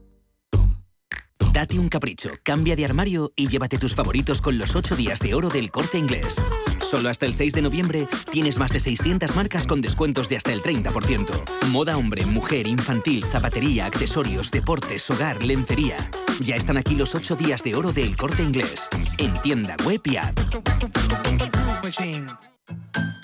Date 1.51 1.77
un 1.77 1.89
capricho, 1.89 2.29
cambia 2.43 2.75
de 2.75 2.85
armario 2.85 3.33
y 3.35 3.47
llévate 3.47 3.77
tus 3.77 3.93
favoritos 3.93 4.41
con 4.41 4.57
los 4.57 4.75
8 4.75 4.95
días 4.95 5.19
de 5.19 5.33
oro 5.33 5.49
del 5.49 5.69
corte 5.69 5.97
inglés. 5.97 6.41
Solo 6.79 7.09
hasta 7.09 7.25
el 7.25 7.33
6 7.33 7.53
de 7.53 7.61
noviembre 7.61 8.07
tienes 8.31 8.57
más 8.57 8.71
de 8.71 8.79
600 8.79 9.35
marcas 9.35 9.67
con 9.67 9.81
descuentos 9.81 10.29
de 10.29 10.37
hasta 10.37 10.53
el 10.53 10.63
30%. 10.63 11.67
Moda 11.67 11.97
hombre, 11.97 12.25
mujer, 12.25 12.67
infantil, 12.67 13.25
zapatería, 13.25 13.85
accesorios, 13.85 14.49
deportes, 14.49 15.09
hogar, 15.09 15.43
lencería. 15.43 16.09
Ya 16.39 16.55
están 16.55 16.77
aquí 16.77 16.95
los 16.95 17.15
8 17.15 17.35
días 17.35 17.63
de 17.63 17.75
oro 17.75 17.91
del 17.91 18.15
corte 18.15 18.43
inglés. 18.43 18.87
En 19.17 19.39
tienda 19.41 19.75
web 19.85 20.01
y 20.05 20.15
app. 20.15 20.39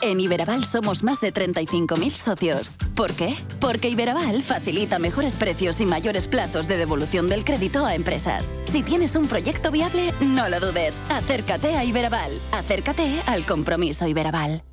En 0.02 0.20
Iberaval 0.20 0.64
somos 0.64 1.04
más 1.04 1.20
de 1.22 1.34
35.000 1.34 2.12
socios. 2.12 2.78
¿Por 2.96 3.14
qué? 3.14 3.36
Porque 3.60 3.90
Iberaval 3.90 4.44
facilita 4.44 5.00
mejores 5.00 5.38
precios 5.38 5.82
y 5.82 5.86
mayores 5.86 6.28
plazos 6.28 6.68
de 6.68 6.78
devolución 6.78 7.30
del 7.30 7.44
crédito 7.44 7.86
a 7.86 7.96
empresas. 7.96 8.54
Si 8.66 8.84
tienes 8.84 9.16
un 9.16 9.28
proyecto 9.28 9.72
viable, 9.72 10.14
no 10.22 10.50
lo 10.50 10.60
dudes. 10.60 11.02
Acércate 11.10 11.76
a 11.76 11.84
Iberaval. 11.84 12.32
Acércate 12.52 13.22
al 13.26 13.46
compromiso 13.46 14.08
Iberaval. 14.08 14.64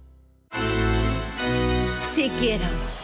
Si 2.02 2.30
quiero. 2.38 2.93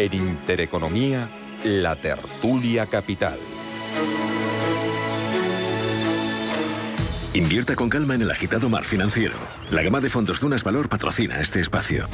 En 0.00 0.14
Intereconomía, 0.14 1.28
la 1.62 1.94
tertulia 1.94 2.86
capital. 2.86 3.38
Invierta 7.34 7.76
con 7.76 7.90
calma 7.90 8.14
en 8.14 8.22
el 8.22 8.30
agitado 8.30 8.70
mar 8.70 8.84
financiero. 8.84 9.34
La 9.70 9.82
gama 9.82 10.00
de 10.00 10.08
fondos 10.08 10.40
Dunas 10.40 10.64
Valor 10.64 10.88
patrocina 10.88 11.38
este 11.38 11.60
espacio. 11.60 12.06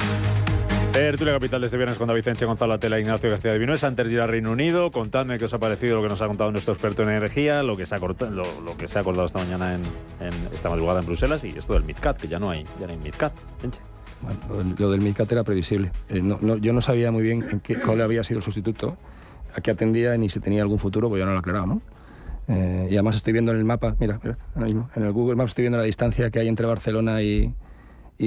Tertulia 0.91 1.35
Capital 1.35 1.63
este 1.63 1.77
viernes 1.77 1.97
con 1.97 2.09
David 2.09 2.27
Enche, 2.27 2.45
Gonzalo 2.45 2.73
Atela, 2.73 2.99
Ignacio 2.99 3.29
García 3.29 3.51
de 3.51 3.57
Vinuesa. 3.57 3.87
Antes 3.87 4.07
de 4.07 4.15
ir 4.15 4.19
al 4.19 4.27
Reino 4.27 4.51
Unido, 4.51 4.91
contadme 4.91 5.37
qué 5.37 5.45
os 5.45 5.53
ha 5.53 5.57
parecido 5.57 5.95
lo 5.95 6.01
que 6.01 6.09
nos 6.09 6.21
ha 6.21 6.27
contado 6.27 6.51
nuestro 6.51 6.73
experto 6.73 7.03
en 7.03 7.09
energía, 7.11 7.63
lo 7.63 7.77
que 7.77 7.85
se 7.85 7.95
ha, 7.95 7.99
lo, 7.99 8.77
que 8.77 8.89
se 8.89 8.97
ha 8.97 9.01
acordado 9.01 9.27
esta 9.27 9.39
mañana 9.39 9.75
en, 9.75 10.33
esta 10.51 10.69
madrugada 10.69 10.99
en 10.99 11.05
Bruselas 11.05 11.41
y 11.45 11.57
esto 11.57 11.71
del 11.71 11.85
MidCat, 11.85 12.19
que 12.19 12.27
ya 12.27 12.37
no 12.37 12.49
hay, 12.49 12.65
ya 12.81 12.85
no 12.85 12.91
hay 12.91 12.97
MidCat. 12.97 13.31
Bueno, 14.21 14.75
lo, 14.77 14.91
del 14.91 15.01
MidCat 15.01 15.31
era 15.31 15.43
previsible. 15.43 15.91
Eh, 16.09 16.21
yo 16.61 16.73
no 16.73 16.81
sabía 16.81 17.11
muy 17.11 17.23
bien 17.23 17.45
en 17.49 17.59
qué, 17.59 17.77
había 18.01 18.23
sido 18.23 18.39
el 18.39 18.43
sustituto, 18.43 18.97
a 19.55 19.61
qué 19.61 19.71
atendía 19.71 20.17
ni 20.17 20.29
si 20.29 20.39
tenía 20.39 20.61
algún 20.61 20.79
futuro, 20.79 21.09
pues 21.09 21.19
ya 21.19 21.25
no 21.25 21.33
lo 21.33 21.39
aclaraba, 21.39 21.67
¿no? 21.67 21.81
Eh, 22.47 22.87
y 22.91 22.93
además 22.93 23.17
estoy 23.17 23.33
viendo 23.33 23.51
en 23.51 23.57
el 23.57 23.65
mapa, 23.65 23.95
mira, 23.99 24.19
en 24.55 25.03
el 25.03 25.11
Google 25.11 25.35
Maps 25.35 25.51
estoy 25.51 25.63
viendo 25.63 25.77
la 25.77 25.83
distancia 25.83 26.29
que 26.29 26.39
hay 26.39 26.47
entre 26.47 26.65
Barcelona 26.65 27.21
y, 27.21 27.53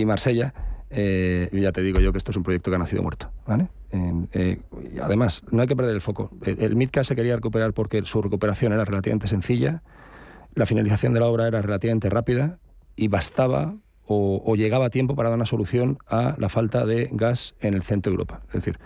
Marsella. 0.04 0.52
Eh, 0.92 1.48
y 1.52 1.60
ya 1.60 1.72
te 1.72 1.82
digo 1.82 2.00
yo 2.00 2.10
que 2.12 2.18
esto 2.18 2.32
es 2.32 2.36
un 2.36 2.42
proyecto 2.42 2.70
que 2.70 2.76
ha 2.76 2.78
nacido 2.78 3.02
muerto. 3.02 3.30
¿vale? 3.46 3.68
además, 5.02 5.42
no 5.50 5.62
hay 5.62 5.68
que 5.68 5.74
perder 5.74 5.94
el 5.94 6.00
foco. 6.00 6.30
El, 6.44 6.62
el 6.62 6.76
MidCat 6.76 7.04
se 7.04 7.16
quería 7.16 7.34
recuperar 7.34 7.72
porque 7.72 8.02
su 8.04 8.22
recuperación 8.22 8.72
era 8.72 8.84
relativamente 8.84 9.26
sencilla, 9.26 9.82
la 10.54 10.66
finalización 10.66 11.14
de 11.14 11.20
la 11.20 11.26
obra 11.26 11.46
era 11.46 11.62
relativamente 11.62 12.10
rápida 12.10 12.58
y 12.96 13.08
bastaba 13.08 13.76
o, 14.12 14.56
llegaba 14.56 14.86
a 14.86 14.90
tiempo 14.90 15.14
para 15.14 15.28
dar 15.28 15.36
una 15.36 15.46
solución 15.46 15.98
a 16.08 16.34
la 16.36 16.48
falta 16.48 16.84
de 16.84 17.08
gas 17.12 17.54
en 17.60 17.74
el 17.74 17.82
centro 17.82 18.10
de 18.10 18.14
Europa. 18.14 18.40
Es 18.48 18.54
decir, 18.54 18.78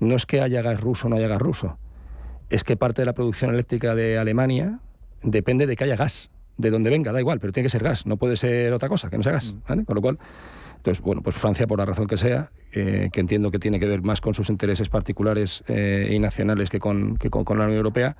no 0.00 0.16
es 0.16 0.26
que 0.26 0.40
haya 0.40 0.62
gas 0.62 0.80
ruso 0.80 1.06
o 1.06 1.10
no 1.10 1.16
haya 1.16 1.28
gas 1.28 1.40
ruso, 1.40 1.78
es 2.50 2.64
que 2.64 2.76
parte 2.76 3.02
de 3.02 3.06
la 3.06 3.12
producción 3.12 3.52
eléctrica 3.54 3.94
de 3.94 4.18
Alemania 4.18 4.80
depende 5.22 5.68
de 5.68 5.76
que 5.76 5.84
haya 5.84 5.94
gas, 5.94 6.30
de 6.56 6.70
donde 6.70 6.90
venga, 6.90 7.12
da 7.12 7.20
igual, 7.20 7.38
pero 7.38 7.52
tiene 7.52 7.66
que 7.66 7.70
ser 7.70 7.84
gas, 7.84 8.04
no 8.04 8.16
puede 8.16 8.36
ser 8.36 8.72
otra 8.72 8.88
cosa 8.88 9.10
que 9.10 9.16
no 9.16 9.22
sea 9.22 9.32
gas. 9.32 9.52
Mm. 9.52 9.58
¿vale? 9.68 9.84
Con 9.84 9.94
lo 9.94 10.02
cual, 10.02 10.18
entonces, 10.76 11.02
bueno, 11.04 11.22
pues 11.22 11.36
Francia, 11.36 11.68
por 11.68 11.78
la 11.78 11.84
razón 11.84 12.08
que 12.08 12.16
sea, 12.16 12.50
eh, 12.72 13.10
que 13.12 13.20
entiendo 13.20 13.52
que 13.52 13.60
tiene 13.60 13.78
que 13.78 13.86
ver 13.86 14.02
más 14.02 14.20
con 14.20 14.34
sus 14.34 14.50
intereses 14.50 14.88
particulares 14.88 15.62
eh, 15.68 16.10
y 16.10 16.18
nacionales 16.18 16.68
que 16.68 16.80
con, 16.80 17.16
que 17.16 17.30
con 17.30 17.58
la 17.58 17.64
Unión 17.64 17.76
Europea, 17.76 18.16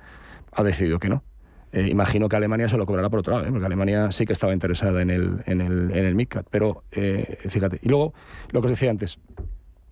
ha 0.53 0.63
decidido 0.63 0.99
que 0.99 1.09
no. 1.09 1.21
Eh, 1.75 1.89
imagino 1.89 2.29
que 2.29 2.37
Alemania 2.37 2.69
se 2.69 2.77
lo 2.77 2.85
cobrará 2.85 3.09
por 3.09 3.19
otro 3.19 3.33
lado, 3.33 3.47
¿eh? 3.47 3.51
porque 3.51 3.65
Alemania 3.65 4.09
sí 4.13 4.25
que 4.25 4.31
estaba 4.31 4.53
interesada 4.53 5.01
en 5.01 5.09
el, 5.09 5.43
en 5.45 5.59
el, 5.59 5.91
en 5.91 6.05
el 6.05 6.15
MidCat. 6.15 6.47
Pero 6.49 6.85
eh, 6.93 7.37
fíjate. 7.49 7.79
Y 7.81 7.89
luego, 7.89 8.13
lo 8.51 8.61
que 8.61 8.67
os 8.67 8.71
decía 8.71 8.89
antes, 8.89 9.19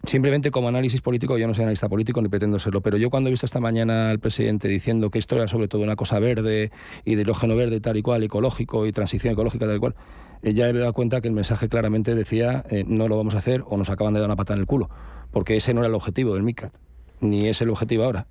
simplemente 0.06 0.50
como 0.50 0.70
análisis 0.70 1.02
político, 1.02 1.38
yo 1.38 1.46
no 1.46 1.54
soy 1.54 1.64
analista 1.64 1.90
político 1.90 2.22
ni 2.22 2.30
pretendo 2.30 2.58
serlo, 2.58 2.80
pero 2.80 2.96
yo 2.96 3.10
cuando 3.10 3.28
he 3.28 3.32
visto 3.32 3.46
esta 3.46 3.60
mañana 3.60 4.12
al 4.12 4.20
presidente 4.20 4.70
diciendo 4.70 5.10
que 5.10 5.20
esto 5.20 5.36
era 5.36 5.50
sobre 5.50 5.68
todo 5.68 5.82
una 5.82 5.98
cosa 5.98 6.20
verde, 6.20 6.72
hidrógeno 7.04 7.58
verde 7.58 7.82
tal 7.82 7.98
y 7.98 8.02
cual, 8.02 8.24
ecológico 8.24 8.86
y 8.86 8.94
transición 8.94 9.34
ecológica 9.34 9.66
tal 9.66 9.76
y 9.76 9.80
cual, 9.80 9.96
ya 10.42 10.70
he 10.70 10.74
dado 10.74 10.94
cuenta 10.94 11.20
que 11.20 11.28
el 11.28 11.34
mensaje 11.34 11.68
claramente 11.68 12.16
decía 12.16 12.66
no 12.86 13.10
lo 13.10 13.18
vamos 13.18 13.36
a 13.36 13.40
hacer 13.40 13.64
o 13.66 13.76
nos 13.76 13.90
acaban 13.90 14.14
de 14.14 14.22
dar 14.22 14.28
una 14.28 14.38
pata 14.38 14.54
en 14.54 14.60
el 14.60 14.66
culo, 14.66 14.90
porque 15.32 15.58
ese 15.58 15.74
no 15.74 15.82
era 15.82 15.90
el 15.90 15.96
objetivo 15.96 16.34
del 16.34 16.44
MICAT, 16.44 16.74
ni 17.20 17.48
es 17.48 17.62
el 17.62 17.70
objetivo 17.70 18.06
ahora. 18.06 18.28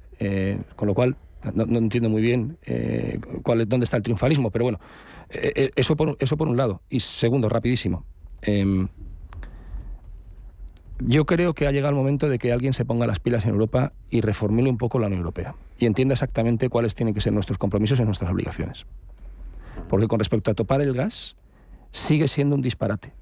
Con 0.76 0.88
lo 0.88 0.94
cual, 0.94 1.16
no, 1.54 1.78
entiendo 1.78 2.08
muy 2.08 2.22
bien 2.22 2.58
cuál, 3.42 3.68
dónde 3.68 3.84
está 3.84 3.96
el 3.96 4.02
triunfalismo, 4.02 4.50
pero 4.50 4.64
bueno, 4.64 4.80
eso, 5.28 5.96
por, 5.96 6.16
eso 6.20 6.36
por 6.36 6.48
un 6.48 6.56
lado. 6.56 6.82
Y 6.88 7.00
segundo, 7.00 7.48
rapidísimo. 7.48 8.04
Em, 8.42 8.88
yo 10.98 11.26
creo 11.26 11.54
que 11.54 11.66
ha 11.66 11.72
llegado 11.72 11.90
el 11.90 11.96
momento 11.96 12.28
de 12.28 12.38
que 12.38 12.52
alguien 12.52 12.72
se 12.72 12.84
ponga 12.84 13.06
las 13.06 13.18
pilas 13.18 13.44
en 13.44 13.50
Europa 13.50 13.92
y 14.10 14.20
reformule 14.20 14.70
un 14.70 14.78
poco 14.78 14.98
la 14.98 15.06
Unión 15.06 15.20
Europea 15.20 15.54
y 15.78 15.86
entienda 15.86 16.12
exactamente 16.12 16.68
cuáles 16.68 16.94
tienen 16.94 17.14
que 17.14 17.20
ser 17.20 17.32
nuestros 17.32 17.58
compromisos 17.58 17.98
y 17.98 18.04
nuestras 18.04 18.30
obligaciones. 18.30 18.86
Porque 19.88 20.06
con 20.06 20.18
respecto 20.18 20.50
a 20.50 20.54
topar 20.54 20.80
el 20.80 20.92
gas, 20.92 21.36
sigue 21.90 22.28
siendo 22.28 22.54
un 22.54 22.62
disparate. 22.62 23.14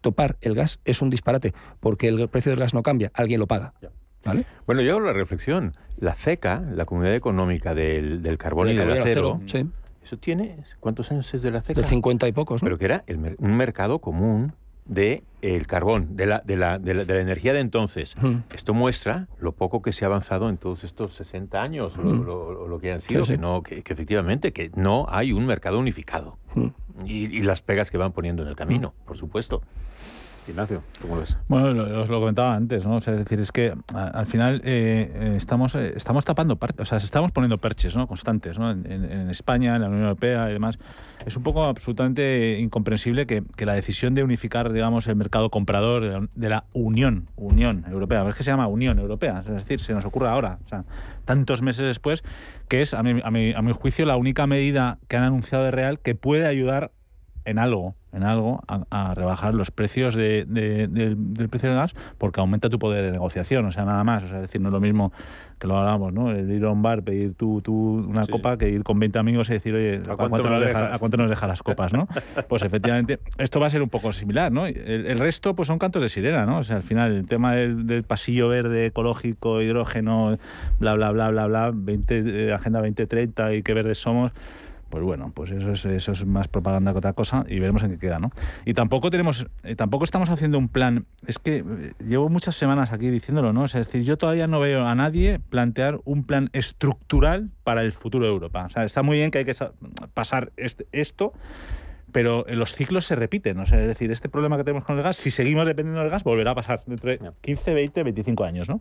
Topar 0.00 0.36
el 0.40 0.54
gas 0.54 0.80
es 0.84 1.02
un 1.02 1.10
disparate 1.10 1.52
porque 1.80 2.08
el 2.08 2.28
precio 2.28 2.50
del 2.50 2.60
gas 2.60 2.74
no 2.74 2.82
cambia, 2.82 3.10
alguien 3.14 3.40
lo 3.40 3.46
paga. 3.46 3.74
¿Vale? 4.24 4.44
Bueno, 4.66 4.82
yo 4.82 4.92
hago 4.92 5.00
la 5.00 5.12
reflexión. 5.12 5.72
La 5.98 6.14
CECA, 6.14 6.62
la 6.74 6.84
Comunidad 6.84 7.14
Económica 7.14 7.74
del, 7.74 8.36
carbón 8.38 8.70
y 8.70 8.74
del 8.74 8.92
acero, 8.92 9.40
¿eso 9.46 10.16
tiene? 10.18 10.64
¿Cuántos 10.80 11.10
años 11.10 11.32
es 11.34 11.42
de 11.42 11.50
la 11.50 11.62
CECA? 11.62 11.80
De 11.82 11.86
50 11.86 12.28
y 12.28 12.32
pocos, 12.32 12.62
¿no? 12.62 12.66
Pero 12.66 12.78
que 12.78 12.84
era 12.86 13.04
un 13.38 13.56
mercado 13.56 13.98
común 13.98 14.54
de 14.90 15.22
el 15.40 15.66
carbón, 15.66 16.16
de 16.16 16.26
la, 16.26 16.40
de 16.44 16.56
la, 16.56 16.78
de 16.78 16.94
la, 16.94 17.20
energía 17.20 17.54
de 17.54 17.60
entonces. 17.60 18.16
Esto 18.52 18.74
muestra 18.74 19.28
lo 19.38 19.52
poco 19.52 19.82
que 19.82 19.92
se 19.92 20.04
ha 20.04 20.08
avanzado 20.08 20.48
en 20.48 20.58
todos 20.58 20.84
estos 20.84 21.14
60 21.14 21.62
años, 21.62 21.96
lo, 21.96 22.66
lo, 22.66 22.78
que 22.80 22.92
han 22.92 23.00
sido, 23.00 23.24
Que, 23.24 23.38
no, 23.38 23.62
que, 23.62 23.82
efectivamente 23.86 24.52
que 24.52 24.70
no 24.74 25.06
hay 25.08 25.32
un 25.32 25.46
mercado 25.46 25.78
unificado. 25.78 26.38
Y, 27.04 27.26
y, 27.26 27.42
las 27.42 27.62
pegas 27.62 27.90
que 27.90 27.96
van 27.96 28.12
poniendo 28.12 28.42
en 28.42 28.48
el 28.48 28.56
camino, 28.56 28.92
por 29.06 29.16
supuesto. 29.16 29.62
Ignacio, 30.50 30.82
¿cómo 31.00 31.18
ves? 31.18 31.36
Bueno, 31.48 31.82
os 32.00 32.08
lo, 32.08 32.20
comentaba 32.20 32.54
antes, 32.54 32.86
¿no? 32.86 32.98
es 32.98 33.06
decir, 33.06 33.40
es 33.40 33.52
que 33.52 33.74
al 33.94 34.26
final 34.26 34.60
eh, 34.64 35.10
eh, 35.14 35.34
estamos, 35.36 35.74
eh, 35.74 35.92
estamos 35.96 36.24
tapando, 36.24 36.58
o 36.78 36.84
sea, 36.84 36.98
estamos 36.98 37.32
poniendo 37.32 37.58
perches, 37.58 37.96
¿no? 37.96 38.06
Constantes, 38.06 38.58
¿no? 38.58 38.70
En, 38.70 39.30
España, 39.30 39.76
en 39.76 39.82
la 39.82 39.88
Unión 39.88 40.04
Europea 40.04 40.50
y 40.50 40.52
demás. 40.52 40.78
Es 41.24 41.36
un 41.36 41.42
poco 41.42 41.64
absolutamente 41.64 42.58
incomprensible 42.58 43.26
que, 43.26 43.42
la 43.58 43.74
decisión 43.74 44.14
de 44.14 44.24
unificar, 44.24 44.72
digamos, 44.72 45.06
el 45.06 45.16
mercado 45.16 45.50
comprador 45.50 46.28
de 46.34 46.48
la, 46.48 46.64
Unión, 46.72 47.28
Unión 47.36 47.84
Europea, 47.90 48.28
es 48.28 48.34
que 48.34 48.42
se 48.42 48.50
llama 48.50 48.66
Unión 48.66 48.98
Europea, 48.98 49.40
es 49.40 49.46
decir, 49.46 49.80
se 49.80 49.92
nos 49.92 50.04
ocurre 50.04 50.28
ahora, 50.28 50.58
o 50.64 50.68
sea, 50.68 50.84
tantos 51.24 51.62
meses 51.62 51.86
después, 51.86 52.24
que 52.68 52.82
es, 52.82 52.94
a 52.94 53.02
mi, 53.02 53.20
a 53.22 53.30
mi, 53.30 53.52
a 53.52 53.62
mi 53.62 53.72
juicio, 53.72 54.06
la 54.06 54.16
única 54.16 54.46
medida 54.46 54.98
que 55.08 55.16
han 55.16 55.22
anunciado 55.22 55.64
de 55.64 55.70
real 55.70 56.00
que 56.00 56.14
puede 56.14 56.46
ayudar 56.46 56.90
en 57.44 57.58
algo, 57.58 57.94
en 58.12 58.22
algo 58.22 58.62
a, 58.66 59.14
rebajar 59.14 59.54
los 59.54 59.70
precios 59.70 60.14
de, 60.14 60.44
del, 60.46 61.48
precio 61.48 61.68
del 61.68 61.78
gas 61.78 61.94
porque 62.18 62.40
aumenta 62.40 62.68
tu 62.68 62.78
poder 62.78 63.04
de 63.04 63.12
negociación, 63.12 63.64
o 63.66 63.72
sea, 63.72 63.84
nada 63.84 64.04
más. 64.04 64.24
O 64.24 64.28
sea, 64.28 64.36
es 64.36 64.42
decir, 64.42 64.60
no 64.60 64.68
es 64.68 64.72
lo 64.72 64.80
mismo 64.80 65.12
que 65.58 65.66
lo 65.66 65.76
hagamos, 65.76 66.12
¿no? 66.12 66.30
El 66.30 66.50
ir 66.50 66.64
a 66.64 66.70
un 66.70 66.82
bar, 66.82 67.02
pedir 67.02 67.34
tú, 67.34 67.60
tú 67.60 68.06
una 68.08 68.26
copa, 68.26 68.56
que 68.56 68.70
ir 68.70 68.82
con 68.82 68.98
20 68.98 69.18
amigos 69.18 69.50
y 69.50 69.52
decir, 69.52 69.74
oye, 69.74 70.00
¿a, 70.08 70.16
cuánto, 70.16 70.48
nos 70.48 70.60
deja, 70.60 70.94
¿a 70.94 70.98
cuánto, 70.98 71.18
nos 71.18 71.28
deja, 71.28 71.46
las 71.46 71.62
copas, 71.62 71.92
no? 71.92 72.08
Pues 72.48 72.62
efectivamente, 72.62 73.20
esto 73.36 73.60
va 73.60 73.66
a 73.66 73.70
ser 73.70 73.82
un 73.82 73.90
poco 73.90 74.12
similar, 74.12 74.50
¿no? 74.50 74.66
El, 74.66 75.18
resto, 75.18 75.54
pues 75.54 75.66
son 75.66 75.78
cantos 75.78 76.02
de 76.02 76.08
sirena, 76.08 76.46
¿no? 76.46 76.58
O 76.58 76.64
sea, 76.64 76.76
al 76.76 76.82
final, 76.82 77.12
el 77.12 77.26
tema 77.26 77.54
del, 77.54 78.04
pasillo 78.04 78.48
verde, 78.48 78.86
ecológico, 78.86 79.60
hidrógeno, 79.60 80.38
bla, 80.78 80.94
bla, 80.94 81.12
bla, 81.12 81.30
bla, 81.30 81.46
bla, 81.46 81.70
20, 81.74 82.48
eh, 82.48 82.52
Agenda 82.52 82.78
2030 82.80 83.54
y 83.54 83.62
qué 83.62 83.74
verdes 83.74 83.98
somos 83.98 84.32
pues 84.90 85.04
bueno, 85.04 85.32
pues 85.34 85.50
eso 85.52 85.72
es, 85.72 85.84
eso 85.84 86.12
es 86.12 86.26
más 86.26 86.48
propaganda 86.48 86.92
que 86.92 86.98
otra 86.98 87.12
cosa 87.12 87.44
y 87.48 87.58
veremos 87.60 87.82
en 87.84 87.92
qué 87.92 87.98
queda, 87.98 88.18
¿no? 88.18 88.32
Y 88.64 88.74
tampoco 88.74 89.08
tenemos, 89.08 89.46
eh, 89.62 89.76
tampoco 89.76 90.04
estamos 90.04 90.28
haciendo 90.28 90.58
un 90.58 90.68
plan, 90.68 91.06
es 91.26 91.38
que 91.38 91.58
eh, 91.58 91.92
llevo 92.06 92.28
muchas 92.28 92.56
semanas 92.56 92.92
aquí 92.92 93.08
diciéndolo, 93.08 93.52
¿no? 93.52 93.64
Es 93.64 93.72
decir, 93.72 94.02
yo 94.02 94.18
todavía 94.18 94.48
no 94.48 94.60
veo 94.60 94.84
a 94.84 94.94
nadie 94.94 95.38
plantear 95.38 95.98
un 96.04 96.24
plan 96.24 96.50
estructural 96.52 97.50
para 97.62 97.82
el 97.82 97.92
futuro 97.92 98.26
de 98.26 98.32
Europa. 98.32 98.64
O 98.66 98.70
sea, 98.70 98.84
está 98.84 99.02
muy 99.02 99.18
bien 99.18 99.30
que 99.30 99.38
hay 99.38 99.44
que 99.44 99.54
pasar 100.12 100.52
este, 100.56 100.86
esto, 100.90 101.32
pero 102.10 102.44
los 102.48 102.74
ciclos 102.74 103.06
se 103.06 103.14
repiten. 103.14 103.58
O 103.60 103.66
sea, 103.66 103.80
es 103.80 103.86
decir, 103.86 104.10
este 104.10 104.28
problema 104.28 104.56
que 104.56 104.64
tenemos 104.64 104.84
con 104.84 104.96
el 104.96 105.04
gas, 105.04 105.16
si 105.16 105.30
seguimos 105.30 105.66
dependiendo 105.66 106.00
del 106.00 106.10
gas, 106.10 106.24
volverá 106.24 106.50
a 106.50 106.54
pasar 106.56 106.82
dentro 106.86 107.10
de 107.10 107.20
15, 107.40 107.74
20, 107.74 108.02
25 108.02 108.44
años, 108.44 108.68
¿no? 108.68 108.80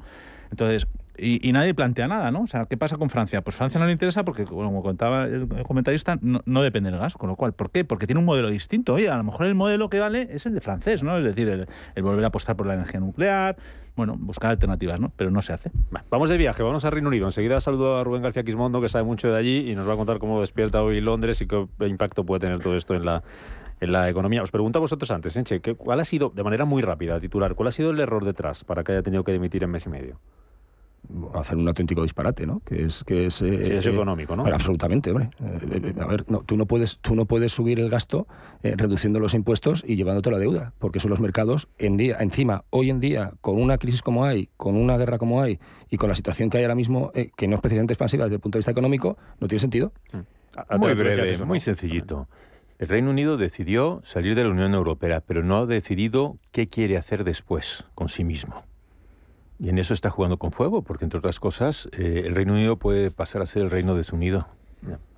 Entonces, 0.52 0.88
y, 1.22 1.52
nadie 1.52 1.74
plantea 1.74 2.08
nada, 2.08 2.32
¿no? 2.32 2.44
O 2.44 2.48
sea, 2.48 2.66
¿qué 2.66 2.78
pasa 2.78 2.98
con 2.98 3.10
Francia? 3.10 3.42
Pues 3.42 3.56
Francia 3.56 3.80
no 3.80 3.86
le 3.86 3.92
interesa 3.92 4.24
porque, 4.24 4.46
como 4.46 4.82
contaba 4.82 5.26
el 5.26 5.48
comentarista, 5.68 6.18
no, 6.22 6.62
depende 6.62 6.92
del 6.92 7.00
gas. 7.00 7.16
Con 7.16 7.30
lo 7.30 7.36
cual, 7.36 7.54
¿por 7.54 7.72
qué? 7.72 7.84
Porque 7.84 8.08
tiene 8.08 8.20
un 8.20 8.26
modelo 8.26 8.50
distinto. 8.50 8.94
Oye, 8.94 9.10
a 9.10 9.18
lo 9.18 9.24
mejor 9.24 9.48
el 9.48 9.56
modelo 9.56 9.90
que 9.90 10.00
vale 10.00 10.30
es 10.32 10.46
el 10.46 10.54
de 10.54 10.62
francés, 10.62 11.04
¿no? 11.04 11.18
Es 11.18 11.24
decir, 11.24 11.68
el, 11.96 12.04
volver 12.04 12.24
a 12.24 12.28
apostar 12.28 12.56
por 12.56 12.68
la 12.68 12.76
energía 12.76 13.00
nuclear, 13.00 13.58
bueno, 13.96 14.16
buscar 14.18 14.52
alternativas, 14.52 15.00
¿no? 15.00 15.12
Pero 15.16 15.30
no 15.30 15.42
se 15.42 15.54
hace. 15.54 15.72
vamos 16.10 16.30
de 16.30 16.38
viaje, 16.38 16.64
vamos 16.64 16.86
a 16.86 16.90
Reino 16.90 17.10
Unido. 17.10 17.26
Enseguida 17.26 17.60
saludo 17.60 17.98
a 17.98 18.04
Rubén 18.04 18.22
García 18.22 18.44
Quismondo, 18.44 18.80
que 18.80 18.88
sabe 18.88 19.04
mucho 19.04 19.30
de 19.30 19.38
allí 19.38 19.70
y 19.70 19.76
nos 19.76 19.88
va 19.88 19.94
a 19.94 19.98
contar 19.98 20.20
cómo 20.20 20.40
despierta 20.40 20.82
hoy 20.82 21.02
Londres 21.02 21.42
y 21.42 21.48
qué 21.48 21.68
impacto 21.86 22.24
puede 22.24 22.40
tener 22.40 22.60
todo 22.60 22.76
esto 22.76 22.96
en 22.96 23.06
la 23.06 23.24
en 23.82 23.94
la 23.94 24.10
economía. 24.10 24.44
Os 24.44 24.52
pregunto 24.52 24.80
a 24.80 24.82
vosotros 24.82 25.10
antes, 25.12 25.38
Enche, 25.38 25.62
¿cuál 25.62 26.02
ha 26.02 26.04
sido, 26.04 26.34
de 26.36 26.44
manera 26.44 26.66
muy 26.66 26.82
rápida, 26.82 27.18
titular, 27.18 27.56
cuál 27.56 27.70
ha 27.70 27.72
sido 27.72 27.92
el 27.92 28.00
error 28.02 28.26
detrás 28.26 28.66
para 28.66 28.84
que 28.84 28.92
haya 28.92 29.04
tenido 29.04 29.24
que 29.24 29.32
dimitir 29.32 29.64
en 29.64 29.72
mes 29.72 29.86
y 29.86 29.90
medio? 29.90 30.20
Hacer 31.34 31.58
un 31.58 31.68
auténtico 31.68 32.04
disparate, 32.04 32.46
¿no? 32.46 32.62
Que 32.62 32.84
es 32.84 33.04
que 33.04 33.26
es, 33.28 33.42
eh, 33.42 33.80
económico, 33.80 34.36
¿no? 34.36 34.46
absolutamente, 34.46 35.12
hombre. 35.12 35.30
Eh, 35.44 35.94
a 36.00 36.06
ver, 36.06 36.26
no, 36.30 36.40
tú 36.44 36.58
no 36.58 36.66
puedes 36.66 37.00
tú 37.00 37.16
no 37.16 37.26
puedes 37.26 37.52
subir 37.52 37.80
el 37.80 37.90
gasto 37.90 38.28
eh, 38.64 38.76
reduciendo 38.78 39.20
los 39.20 39.34
impuestos 39.34 39.84
y 39.88 39.96
llevándote 39.96 40.32
la 40.32 40.38
deuda, 40.38 40.74
porque 40.80 41.00
son 41.00 41.10
los 41.10 41.20
mercados 41.20 41.68
en 41.78 41.98
día 41.98 42.18
encima 42.20 42.64
hoy 42.70 42.90
en 42.90 43.00
día 43.00 43.34
con 43.42 43.62
una 43.62 43.78
crisis 43.78 44.02
como 44.02 44.26
hay, 44.26 44.50
con 44.58 44.76
una 44.76 44.98
guerra 44.98 45.18
como 45.18 45.42
hay 45.42 45.60
y 45.90 45.98
con 45.98 46.10
la 46.10 46.16
situación 46.16 46.50
que 46.50 46.58
hay 46.58 46.64
ahora 46.64 46.76
mismo 46.76 47.12
que 47.36 47.48
no 47.48 47.56
es 47.56 47.62
precisamente 47.62 47.94
expansiva 47.94 48.26
desde 48.26 48.36
el 48.36 48.42
punto 48.42 48.58
de 48.58 48.60
vista 48.60 48.72
económico, 48.72 49.18
no 49.40 49.48
tiene 49.48 49.60
sentido. 49.60 49.92
Mm. 50.14 50.78
Muy 50.78 50.94
breve, 50.94 51.38
muy 51.46 51.60
sencillito. 51.60 52.28
El 52.80 52.88
Reino 52.88 53.10
Unido 53.10 53.38
decidió 53.38 54.02
salir 54.06 54.36
de 54.36 54.44
la 54.44 54.52
Unión 54.52 54.74
Europea, 54.74 55.22
pero 55.22 55.44
no 55.44 55.58
ha 55.58 55.66
decidido 55.66 56.38
qué 56.52 56.70
quiere 56.70 56.98
hacer 56.98 57.26
después 57.26 57.86
con 57.94 58.08
sí 58.08 58.24
mismo. 58.24 58.64
Y 59.60 59.70
en 59.70 59.78
eso 59.78 59.94
está 59.94 60.10
jugando 60.10 60.38
con 60.38 60.52
fuego, 60.52 60.82
porque 60.82 61.04
entre 61.04 61.20
otras 61.20 61.40
cosas, 61.40 61.90
eh, 61.92 62.24
el 62.26 62.36
Reino 62.36 62.54
Unido 62.54 62.78
puede 62.78 63.12
pasar 63.12 63.42
a 63.42 63.46
ser 63.46 63.64
el 63.64 63.70
reino 63.70 63.96
desunido. 63.96 64.48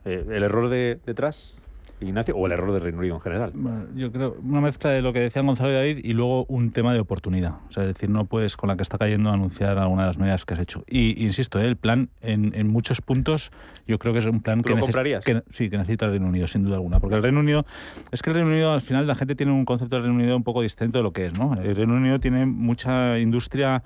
Eh, 0.04 0.26
¿El 0.30 0.42
error 0.42 0.70
de, 0.70 1.00
detrás, 1.06 1.62
Ignacio, 2.00 2.36
o 2.36 2.46
el 2.48 2.52
error 2.52 2.72
del 2.74 2.82
Reino 2.82 3.00
Unido 3.00 3.16
en 3.16 3.22
general? 3.22 3.54
yo 3.96 4.12
creo 4.12 4.36
una 4.44 4.62
mezcla 4.62 4.90
de 4.90 5.04
lo 5.04 5.14
que 5.14 5.20
decían 5.20 5.46
Gonzalo 5.46 5.72
y 5.72 5.76
David 5.76 6.00
y 6.04 6.14
luego 6.14 6.46
un 6.46 6.72
tema 6.72 6.94
de 6.94 7.00
oportunidad. 7.00 7.56
O 7.70 7.72
sea, 7.72 7.84
es 7.84 7.94
decir, 7.94 8.10
no 8.10 8.26
puedes 8.26 8.58
con 8.58 8.70
la 8.70 8.76
que 8.76 8.84
está 8.84 8.98
cayendo 8.98 9.30
anunciar 9.30 9.78
alguna 9.78 10.04
de 10.04 10.08
las 10.08 10.18
medidas 10.18 10.46
que 10.46 10.56
has 10.56 10.60
hecho. 10.60 10.84
Y 10.88 11.24
insisto, 11.24 11.60
eh, 11.60 11.66
el 11.66 11.76
plan 11.76 12.10
en, 12.22 12.54
en, 12.56 12.68
muchos 12.68 13.02
puntos 13.02 13.52
yo 13.88 14.00
creo 14.00 14.14
que 14.14 14.20
es 14.20 14.26
un 14.26 14.42
plan 14.42 14.64
que, 14.64 14.74
que, 14.74 15.44
sí, 15.52 15.70
que 15.70 15.78
necesita 15.78 16.06
el 16.06 16.12
Reino 16.12 16.28
Unido, 16.28 16.48
sin 16.48 16.64
duda 16.64 16.76
alguna. 16.76 17.00
Porque 17.00 17.16
el 17.16 17.24
Reino 17.24 17.40
Unido, 17.40 17.66
es 18.12 18.22
que 18.22 18.32
el 18.32 18.36
Reino 18.36 18.50
Unido 18.50 18.74
al 18.74 18.82
final 18.82 19.06
la 19.06 19.16
gente 19.16 19.36
tiene 19.36 19.52
un 19.52 19.66
concepto 19.66 19.98
del 19.98 20.06
Reino 20.06 20.18
Unido 20.18 20.36
un 20.36 20.44
poco 20.44 20.62
distinto 20.64 20.98
de 20.98 21.04
lo 21.04 21.14
que 21.14 21.28
es. 21.28 21.38
¿no? 21.38 21.54
El 21.62 21.76
Reino 21.76 21.94
Unido 21.94 22.20
tiene 22.20 22.46
mucha 22.48 23.20
industria 23.20 23.84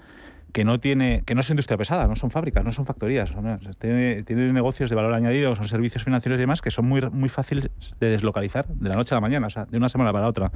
que 0.56 0.64
no 0.64 0.80
tiene 0.80 1.22
que 1.26 1.36
no 1.36 1.42
es 1.42 1.50
industria 1.50 1.78
pesada, 1.78 2.08
no 2.08 2.16
son 2.16 2.32
fábricas, 2.32 2.64
no 2.64 2.72
son 2.72 2.86
factorías, 2.86 3.36
tiene, 3.78 4.24
negocios 4.54 4.90
de 4.90 4.96
valor 4.96 5.14
añadido, 5.14 5.54
son 5.54 5.68
servicios 5.68 6.06
financieros 6.06 6.38
y 6.38 6.40
demás 6.40 6.62
que 6.62 6.72
son 6.72 6.86
muy, 6.86 7.02
muy 7.12 7.28
fáciles 7.28 7.70
de 8.00 8.10
deslocalizar 8.10 8.66
de 8.66 8.88
la 8.88 8.96
noche 8.96 9.14
a 9.14 9.18
la 9.18 9.22
mañana, 9.22 9.48
o 9.48 9.50
sea, 9.50 9.66
de 9.66 9.76
una 9.76 9.90
semana 9.90 10.14
para 10.14 10.30
otra. 10.30 10.54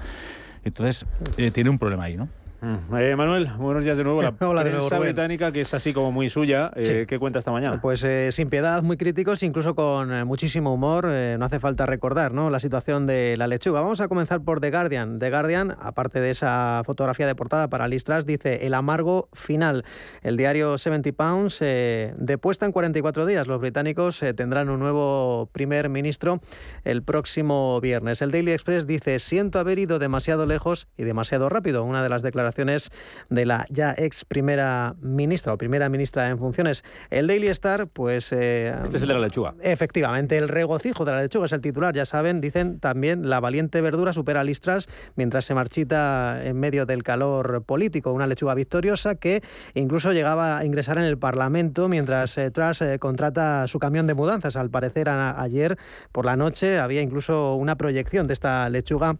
Entonces, 0.63 1.05
eh, 1.35 1.51
tiene 1.51 1.69
un 1.69 1.77
problema 1.77 2.05
ahí, 2.05 2.15
¿no? 2.15 2.29
Mm. 2.61 2.95
Eh, 2.95 3.15
Manuel, 3.15 3.51
buenos 3.57 3.85
días 3.85 3.97
de 3.97 4.03
nuevo. 4.03 4.21
La 4.21 4.33
Hola 4.41 4.63
de 4.63 4.71
nuevo, 4.71 4.89
británica, 4.99 5.51
que 5.51 5.61
es 5.61 5.73
así 5.73 5.93
como 5.93 6.11
muy 6.11 6.29
suya, 6.29 6.71
eh, 6.75 7.05
¿qué 7.07 7.17
cuenta 7.17 7.39
esta 7.39 7.51
mañana? 7.51 7.79
Pues 7.81 8.03
eh, 8.03 8.31
sin 8.31 8.49
piedad, 8.49 8.83
muy 8.83 8.97
críticos, 8.97 9.43
incluso 9.43 9.75
con 9.75 10.27
muchísimo 10.27 10.73
humor. 10.73 11.05
no 11.05 11.45
hace 11.45 11.59
falta 11.59 11.85
recordar 11.85 12.33
¿no? 12.33 12.49
la 12.49 12.59
situación 12.59 13.07
de 13.07 13.37
la 13.37 13.47
lechuga. 13.47 13.81
Vamos 13.81 14.01
a 14.01 14.07
comenzar 14.07 14.41
por 14.41 14.59
The 14.59 14.71
Guardian. 14.71 15.19
The 15.19 15.29
Guardian, 15.29 15.75
aparte 15.79 16.19
de 16.19 16.31
esa 16.31 16.81
fotografía 16.85 17.27
de 17.27 17.35
portada 17.35 17.69
para 17.69 17.87
Listras, 17.87 18.25
dice 18.25 18.65
el 18.65 18.73
amargo 18.73 19.29
final. 19.31 19.85
El 20.21 20.35
diario 20.35 20.77
70 20.77 21.11
Pounds, 21.13 21.59
de 21.59 22.37
puesta 22.41 22.65
en 22.65 22.71
44 22.71 23.25
días, 23.25 23.47
los 23.47 23.61
británicos 23.61 24.23
tendrán 24.35 24.69
un 24.69 24.79
nuevo 24.79 25.49
primer 25.53 25.89
ministro 25.89 26.41
el 26.83 27.03
próximo 27.03 27.79
viernes. 27.79 28.21
El 28.21 28.31
Daily 28.31 28.51
Express 28.51 28.85
dice, 28.85 29.19
siento 29.19 29.59
haber 29.59 29.79
ido 29.79 29.99
demasiado 29.99 30.45
lejos 30.45 30.87
y 30.97 31.03
demasiado 31.03 31.47
rápido. 31.47 31.83
Una 31.83 32.03
de 32.03 32.09
las 32.09 32.21
declaraciones 32.21 32.48
declaraciones 32.49 32.91
de 33.29 33.45
la 33.45 33.65
ya 33.69 33.93
ex 33.97 34.25
primera 34.25 34.95
ministra 35.01 35.53
o 35.53 35.57
primera 35.57 35.89
ministra 35.89 36.29
en 36.29 36.39
funciones. 36.39 36.83
El 37.09 37.27
Daily 37.27 37.47
Star, 37.47 37.87
pues... 37.87 38.31
Eh, 38.31 38.73
este 38.83 38.97
es 38.97 39.03
el 39.03 39.09
de 39.09 39.13
la 39.13 39.19
lechuga. 39.19 39.55
Efectivamente, 39.61 40.37
el 40.37 40.49
regocijo 40.49 41.05
de 41.05 41.11
la 41.11 41.21
lechuga 41.21 41.45
es 41.45 41.53
el 41.53 41.61
titular, 41.61 41.93
ya 41.93 42.05
saben, 42.05 42.41
dicen 42.41 42.79
también 42.79 43.29
la 43.29 43.39
valiente 43.39 43.81
verdura 43.81 44.13
supera 44.13 44.41
a 44.41 44.43
Listras 44.43 44.87
mientras 45.15 45.45
se 45.45 45.53
marchita 45.53 46.41
en 46.43 46.59
medio 46.59 46.85
del 46.85 47.03
calor 47.03 47.63
político. 47.63 48.11
Una 48.11 48.27
lechuga 48.27 48.55
victoriosa 48.55 49.15
que 49.15 49.43
incluso 49.73 50.11
llegaba 50.11 50.57
a 50.57 50.65
ingresar 50.65 50.97
en 50.97 51.03
el 51.03 51.17
Parlamento 51.17 51.87
mientras 51.87 52.37
eh, 52.37 52.51
Truss 52.51 52.81
eh, 52.81 52.99
contrata 52.99 53.67
su 53.67 53.79
camión 53.79 54.07
de 54.07 54.13
mudanzas. 54.13 54.55
Al 54.55 54.69
parecer 54.69 55.09
ayer 55.09 55.77
por 56.11 56.25
la 56.25 56.35
noche 56.35 56.79
había 56.79 57.01
incluso 57.01 57.55
una 57.55 57.75
proyección 57.75 58.27
de 58.27 58.33
esta 58.33 58.69
lechuga 58.69 59.17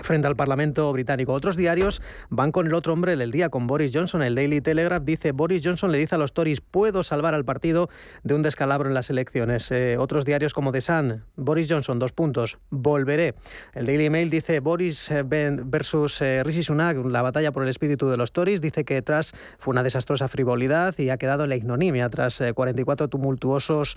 frente 0.00 0.26
al 0.26 0.36
Parlamento 0.36 0.90
británico. 0.92 1.32
Otros 1.32 1.56
diarios 1.56 2.00
van 2.30 2.50
con 2.50 2.66
el 2.66 2.74
otro 2.74 2.92
hombre 2.94 3.16
del 3.16 3.30
día, 3.30 3.50
con 3.50 3.66
Boris 3.66 3.90
Johnson. 3.92 4.22
El 4.22 4.34
Daily 4.34 4.60
Telegraph 4.60 5.04
dice, 5.04 5.32
Boris 5.32 5.60
Johnson 5.62 5.92
le 5.92 5.98
dice 5.98 6.14
a 6.14 6.18
los 6.18 6.32
Tories, 6.32 6.60
puedo 6.60 7.02
salvar 7.02 7.34
al 7.34 7.44
partido 7.44 7.90
de 8.22 8.34
un 8.34 8.42
descalabro 8.42 8.88
en 8.88 8.94
las 8.94 9.10
elecciones. 9.10 9.70
Eh, 9.70 9.96
otros 9.98 10.24
diarios 10.24 10.54
como 10.54 10.72
The 10.72 10.80
Sun, 10.80 11.24
Boris 11.36 11.68
Johnson, 11.70 11.98
dos 11.98 12.12
puntos, 12.12 12.58
volveré. 12.70 13.34
El 13.74 13.84
Daily 13.84 14.08
Mail 14.08 14.30
dice, 14.30 14.60
Boris 14.60 15.10
eh, 15.10 15.22
versus 15.24 16.22
eh, 16.22 16.42
Rishi 16.42 16.62
Sunak, 16.62 16.96
la 17.04 17.20
batalla 17.20 17.52
por 17.52 17.62
el 17.62 17.68
espíritu 17.68 18.08
de 18.08 18.16
los 18.16 18.32
Tories. 18.32 18.62
Dice 18.62 18.84
que 18.84 19.02
tras 19.02 19.34
fue 19.58 19.72
una 19.72 19.82
desastrosa 19.82 20.26
frivolidad 20.28 20.98
y 20.98 21.10
ha 21.10 21.18
quedado 21.18 21.44
en 21.44 21.50
la 21.50 21.56
ignominia 21.56 22.08
tras 22.08 22.42
44 22.54 23.08
tumultuosos 23.08 23.96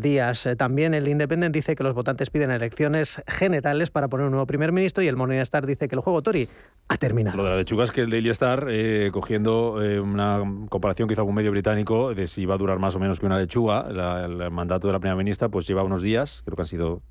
días. 0.00 0.48
también 0.56 0.94
el 0.94 1.08
Independent 1.08 1.54
dice 1.54 1.74
que 1.74 1.82
los 1.82 1.94
votantes 1.94 2.30
piden 2.30 2.50
elecciones 2.50 3.20
generales 3.26 3.90
para 3.90 4.08
poner 4.08 4.26
un 4.26 4.32
nuevo 4.32 4.46
primer 4.46 4.72
ministro 4.72 5.02
y 5.02 5.08
el 5.08 5.16
Morning 5.24 5.40
Star 5.40 5.66
dice 5.66 5.88
que 5.88 5.94
el 5.94 6.00
juego 6.00 6.22
Tori 6.22 6.48
ha 6.88 6.96
terminado. 6.96 7.36
Lo 7.36 7.44
de 7.44 7.50
la 7.50 7.56
lechuga 7.56 7.84
es 7.84 7.90
que 7.90 8.02
el 8.02 8.10
Daily 8.10 8.28
Star, 8.30 8.66
eh, 8.68 9.10
cogiendo 9.12 9.82
eh, 9.82 10.00
una 10.00 10.42
comparación 10.68 11.08
que 11.08 11.14
hizo 11.14 11.22
algún 11.22 11.34
medio 11.34 11.50
británico 11.50 12.14
de 12.14 12.26
si 12.26 12.42
iba 12.42 12.54
a 12.54 12.58
durar 12.58 12.78
más 12.78 12.94
o 12.94 12.98
menos 12.98 13.20
que 13.20 13.26
una 13.26 13.38
lechuga, 13.38 13.86
el 13.88 14.50
mandato 14.50 14.86
de 14.86 14.92
la 14.92 15.00
primera 15.00 15.16
ministra 15.16 15.48
pues 15.48 15.66
lleva 15.66 15.82
unos 15.82 16.02
días, 16.02 16.42
creo 16.44 16.56
que 16.56 16.62
han 16.62 16.66
sido 16.66 17.02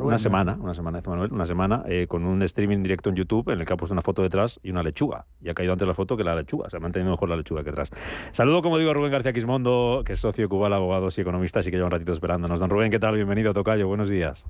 una 0.00 0.18
semana, 0.18 0.56
una 0.58 0.74
semana, 0.74 1.02
una 1.30 1.44
semana, 1.44 1.82
eh, 1.86 2.06
con 2.08 2.24
un 2.24 2.42
streaming 2.42 2.82
directo 2.82 3.10
en 3.10 3.16
YouTube 3.16 3.50
en 3.50 3.60
el 3.60 3.66
que 3.66 3.72
ha 3.72 3.76
puesto 3.76 3.92
una 3.92 4.02
foto 4.02 4.22
detrás 4.22 4.60
y 4.62 4.70
una 4.70 4.82
lechuga. 4.82 5.26
Y 5.42 5.50
ha 5.50 5.54
caído 5.54 5.72
antes 5.72 5.86
la 5.86 5.94
foto 5.94 6.16
que 6.16 6.24
la 6.24 6.34
lechuga. 6.34 6.70
Se 6.70 6.76
ha 6.76 6.80
mantenido 6.80 7.10
mejor 7.10 7.28
la 7.28 7.36
lechuga 7.36 7.62
que 7.62 7.70
atrás. 7.70 7.90
Saludo, 8.32 8.62
como 8.62 8.78
digo, 8.78 8.90
a 8.90 8.94
Rubén 8.94 9.10
García 9.10 9.32
Quismondo, 9.32 10.02
que 10.04 10.14
es 10.14 10.20
socio 10.20 10.48
Cubal, 10.48 10.72
abogado 10.72 11.08
y 11.14 11.20
economista, 11.20 11.60
así 11.60 11.70
que 11.70 11.76
lleva 11.76 11.86
un 11.86 11.92
ratito 11.92 12.12
esperándonos. 12.12 12.60
Don 12.60 12.70
Rubén, 12.70 12.90
¿qué 12.90 12.98
tal? 12.98 13.16
Bienvenido, 13.16 13.52
Tocayo. 13.52 13.86
Buenos 13.88 14.08
días. 14.08 14.46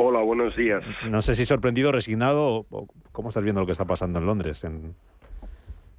Hola, 0.00 0.20
buenos 0.20 0.54
días. 0.54 0.84
No 1.10 1.20
sé 1.20 1.34
si 1.34 1.44
sorprendido, 1.44 1.90
resignado, 1.90 2.64
o 2.70 2.86
cómo 3.10 3.30
estás 3.30 3.42
viendo 3.42 3.60
lo 3.60 3.66
que 3.66 3.72
está 3.72 3.84
pasando 3.84 4.20
en 4.20 4.26
Londres. 4.26 4.64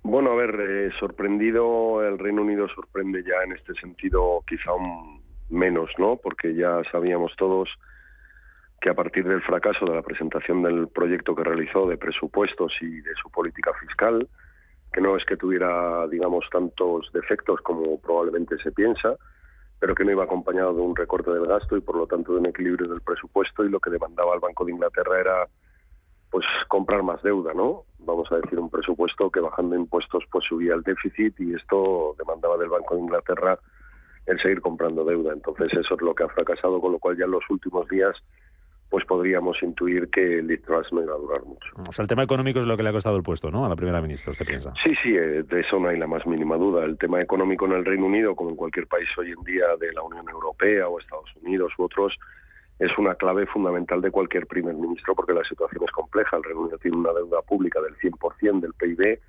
Bueno, 0.04 0.32
a 0.32 0.36
ver, 0.36 0.56
eh, 0.58 0.90
sorprendido, 0.98 2.02
el 2.08 2.18
Reino 2.18 2.44
Unido 2.44 2.70
sorprende 2.70 3.22
ya 3.24 3.44
en 3.44 3.52
este 3.52 3.74
sentido 3.74 4.42
quizá 4.48 4.72
un 4.72 5.22
menos, 5.50 5.90
¿no? 5.98 6.16
Porque 6.16 6.56
ya 6.56 6.82
sabíamos 6.94 7.34
todos 7.38 7.68
que 8.80 8.90
a 8.90 8.94
partir 8.94 9.28
del 9.28 9.42
fracaso 9.42 9.86
de 9.86 9.96
la 9.96 10.02
presentación 10.02 10.64
del 10.64 10.88
proyecto 10.88 11.36
que 11.36 11.44
realizó 11.44 11.86
de 11.86 11.98
presupuestos 11.98 12.72
y 12.80 13.02
de 13.02 13.12
su 13.22 13.30
política 13.30 13.72
fiscal, 13.82 14.30
que 14.94 15.02
no 15.02 15.18
es 15.18 15.26
que 15.26 15.36
tuviera, 15.36 16.08
digamos, 16.08 16.46
tantos 16.50 17.12
defectos 17.12 17.60
como 17.64 18.00
probablemente 18.00 18.56
se 18.64 18.72
piensa, 18.72 19.18
pero 19.80 19.96
que 19.96 20.04
no 20.04 20.12
iba 20.12 20.24
acompañado 20.24 20.74
de 20.74 20.82
un 20.82 20.96
recorte 20.96 21.32
del 21.32 21.48
gasto 21.48 21.78
y 21.78 21.82
por 21.82 21.96
lo 21.96 22.08
tanto 22.08 22.34
de 22.34 22.40
un 22.40 22.46
equilibrio 22.48 22.90
del 22.90 23.02
presupuesto 23.02 23.64
y 23.64 23.70
lo 23.70 23.80
que 23.80 23.90
demandaba 23.90 24.34
el 24.34 24.42
Banco 24.42 24.66
de 24.66 24.74
Inglaterra 24.74 25.20
era 25.20 25.48
pues 26.30 26.46
comprar 26.68 27.02
más 27.02 27.22
deuda, 27.24 27.54
¿no? 27.54 27.86
Vamos 28.00 28.32
a 28.32 28.38
decir 28.38 28.60
un 28.60 28.70
presupuesto 28.70 29.32
que 29.32 29.40
bajando 29.40 29.76
impuestos 29.76 30.24
pues 30.32 30.46
subía 30.46 30.76
el 30.76 30.84
déficit 30.84 31.40
y 31.40 31.56
esto 31.56 32.16
demandaba 32.18 32.58
del 32.58 32.70
Banco 32.70 32.96
de 32.96 33.02
Inglaterra 33.02 33.58
el 34.26 34.40
seguir 34.40 34.62
comprando 34.62 35.04
deuda. 35.04 35.34
Entonces 35.34 35.74
eso 35.74 35.96
es 35.96 36.02
lo 36.02 36.14
que 36.14 36.24
ha 36.24 36.30
fracasado, 36.30 36.80
con 36.80 36.92
lo 36.92 37.00
cual 37.00 37.18
ya 37.18 37.26
en 37.26 37.32
los 37.32 37.44
últimos 37.50 37.88
días 37.88 38.16
pues 38.90 39.06
podríamos 39.06 39.62
intuir 39.62 40.10
que 40.10 40.40
el 40.40 40.62
Truss 40.62 40.92
no 40.92 41.04
iba 41.04 41.14
a 41.14 41.18
durar 41.18 41.44
mucho. 41.44 41.70
O 41.88 41.92
sea, 41.92 42.04
el 42.04 42.10
tema 42.10 42.24
económico 42.24 42.60
es 42.60 42.66
lo 42.66 42.76
que 42.76 42.82
le 42.82 42.90
ha 42.90 42.92
costado 42.92 43.16
el 43.16 43.24
puesto, 43.24 43.52
¿no? 43.52 43.66
A 43.66 43.70
la 43.70 43.76
primera 43.76 44.02
ministra, 44.02 44.32
¿usted 44.32 44.46
piensa? 44.46 44.74
Sí, 44.84 44.94
sí, 45.04 45.16
eh, 45.16 45.44
de 45.44 45.60
eso 45.62 45.80
no 45.80 45.90
hay 45.90 45.98
la 45.98 46.08
más 46.08 46.26
mínima 46.26 46.58
duda. 46.58 46.86
El 46.86 46.98
tema 46.98 47.22
económico 47.22 47.66
en 47.68 47.74
el 47.74 47.86
Reino 47.86 48.08
Unido, 48.08 48.36
como 48.36 48.50
en 48.50 48.56
cualquier 48.56 48.88
país 48.88 49.08
hoy 49.18 49.32
en 49.32 49.44
día 49.44 49.66
de 49.80 49.94
la 49.94 50.02
Unión 50.02 50.28
Europea 50.28 50.88
o 50.88 51.00
Estados 51.00 51.30
Unidos 51.44 51.72
u 51.78 51.84
otros, 51.84 52.18
es 52.80 52.98
una 52.98 53.14
clave 53.14 53.46
fundamental 53.46 54.02
de 54.02 54.10
cualquier 54.10 54.48
primer 54.48 54.74
ministro 54.74 55.14
porque 55.14 55.34
la 55.34 55.44
situación 55.44 55.84
es 55.84 55.92
compleja. 55.92 56.38
El 56.38 56.44
Reino 56.44 56.62
Unido 56.62 56.78
tiene 56.80 56.98
una 56.98 57.14
deuda 57.14 57.44
pública 57.44 57.80
del 57.82 57.96
100% 57.98 58.60
del 58.60 58.74
PIB. 58.74 59.20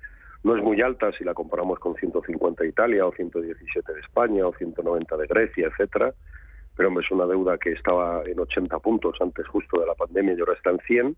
No 0.43 0.55
es 0.55 0.63
muy 0.63 0.81
alta 0.81 1.11
si 1.11 1.23
la 1.23 1.35
comparamos 1.35 1.77
con 1.77 1.93
150 1.93 2.63
de 2.63 2.69
Italia 2.69 3.05
o 3.05 3.11
117 3.11 3.93
de 3.93 3.99
España 3.99 4.47
o 4.47 4.53
190 4.53 5.17
de 5.17 5.27
Grecia, 5.27 5.67
etcétera 5.67 6.15
pero 6.75 6.89
hombre, 6.89 7.05
es 7.05 7.11
una 7.11 7.25
deuda 7.25 7.57
que 7.57 7.73
estaba 7.73 8.23
en 8.25 8.39
80 8.39 8.79
puntos 8.79 9.15
antes 9.19 9.47
justo 9.47 9.79
de 9.79 9.87
la 9.87 9.95
pandemia 9.95 10.33
y 10.33 10.39
ahora 10.39 10.53
está 10.53 10.71
en 10.71 10.79
100. 10.79 11.15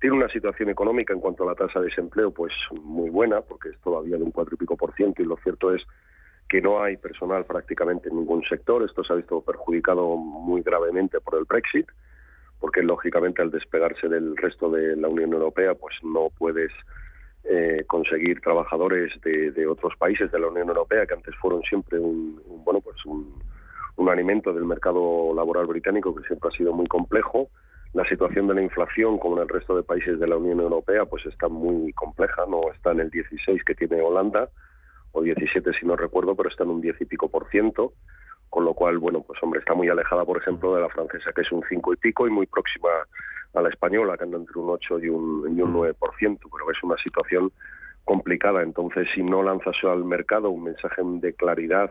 Tiene 0.00 0.16
una 0.16 0.28
situación 0.28 0.68
económica 0.68 1.12
en 1.12 1.20
cuanto 1.20 1.44
a 1.44 1.46
la 1.46 1.54
tasa 1.54 1.80
de 1.80 1.86
desempleo 1.86 2.30
pues 2.30 2.52
muy 2.72 3.08
buena, 3.08 3.40
porque 3.40 3.70
es 3.70 3.78
todavía 3.80 4.16
de 4.16 4.24
un 4.24 4.32
cuatro 4.32 4.54
y 4.54 4.58
pico 4.58 4.76
por 4.76 4.94
ciento 4.94 5.22
y 5.22 5.26
lo 5.26 5.36
cierto 5.38 5.74
es 5.74 5.82
que 6.48 6.60
no 6.60 6.82
hay 6.82 6.96
personal 6.96 7.44
prácticamente 7.44 8.08
en 8.08 8.16
ningún 8.16 8.44
sector. 8.44 8.82
Esto 8.82 9.02
se 9.04 9.12
ha 9.12 9.16
visto 9.16 9.40
perjudicado 9.40 10.16
muy 10.16 10.62
gravemente 10.62 11.20
por 11.20 11.38
el 11.38 11.44
Brexit, 11.44 11.86
porque 12.60 12.82
lógicamente 12.82 13.40
al 13.42 13.50
despegarse 13.50 14.08
del 14.08 14.36
resto 14.36 14.70
de 14.70 14.96
la 14.96 15.08
Unión 15.08 15.32
Europea 15.32 15.74
pues 15.74 15.94
no 16.02 16.28
puedes 16.36 16.70
eh, 17.44 17.84
conseguir 17.86 18.40
trabajadores 18.40 19.12
de, 19.22 19.66
otros 19.66 19.96
países 19.96 20.30
de 20.30 20.38
la 20.38 20.48
Unión 20.48 20.68
Europea 20.68 21.06
que 21.06 21.14
antes 21.14 21.34
fueron 21.36 21.62
siempre 21.62 21.98
un 21.98 22.40
bueno 22.64 22.80
pues 22.80 23.04
un, 23.04 23.42
un 23.96 24.08
alimento 24.08 24.52
del 24.52 24.64
mercado 24.64 25.34
laboral 25.34 25.66
británico 25.66 26.14
que 26.14 26.24
siempre 26.24 26.48
ha 26.52 26.56
sido 26.56 26.72
muy 26.72 26.86
complejo. 26.86 27.48
La 27.92 28.08
situación 28.08 28.46
de 28.46 28.54
la 28.54 28.62
inflación, 28.62 29.18
como 29.18 29.36
en 29.36 29.42
el 29.42 29.48
resto 29.48 29.76
de 29.76 29.82
países 29.82 30.18
de 30.18 30.26
la 30.26 30.36
Unión 30.36 30.60
Europea, 30.60 31.04
pues 31.04 31.26
está 31.26 31.48
muy 31.48 31.92
compleja, 31.92 32.44
no 32.48 32.72
está 32.72 32.92
en 32.92 33.00
el 33.00 33.10
16 33.10 33.62
que 33.64 33.74
tiene 33.74 34.00
Holanda, 34.00 34.48
o 35.12 35.22
17 35.22 35.72
si 35.78 35.86
no 35.86 35.94
recuerdo, 35.96 36.34
pero 36.34 36.48
está 36.48 36.64
en 36.64 36.70
un 36.70 36.80
10 36.80 37.02
y 37.02 37.04
pico 37.04 37.28
por 37.28 37.50
ciento, 37.50 37.92
con 38.48 38.64
lo 38.64 38.74
cual, 38.74 38.98
bueno, 38.98 39.22
pues 39.22 39.42
hombre, 39.42 39.60
está 39.60 39.74
muy 39.74 39.88
alejada, 39.88 40.24
por 40.24 40.38
ejemplo, 40.38 40.74
de 40.74 40.80
la 40.80 40.88
francesa, 40.88 41.32
que 41.34 41.42
es 41.42 41.52
un 41.52 41.62
5 41.68 41.92
y 41.92 41.96
pico, 41.96 42.26
y 42.26 42.30
muy 42.30 42.46
próxima 42.46 42.88
a 43.54 43.60
la 43.60 43.68
española, 43.68 44.16
que 44.16 44.24
anda 44.24 44.38
entre 44.38 44.58
un 44.58 44.70
8 44.70 44.98
y 45.00 45.08
un, 45.08 45.56
y 45.56 45.60
un 45.60 45.74
9%, 45.74 45.94
pero 46.18 46.70
es 46.70 46.82
una 46.82 46.96
situación 46.96 47.52
complicada. 48.04 48.62
Entonces, 48.62 49.06
si 49.14 49.22
no 49.22 49.42
lanzas 49.42 49.76
al 49.84 50.04
mercado 50.04 50.50
un 50.50 50.64
mensaje 50.64 51.02
de 51.04 51.34
claridad 51.34 51.90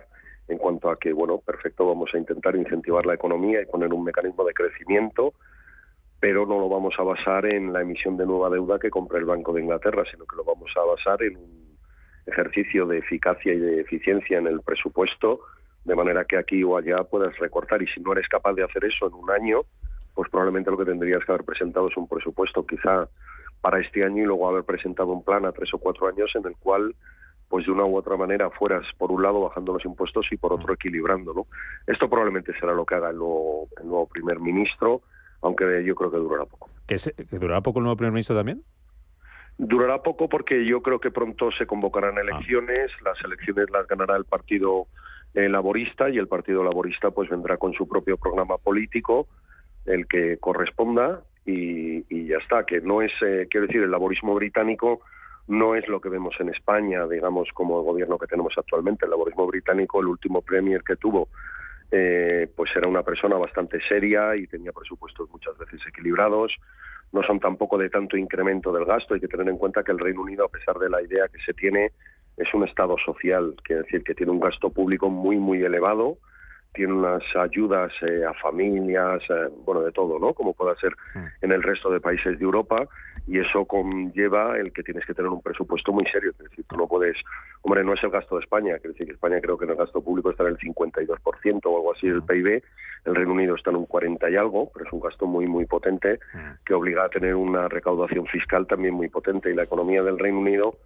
en 0.51 0.57
cuanto 0.57 0.89
a 0.89 0.97
que, 0.97 1.13
bueno, 1.13 1.37
perfecto, 1.37 1.87
vamos 1.87 2.09
a 2.13 2.17
intentar 2.17 2.57
incentivar 2.57 3.05
la 3.05 3.13
economía 3.13 3.61
y 3.61 3.65
poner 3.65 3.93
un 3.93 4.03
mecanismo 4.03 4.43
de 4.43 4.53
crecimiento, 4.53 5.33
pero 6.19 6.45
no 6.45 6.59
lo 6.59 6.67
vamos 6.67 6.93
a 6.99 7.03
basar 7.03 7.45
en 7.45 7.71
la 7.71 7.81
emisión 7.81 8.17
de 8.17 8.25
nueva 8.25 8.49
deuda 8.49 8.77
que 8.77 8.89
compra 8.89 9.17
el 9.17 9.25
Banco 9.25 9.53
de 9.53 9.61
Inglaterra, 9.61 10.03
sino 10.11 10.25
que 10.25 10.35
lo 10.35 10.43
vamos 10.43 10.69
a 10.75 10.81
basar 10.81 11.23
en 11.23 11.37
un 11.37 11.77
ejercicio 12.25 12.85
de 12.85 12.97
eficacia 12.97 13.53
y 13.53 13.59
de 13.59 13.79
eficiencia 13.79 14.39
en 14.39 14.47
el 14.47 14.61
presupuesto, 14.61 15.39
de 15.85 15.95
manera 15.95 16.25
que 16.25 16.37
aquí 16.37 16.63
o 16.63 16.75
allá 16.75 17.01
puedas 17.05 17.37
recortar. 17.39 17.81
Y 17.81 17.87
si 17.87 18.01
no 18.01 18.11
eres 18.11 18.27
capaz 18.27 18.53
de 18.53 18.63
hacer 18.63 18.83
eso 18.83 19.07
en 19.07 19.13
un 19.13 19.31
año, 19.31 19.61
pues 20.13 20.29
probablemente 20.29 20.69
lo 20.69 20.77
que 20.77 20.85
tendrías 20.85 21.23
que 21.23 21.31
haber 21.31 21.45
presentado 21.45 21.87
es 21.87 21.95
un 21.95 22.09
presupuesto 22.09 22.65
quizá 22.67 23.07
para 23.61 23.79
este 23.79 24.03
año 24.03 24.21
y 24.21 24.25
luego 24.25 24.49
haber 24.49 24.65
presentado 24.65 25.13
un 25.13 25.23
plan 25.23 25.45
a 25.45 25.53
tres 25.53 25.73
o 25.73 25.77
cuatro 25.77 26.07
años 26.07 26.29
en 26.35 26.45
el 26.45 26.57
cual 26.57 26.93
pues 27.51 27.65
de 27.65 27.71
una 27.73 27.83
u 27.83 27.97
otra 27.97 28.15
manera 28.15 28.49
fueras 28.49 28.85
por 28.97 29.11
un 29.11 29.21
lado 29.21 29.41
bajando 29.41 29.73
los 29.73 29.83
impuestos 29.83 30.25
y 30.31 30.37
por 30.37 30.53
otro 30.53 30.73
equilibrando. 30.73 31.47
Esto 31.85 32.09
probablemente 32.09 32.57
será 32.57 32.73
lo 32.73 32.85
que 32.85 32.95
haga 32.95 33.09
el 33.09 33.17
nuevo, 33.17 34.07
primer 34.09 34.39
ministro, 34.39 35.01
aunque 35.41 35.83
yo 35.83 35.93
creo 35.93 36.09
que 36.09 36.17
durará 36.17 36.45
poco. 36.45 36.69
¿Que, 36.87 36.95
durará 37.29 37.59
poco 37.59 37.79
el 37.79 37.83
nuevo 37.83 37.97
primer 37.97 38.13
ministro 38.13 38.37
también? 38.37 38.63
Durará 39.57 40.01
poco 40.01 40.29
porque 40.29 40.65
yo 40.65 40.81
creo 40.81 40.99
que 40.99 41.11
pronto 41.11 41.51
se 41.51 41.67
convocarán 41.67 42.17
ah. 42.17 42.21
elecciones, 42.21 42.89
las 43.03 43.21
elecciones 43.25 43.69
las 43.69 43.85
ganará 43.85 44.15
el 44.15 44.23
Partido 44.23 44.87
eh, 45.33 45.49
Laborista 45.49 46.09
y 46.09 46.17
el 46.17 46.29
Partido 46.29 46.63
Laborista 46.63 47.11
pues 47.11 47.29
vendrá 47.29 47.57
con 47.57 47.73
su 47.73 47.85
propio 47.85 48.15
programa 48.15 48.57
político, 48.59 49.27
el 49.85 50.07
que 50.07 50.37
corresponda 50.37 51.21
y, 51.45 52.27
ya 52.27 52.37
está, 52.37 52.65
que 52.65 52.79
no 52.79 53.01
es, 53.01 53.11
eh, 53.21 53.47
quiero 53.49 53.67
decir, 53.67 53.83
el 53.83 53.91
laborismo 53.91 54.35
británico 54.35 55.01
no 55.51 55.75
es 55.75 55.85
lo 55.89 55.99
que 55.99 56.07
vemos 56.07 56.33
en 56.39 56.47
España, 56.47 57.05
digamos, 57.07 57.49
como 57.53 57.79
el 57.79 57.85
gobierno 57.85 58.17
que 58.17 58.25
tenemos 58.25 58.53
actualmente. 58.57 59.05
El 59.05 59.11
laborismo 59.11 59.45
británico, 59.45 59.99
el 59.99 60.07
último 60.07 60.41
premier 60.41 60.81
que 60.81 60.95
tuvo, 60.95 61.27
eh, 61.91 62.49
pues 62.55 62.71
era 62.73 62.87
una 62.87 63.03
persona 63.03 63.35
bastante 63.35 63.81
seria 63.85 64.33
y 64.37 64.47
tenía 64.47 64.71
presupuestos 64.71 65.29
muchas 65.29 65.57
veces 65.57 65.81
equilibrados. 65.85 66.55
No 67.11 67.21
son 67.23 67.41
tampoco 67.41 67.77
de 67.77 67.89
tanto 67.89 68.15
incremento 68.15 68.71
del 68.71 68.85
gasto. 68.85 69.13
Hay 69.13 69.19
que 69.19 69.27
tener 69.27 69.49
en 69.49 69.57
cuenta 69.57 69.83
que 69.83 69.91
el 69.91 69.99
Reino 69.99 70.21
Unido, 70.21 70.45
a 70.45 70.49
pesar 70.49 70.79
de 70.79 70.89
la 70.89 71.01
idea 71.01 71.27
que 71.27 71.41
se 71.45 71.53
tiene, 71.53 71.91
es 72.37 72.47
un 72.53 72.63
Estado 72.63 72.95
social, 73.05 73.53
quiere 73.61 73.81
decir 73.81 74.05
que 74.05 74.15
tiene 74.15 74.31
un 74.31 74.39
gasto 74.39 74.69
público 74.69 75.09
muy, 75.09 75.35
muy 75.35 75.61
elevado 75.61 76.17
tiene 76.73 76.93
unas 76.93 77.23
ayudas 77.35 77.91
eh, 78.01 78.23
a 78.25 78.33
familias, 78.35 79.21
eh, 79.29 79.49
bueno, 79.65 79.81
de 79.81 79.91
todo, 79.91 80.19
¿no? 80.19 80.33
Como 80.33 80.53
pueda 80.53 80.75
ser 80.75 80.95
en 81.41 81.51
el 81.51 81.61
resto 81.61 81.89
de 81.89 81.99
países 81.99 82.39
de 82.39 82.45
Europa 82.45 82.87
y 83.27 83.39
eso 83.39 83.65
conlleva 83.65 84.57
el 84.57 84.71
que 84.71 84.83
tienes 84.83 85.05
que 85.05 85.13
tener 85.13 85.29
un 85.29 85.41
presupuesto 85.41 85.91
muy 85.91 86.05
serio. 86.05 86.31
Es 86.31 86.49
decir, 86.49 86.65
tú 86.67 86.77
no 86.77 86.87
puedes, 86.87 87.17
hombre, 87.61 87.83
no 87.83 87.93
es 87.93 88.03
el 88.03 88.09
gasto 88.09 88.35
de 88.37 88.43
España, 88.43 88.77
quiere 88.77 88.93
decir 88.93 89.07
que 89.07 89.13
España 89.13 89.39
creo 89.41 89.57
que 89.57 89.65
en 89.65 89.71
el 89.71 89.77
gasto 89.77 90.01
público 90.01 90.31
está 90.31 90.43
en 90.43 90.49
el 90.49 90.57
52% 90.57 91.61
o 91.65 91.77
algo 91.77 91.93
así 91.93 92.07
del 92.07 92.23
PIB, 92.23 92.63
el 93.05 93.15
Reino 93.15 93.33
Unido 93.33 93.55
está 93.55 93.71
en 93.71 93.77
un 93.77 93.85
40 93.85 94.29
y 94.29 94.35
algo, 94.35 94.71
pero 94.73 94.85
es 94.85 94.93
un 94.93 94.99
gasto 94.99 95.25
muy, 95.25 95.47
muy 95.47 95.65
potente 95.65 96.19
que 96.65 96.73
obliga 96.73 97.05
a 97.05 97.09
tener 97.09 97.35
una 97.35 97.67
recaudación 97.67 98.27
fiscal 98.27 98.67
también 98.67 98.93
muy 98.93 99.09
potente 99.09 99.49
y 99.51 99.55
la 99.55 99.63
economía 99.63 100.03
del 100.03 100.19
Reino 100.19 100.39
Unido 100.39 100.77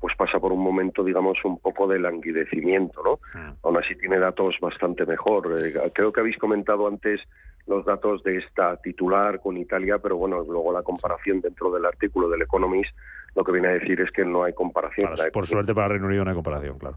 pues 0.00 0.14
pasa 0.16 0.38
por 0.38 0.52
un 0.52 0.60
momento, 0.60 1.02
digamos, 1.02 1.38
un 1.44 1.58
poco 1.58 1.86
de 1.86 1.98
languidecimiento, 1.98 3.02
¿no? 3.02 3.20
Aún 3.62 3.78
así 3.78 3.94
tiene 3.96 4.18
datos 4.18 4.56
bastante 4.60 5.06
mejor. 5.06 5.58
Eh, 5.58 5.90
creo 5.92 6.12
que 6.12 6.20
habéis 6.20 6.36
comentado 6.38 6.86
antes 6.86 7.20
los 7.66 7.84
datos 7.84 8.22
de 8.22 8.38
esta 8.38 8.76
titular 8.76 9.40
con 9.40 9.56
Italia, 9.56 9.98
pero 9.98 10.16
bueno, 10.16 10.42
luego 10.42 10.72
la 10.72 10.82
comparación 10.82 11.40
dentro 11.40 11.70
del 11.70 11.86
artículo 11.86 12.28
del 12.28 12.42
Economist 12.42 12.94
lo 13.34 13.44
que 13.44 13.52
viene 13.52 13.68
a 13.68 13.72
decir 13.72 14.00
es 14.00 14.10
que 14.10 14.24
no 14.24 14.44
hay 14.44 14.52
comparación. 14.52 15.10
por 15.32 15.46
suerte 15.46 15.74
para 15.74 15.88
Reino 15.88 16.06
Unido 16.06 16.24
no 16.24 16.30
hay 16.30 16.34
comparación, 16.34 16.78
claro. 16.78 16.96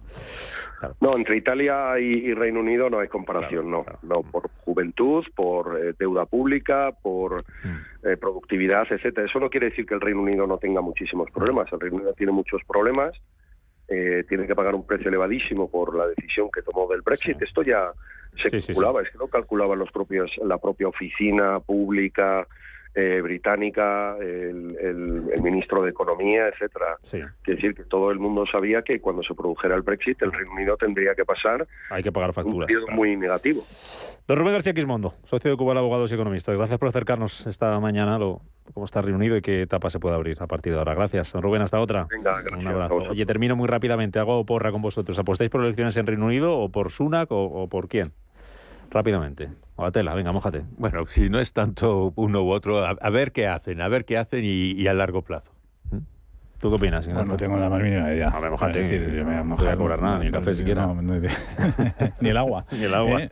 No, 1.02 1.16
entre 1.16 1.38
Italia 1.38 1.98
y, 2.00 2.34
Reino 2.34 2.60
Unido 2.60 2.90
no 2.90 3.00
hay 3.00 3.08
comparación, 3.08 3.72
no. 3.72 3.84
No, 4.04 4.22
por 4.22 4.50
juventud, 4.64 5.26
por 5.36 5.80
eh, 5.80 5.94
deuda 5.98 6.26
pública, 6.26 6.92
por 7.02 7.42
mm. 7.42 8.08
eh, 8.08 8.18
productividad, 8.18 8.86
etcétera. 8.90 9.26
Eso 9.26 9.40
no 9.40 9.50
quiere 9.50 9.70
decir 9.70 9.88
que 9.88 9.96
el 9.96 10.02
Reino 10.02 10.22
Unido 10.22 10.46
no 10.46 10.60
tenga 10.60 10.82
muchísimos 10.82 11.32
problemas. 11.32 11.72
El 11.74 11.80
Reino 11.80 11.98
Unido 11.98 12.14
tiene 12.14 12.32
muchos 12.32 12.62
problemas. 12.68 13.16
Eh, 13.88 14.26
tiene 14.28 14.46
que 14.46 14.54
pagar 14.54 14.76
un 14.76 14.86
precio 14.86 15.08
elevadísimo 15.08 15.72
por 15.72 15.96
la 15.96 16.08
decisión 16.08 16.50
que 16.54 16.62
tomó 16.62 16.88
del 16.88 17.02
Brexit. 17.02 17.42
Esto 17.42 17.64
ya 17.64 17.92
se 18.36 18.52
calculaba, 18.52 19.02
es 19.02 19.10
que 19.10 19.18
lo 19.18 19.28
calculaban 19.30 19.80
los 19.80 19.92
propios, 19.92 20.30
la 20.44 20.58
propia 20.58 20.90
oficina 20.90 21.60
pública 21.62 22.46
eh, 23.00 23.22
británica, 23.22 24.18
el, 24.20 25.30
ministro 25.41 25.84
de 25.84 25.91
Economía, 25.91 26.48
etcétera. 26.48 26.98
Sí. 27.04 27.20
Quiere 27.43 27.62
decir 27.62 27.76
que 27.76 27.84
todo 27.84 28.12
el 28.12 28.20
mundo 28.20 28.45
sabía 28.52 28.82
que 28.82 29.00
cuando 29.00 29.22
se 29.24 29.34
produjera 29.36 29.76
el 29.76 29.84
Brexit, 29.84 30.22
el 30.24 30.32
Reino 30.32 30.52
Unido 30.52 30.76
tendría 30.78 31.14
que 31.16 31.24
pasar 31.24 31.68
Hay 31.89 32.04
que 32.04 32.12
pagar 32.12 32.34
facturas, 32.34 32.62
un 32.62 32.66
periodo 32.66 32.88
muy 32.88 33.16
negativo. 33.16 33.64
Don 34.28 34.38
Rubén 34.38 34.54
García 34.54 34.74
Quismondo, 34.74 35.14
socio 35.24 35.52
de 35.52 35.58
Cuba 35.58 35.78
Abogados 35.78 36.12
y 36.12 36.16
Economistas. 36.16 36.58
Gracias 36.58 36.80
por 36.80 36.89
acercarnos 36.89 37.48
esta 37.48 37.80
mañana 37.80 38.18
lo, 38.18 38.41
cómo 38.74 38.86
está 38.86 39.00
el 39.00 39.06
Reino 39.06 39.20
Unido 39.20 39.38
y 39.38 39.41
qué 39.41 39.62
etapa 39.62 39.89
se 39.89 40.00
puede 40.00 40.16
abrir 40.16 40.41
a 40.41 40.48
partir 40.48 40.74
de 40.74 40.80
ahora. 40.80 40.95
Gracias, 40.95 41.32
don 41.32 41.43
Rubén. 41.43 41.62
Hasta 41.62 41.80
otra. 41.80 42.08
Venga, 42.10 42.41
gracias. 42.41 42.60
Un 42.60 42.68
abrazo. 42.68 42.95
Oye, 42.95 43.26
termino 43.26 43.56
muy 43.56 43.68
rápidamente. 43.68 44.20
Hago 44.20 44.45
porra 44.45 44.72
con 44.72 44.82
vosotros. 44.82 45.18
¿Apostáis 45.18 45.50
por 45.50 45.62
elecciones 45.62 45.95
en 45.98 46.08
Reino 46.08 46.26
Unido 46.26 46.58
o 46.58 46.70
por 46.70 46.91
Sunak 46.91 47.32
o 47.32 47.68
por 47.70 47.88
quién? 47.88 48.12
rápidamente. 48.89 49.50
O 49.78 49.84
la 49.84 49.91
tela, 49.91 50.15
venga, 50.15 50.32
mójate. 50.32 50.63
Bueno, 50.78 51.05
si 51.05 51.30
no 51.30 51.39
es 51.39 51.53
tanto 51.53 52.11
uno 52.15 52.41
u 52.41 52.49
otro, 52.49 52.84
a, 52.84 53.09
ver 53.11 53.32
qué 53.32 53.47
hacen, 53.47 53.80
a 53.80 53.88
ver 53.88 54.05
qué 54.05 54.17
hacen 54.17 54.41
y, 54.43 54.88
a 54.88 54.93
largo 54.95 55.21
plazo. 55.21 55.51
¿Mm? 55.91 55.97
¿Tú 56.59 56.69
qué 56.69 56.75
opinas? 56.78 57.07
No, 57.07 57.23
no 57.23 57.38
tengo 57.38 57.57
la 57.57 57.69
más 57.69 57.80
mínima 57.84 58.11
idea. 58.11 58.30
A 58.30 58.39
ver, 58.39 58.49
mojate. 58.49 58.82
decir, 58.82 59.13
yo 59.13 59.23
me 59.23 59.36
no 59.36 59.55
voy 59.55 59.67
a 59.67 59.78
cobrar 59.78 60.01
nada, 60.01 60.17
ni 60.17 60.25
el 60.25 60.32
café 60.32 60.55
siquiera. 60.55 60.88
ni 62.21 62.30
el 62.30 62.38
agua. 62.38 62.65
ni 62.71 62.86
el 62.86 62.93
agua. 62.95 63.21
¿Eh? 63.21 63.30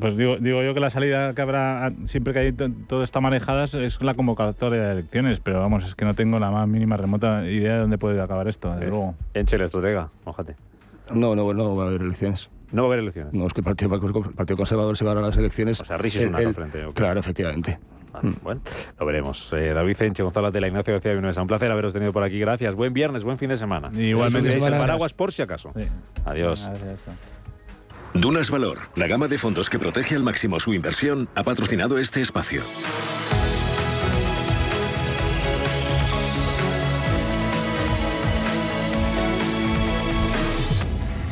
pues 0.00 0.16
digo, 0.16 0.38
digo 0.38 0.64
yo 0.64 0.74
que 0.74 0.80
la 0.80 0.90
salida 0.90 1.32
que 1.32 1.42
habrá, 1.42 1.92
siempre 2.06 2.32
que 2.32 2.40
hay 2.40 2.52
todo 2.52 3.04
está 3.04 3.20
manejada, 3.20 3.62
es 3.62 4.02
la 4.02 4.14
convocatoria 4.14 4.82
de 4.82 4.92
elecciones, 4.94 5.38
pero 5.38 5.60
vamos, 5.60 5.84
es 5.84 5.94
que 5.94 6.04
no 6.04 6.14
tengo 6.14 6.40
la 6.40 6.50
más 6.50 6.66
mínima 6.66 6.96
remota 6.96 7.44
idea 7.44 7.74
de 7.74 7.78
dónde 7.78 7.98
puede 7.98 8.20
acabar 8.20 8.48
esto, 8.48 8.68
desde 8.72 8.86
eh, 8.86 8.88
luego. 8.88 9.14
Enche 9.32 9.54
el 9.54 9.62
estratega, 9.62 10.10
mójate. 10.24 10.56
No, 11.14 11.36
no, 11.36 11.54
no 11.54 11.76
va 11.76 11.84
a 11.84 11.86
haber 11.86 12.02
elecciones. 12.02 12.50
No 12.72 12.82
va 12.82 12.88
a 12.88 12.92
haber 12.92 13.00
elecciones. 13.00 13.34
No, 13.34 13.46
es 13.46 13.52
que 13.52 13.60
el 13.60 13.64
Partido, 13.64 13.94
el 13.94 14.34
partido 14.34 14.56
Conservador 14.56 14.96
se 14.96 15.04
va 15.04 15.12
a 15.12 15.14
las 15.14 15.36
elecciones. 15.36 15.80
O 15.80 15.84
sea, 15.84 15.96
Rishi 15.96 16.18
es 16.18 16.26
un 16.26 16.54
frente. 16.54 16.86
Claro, 16.94 17.20
efectivamente. 17.20 17.78
Mm. 18.22 18.30
Bueno, 18.42 18.60
lo 18.98 19.06
veremos. 19.06 19.52
Eh, 19.52 19.72
David 19.72 20.02
Enche, 20.02 20.22
Gonzalo 20.22 20.50
la 20.50 20.66
Ignacio 20.66 20.94
García 20.94 21.12
es 21.12 21.36
Un 21.36 21.46
placer 21.46 21.70
haberos 21.70 21.92
tenido 21.92 22.12
por 22.12 22.22
aquí. 22.22 22.38
Gracias. 22.38 22.74
Buen 22.74 22.92
viernes, 22.92 23.22
buen 23.22 23.38
fin 23.38 23.48
de 23.48 23.56
semana. 23.56 23.90
Igualmente. 23.92 24.56
el 24.56 24.60
paraguas 24.60 25.12
por 25.12 25.32
si 25.32 25.42
acaso. 25.42 25.72
Adiós. 26.24 26.68
Dunas 28.14 28.50
Valor, 28.50 28.78
la 28.96 29.06
gama 29.06 29.28
de 29.28 29.38
fondos 29.38 29.68
que 29.68 29.78
protege 29.78 30.16
al 30.16 30.22
máximo 30.22 30.58
su 30.58 30.72
inversión, 30.72 31.28
ha 31.34 31.44
patrocinado 31.44 31.98
este 31.98 32.20
espacio. 32.20 32.62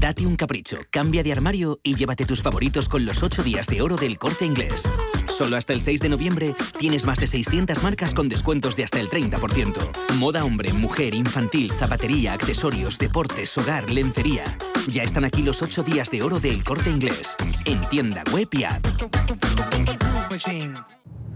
Date 0.00 0.26
un 0.26 0.36
capricho, 0.36 0.76
cambia 0.90 1.22
de 1.22 1.32
armario 1.32 1.78
y 1.82 1.94
llévate 1.94 2.26
tus 2.26 2.42
favoritos 2.42 2.88
con 2.88 3.04
los 3.04 3.22
8 3.22 3.42
días 3.42 3.66
de 3.66 3.80
oro 3.82 3.96
del 3.96 4.18
corte 4.18 4.44
inglés. 4.44 4.90
Solo 5.28 5.56
hasta 5.56 5.72
el 5.72 5.80
6 5.80 6.00
de 6.00 6.08
noviembre 6.08 6.54
tienes 6.78 7.06
más 7.06 7.18
de 7.18 7.26
600 7.26 7.82
marcas 7.82 8.14
con 8.14 8.28
descuentos 8.28 8.76
de 8.76 8.84
hasta 8.84 9.00
el 9.00 9.08
30%. 9.08 10.14
Moda 10.16 10.44
hombre, 10.44 10.72
mujer, 10.72 11.14
infantil, 11.14 11.72
zapatería, 11.72 12.34
accesorios, 12.34 12.98
deportes, 12.98 13.56
hogar, 13.58 13.90
lencería. 13.90 14.58
Ya 14.88 15.02
están 15.02 15.24
aquí 15.24 15.42
los 15.42 15.62
8 15.62 15.82
días 15.82 16.10
de 16.10 16.22
oro 16.22 16.38
del 16.38 16.62
corte 16.64 16.90
inglés. 16.90 17.36
En 17.64 17.88
tienda 17.88 18.22
web 18.32 18.48
y 18.52 18.64
app. 18.64 18.86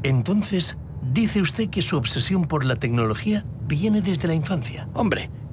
Entonces, 0.02 0.76
dice 1.02 1.40
usted 1.40 1.70
que 1.70 1.82
su 1.82 1.96
obsesión 1.96 2.46
por 2.46 2.64
la 2.64 2.76
tecnología 2.76 3.44
viene 3.66 4.00
desde 4.00 4.28
la 4.28 4.34
infancia. 4.34 4.88
Hombre. 4.94 5.30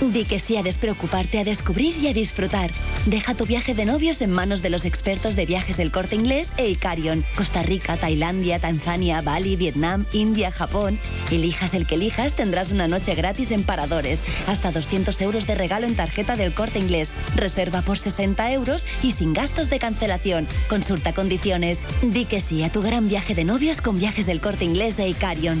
Di 0.00 0.24
que 0.24 0.38
sí 0.38 0.56
a 0.56 0.62
despreocuparte, 0.62 1.40
a 1.40 1.44
descubrir 1.44 1.96
y 2.00 2.06
a 2.06 2.12
disfrutar. 2.12 2.70
Deja 3.06 3.34
tu 3.34 3.46
viaje 3.46 3.74
de 3.74 3.84
novios 3.84 4.22
en 4.22 4.30
manos 4.30 4.62
de 4.62 4.70
los 4.70 4.84
expertos 4.84 5.34
de 5.34 5.44
viajes 5.44 5.76
del 5.76 5.90
corte 5.90 6.14
inglés 6.14 6.54
e 6.56 6.68
Icarion. 6.68 7.24
Costa 7.36 7.64
Rica, 7.64 7.96
Tailandia, 7.96 8.60
Tanzania, 8.60 9.22
Bali, 9.22 9.56
Vietnam, 9.56 10.06
India, 10.12 10.52
Japón. 10.52 11.00
Elijas 11.32 11.74
el 11.74 11.84
que 11.84 11.96
elijas, 11.96 12.34
tendrás 12.34 12.70
una 12.70 12.86
noche 12.86 13.16
gratis 13.16 13.50
en 13.50 13.64
paradores. 13.64 14.22
Hasta 14.46 14.70
200 14.70 15.20
euros 15.20 15.48
de 15.48 15.56
regalo 15.56 15.86
en 15.88 15.96
tarjeta 15.96 16.36
del 16.36 16.54
corte 16.54 16.78
inglés. 16.78 17.12
Reserva 17.34 17.82
por 17.82 17.98
60 17.98 18.52
euros 18.52 18.86
y 19.02 19.10
sin 19.10 19.34
gastos 19.34 19.68
de 19.68 19.80
cancelación. 19.80 20.46
Consulta 20.68 21.12
condiciones. 21.12 21.82
Di 22.02 22.24
que 22.24 22.40
sí 22.40 22.62
a 22.62 22.70
tu 22.70 22.82
gran 22.82 23.08
viaje 23.08 23.34
de 23.34 23.44
novios 23.44 23.80
con 23.80 23.98
viajes 23.98 24.26
del 24.26 24.40
corte 24.40 24.64
inglés 24.64 25.00
e 25.00 25.08
Icarion. 25.08 25.60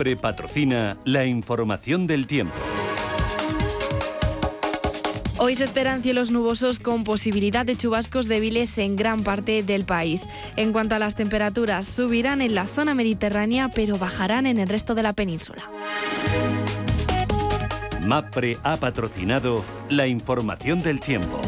Mafre 0.00 0.16
patrocina 0.16 0.96
la 1.04 1.26
información 1.26 2.06
del 2.06 2.26
tiempo. 2.26 2.54
Hoy 5.38 5.56
se 5.56 5.64
esperan 5.64 6.02
cielos 6.02 6.30
nubosos 6.30 6.78
con 6.78 7.04
posibilidad 7.04 7.66
de 7.66 7.76
chubascos 7.76 8.26
débiles 8.26 8.78
en 8.78 8.96
gran 8.96 9.22
parte 9.22 9.62
del 9.62 9.84
país. 9.84 10.22
En 10.56 10.72
cuanto 10.72 10.94
a 10.94 10.98
las 10.98 11.16
temperaturas, 11.16 11.84
subirán 11.84 12.40
en 12.40 12.54
la 12.54 12.66
zona 12.66 12.94
mediterránea, 12.94 13.70
pero 13.74 13.98
bajarán 13.98 14.46
en 14.46 14.56
el 14.56 14.68
resto 14.68 14.94
de 14.94 15.02
la 15.02 15.12
península. 15.12 15.68
MAPRE 18.00 18.56
ha 18.62 18.78
patrocinado 18.78 19.62
la 19.90 20.06
información 20.06 20.82
del 20.82 20.98
tiempo. 21.00 21.42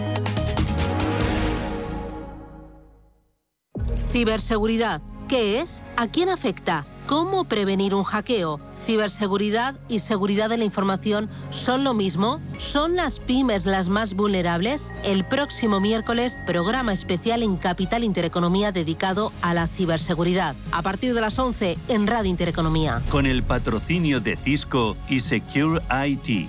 Ciberseguridad. 3.96 5.00
¿Qué 5.26 5.60
es? 5.60 5.82
¿A 5.96 6.06
quién 6.08 6.28
afecta? 6.28 6.84
¿Cómo 7.12 7.44
prevenir 7.44 7.94
un 7.94 8.04
hackeo? 8.04 8.58
¿Ciberseguridad 8.74 9.74
y 9.86 9.98
seguridad 9.98 10.48
de 10.48 10.56
la 10.56 10.64
información 10.64 11.28
son 11.50 11.84
lo 11.84 11.92
mismo? 11.92 12.40
¿Son 12.56 12.96
las 12.96 13.20
pymes 13.20 13.66
las 13.66 13.90
más 13.90 14.14
vulnerables? 14.14 14.94
El 15.04 15.26
próximo 15.26 15.78
miércoles, 15.78 16.38
programa 16.46 16.94
especial 16.94 17.42
en 17.42 17.58
Capital 17.58 18.02
Intereconomía 18.02 18.72
dedicado 18.72 19.30
a 19.42 19.52
la 19.52 19.68
ciberseguridad. 19.68 20.56
A 20.72 20.80
partir 20.80 21.12
de 21.12 21.20
las 21.20 21.38
11 21.38 21.76
en 21.88 22.06
Radio 22.06 22.30
Intereconomía. 22.30 23.02
Con 23.10 23.26
el 23.26 23.42
patrocinio 23.42 24.18
de 24.20 24.34
Cisco 24.34 24.96
y 25.10 25.20
Secure 25.20 25.82
IT. 26.06 26.48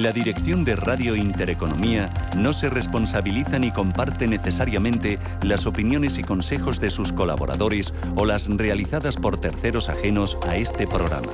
La 0.00 0.12
dirección 0.12 0.64
de 0.64 0.76
Radio 0.76 1.14
Intereconomía 1.14 2.08
no 2.34 2.54
se 2.54 2.70
responsabiliza 2.70 3.58
ni 3.58 3.70
comparte 3.70 4.26
necesariamente 4.26 5.18
las 5.42 5.66
opiniones 5.66 6.16
y 6.16 6.22
consejos 6.22 6.80
de 6.80 6.88
sus 6.88 7.12
colaboradores 7.12 7.92
o 8.16 8.24
las 8.24 8.48
realizadas 8.48 9.16
por 9.16 9.38
terceros 9.38 9.90
ajenos 9.90 10.38
a 10.48 10.56
este 10.56 10.86
programa. 10.86 11.28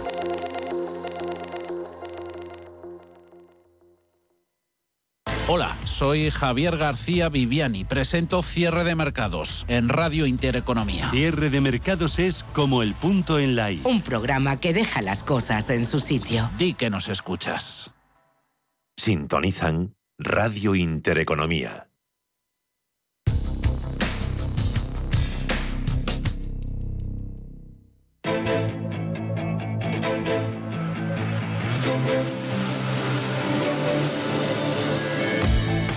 Hola, 5.47 5.77
soy 5.85 6.31
Javier 6.31 6.77
García 6.77 7.29
Viviani. 7.29 7.85
Presento 7.85 8.43
Cierre 8.43 8.83
de 8.83 8.97
Mercados 8.97 9.65
en 9.69 9.89
Radio 9.89 10.27
Intereconomía. 10.27 11.09
Cierre 11.11 11.51
de 11.51 11.61
mercados 11.61 12.19
es 12.19 12.45
como 12.53 12.83
el 12.83 12.95
punto 12.95 13.39
en 13.39 13.55
la 13.55 13.71
I. 13.71 13.81
Un 13.85 14.01
programa 14.01 14.59
que 14.59 14.73
deja 14.75 15.03
las 15.03 15.23
cosas 15.23 15.71
en 15.71 15.85
su 15.85 16.01
sitio. 16.01 16.51
Di 16.59 16.75
que 16.75 16.91
nos 16.91 17.09
escuchas. 17.09 17.93
Sintonizan 18.99 19.95
Radio 20.19 20.75
Intereconomía. 20.75 21.91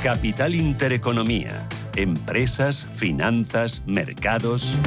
Capital 0.03 0.55
Intereconomía. 0.55 1.67
Empresas, 1.95 2.85
finanzas, 2.95 3.81
mercados. 3.87 4.77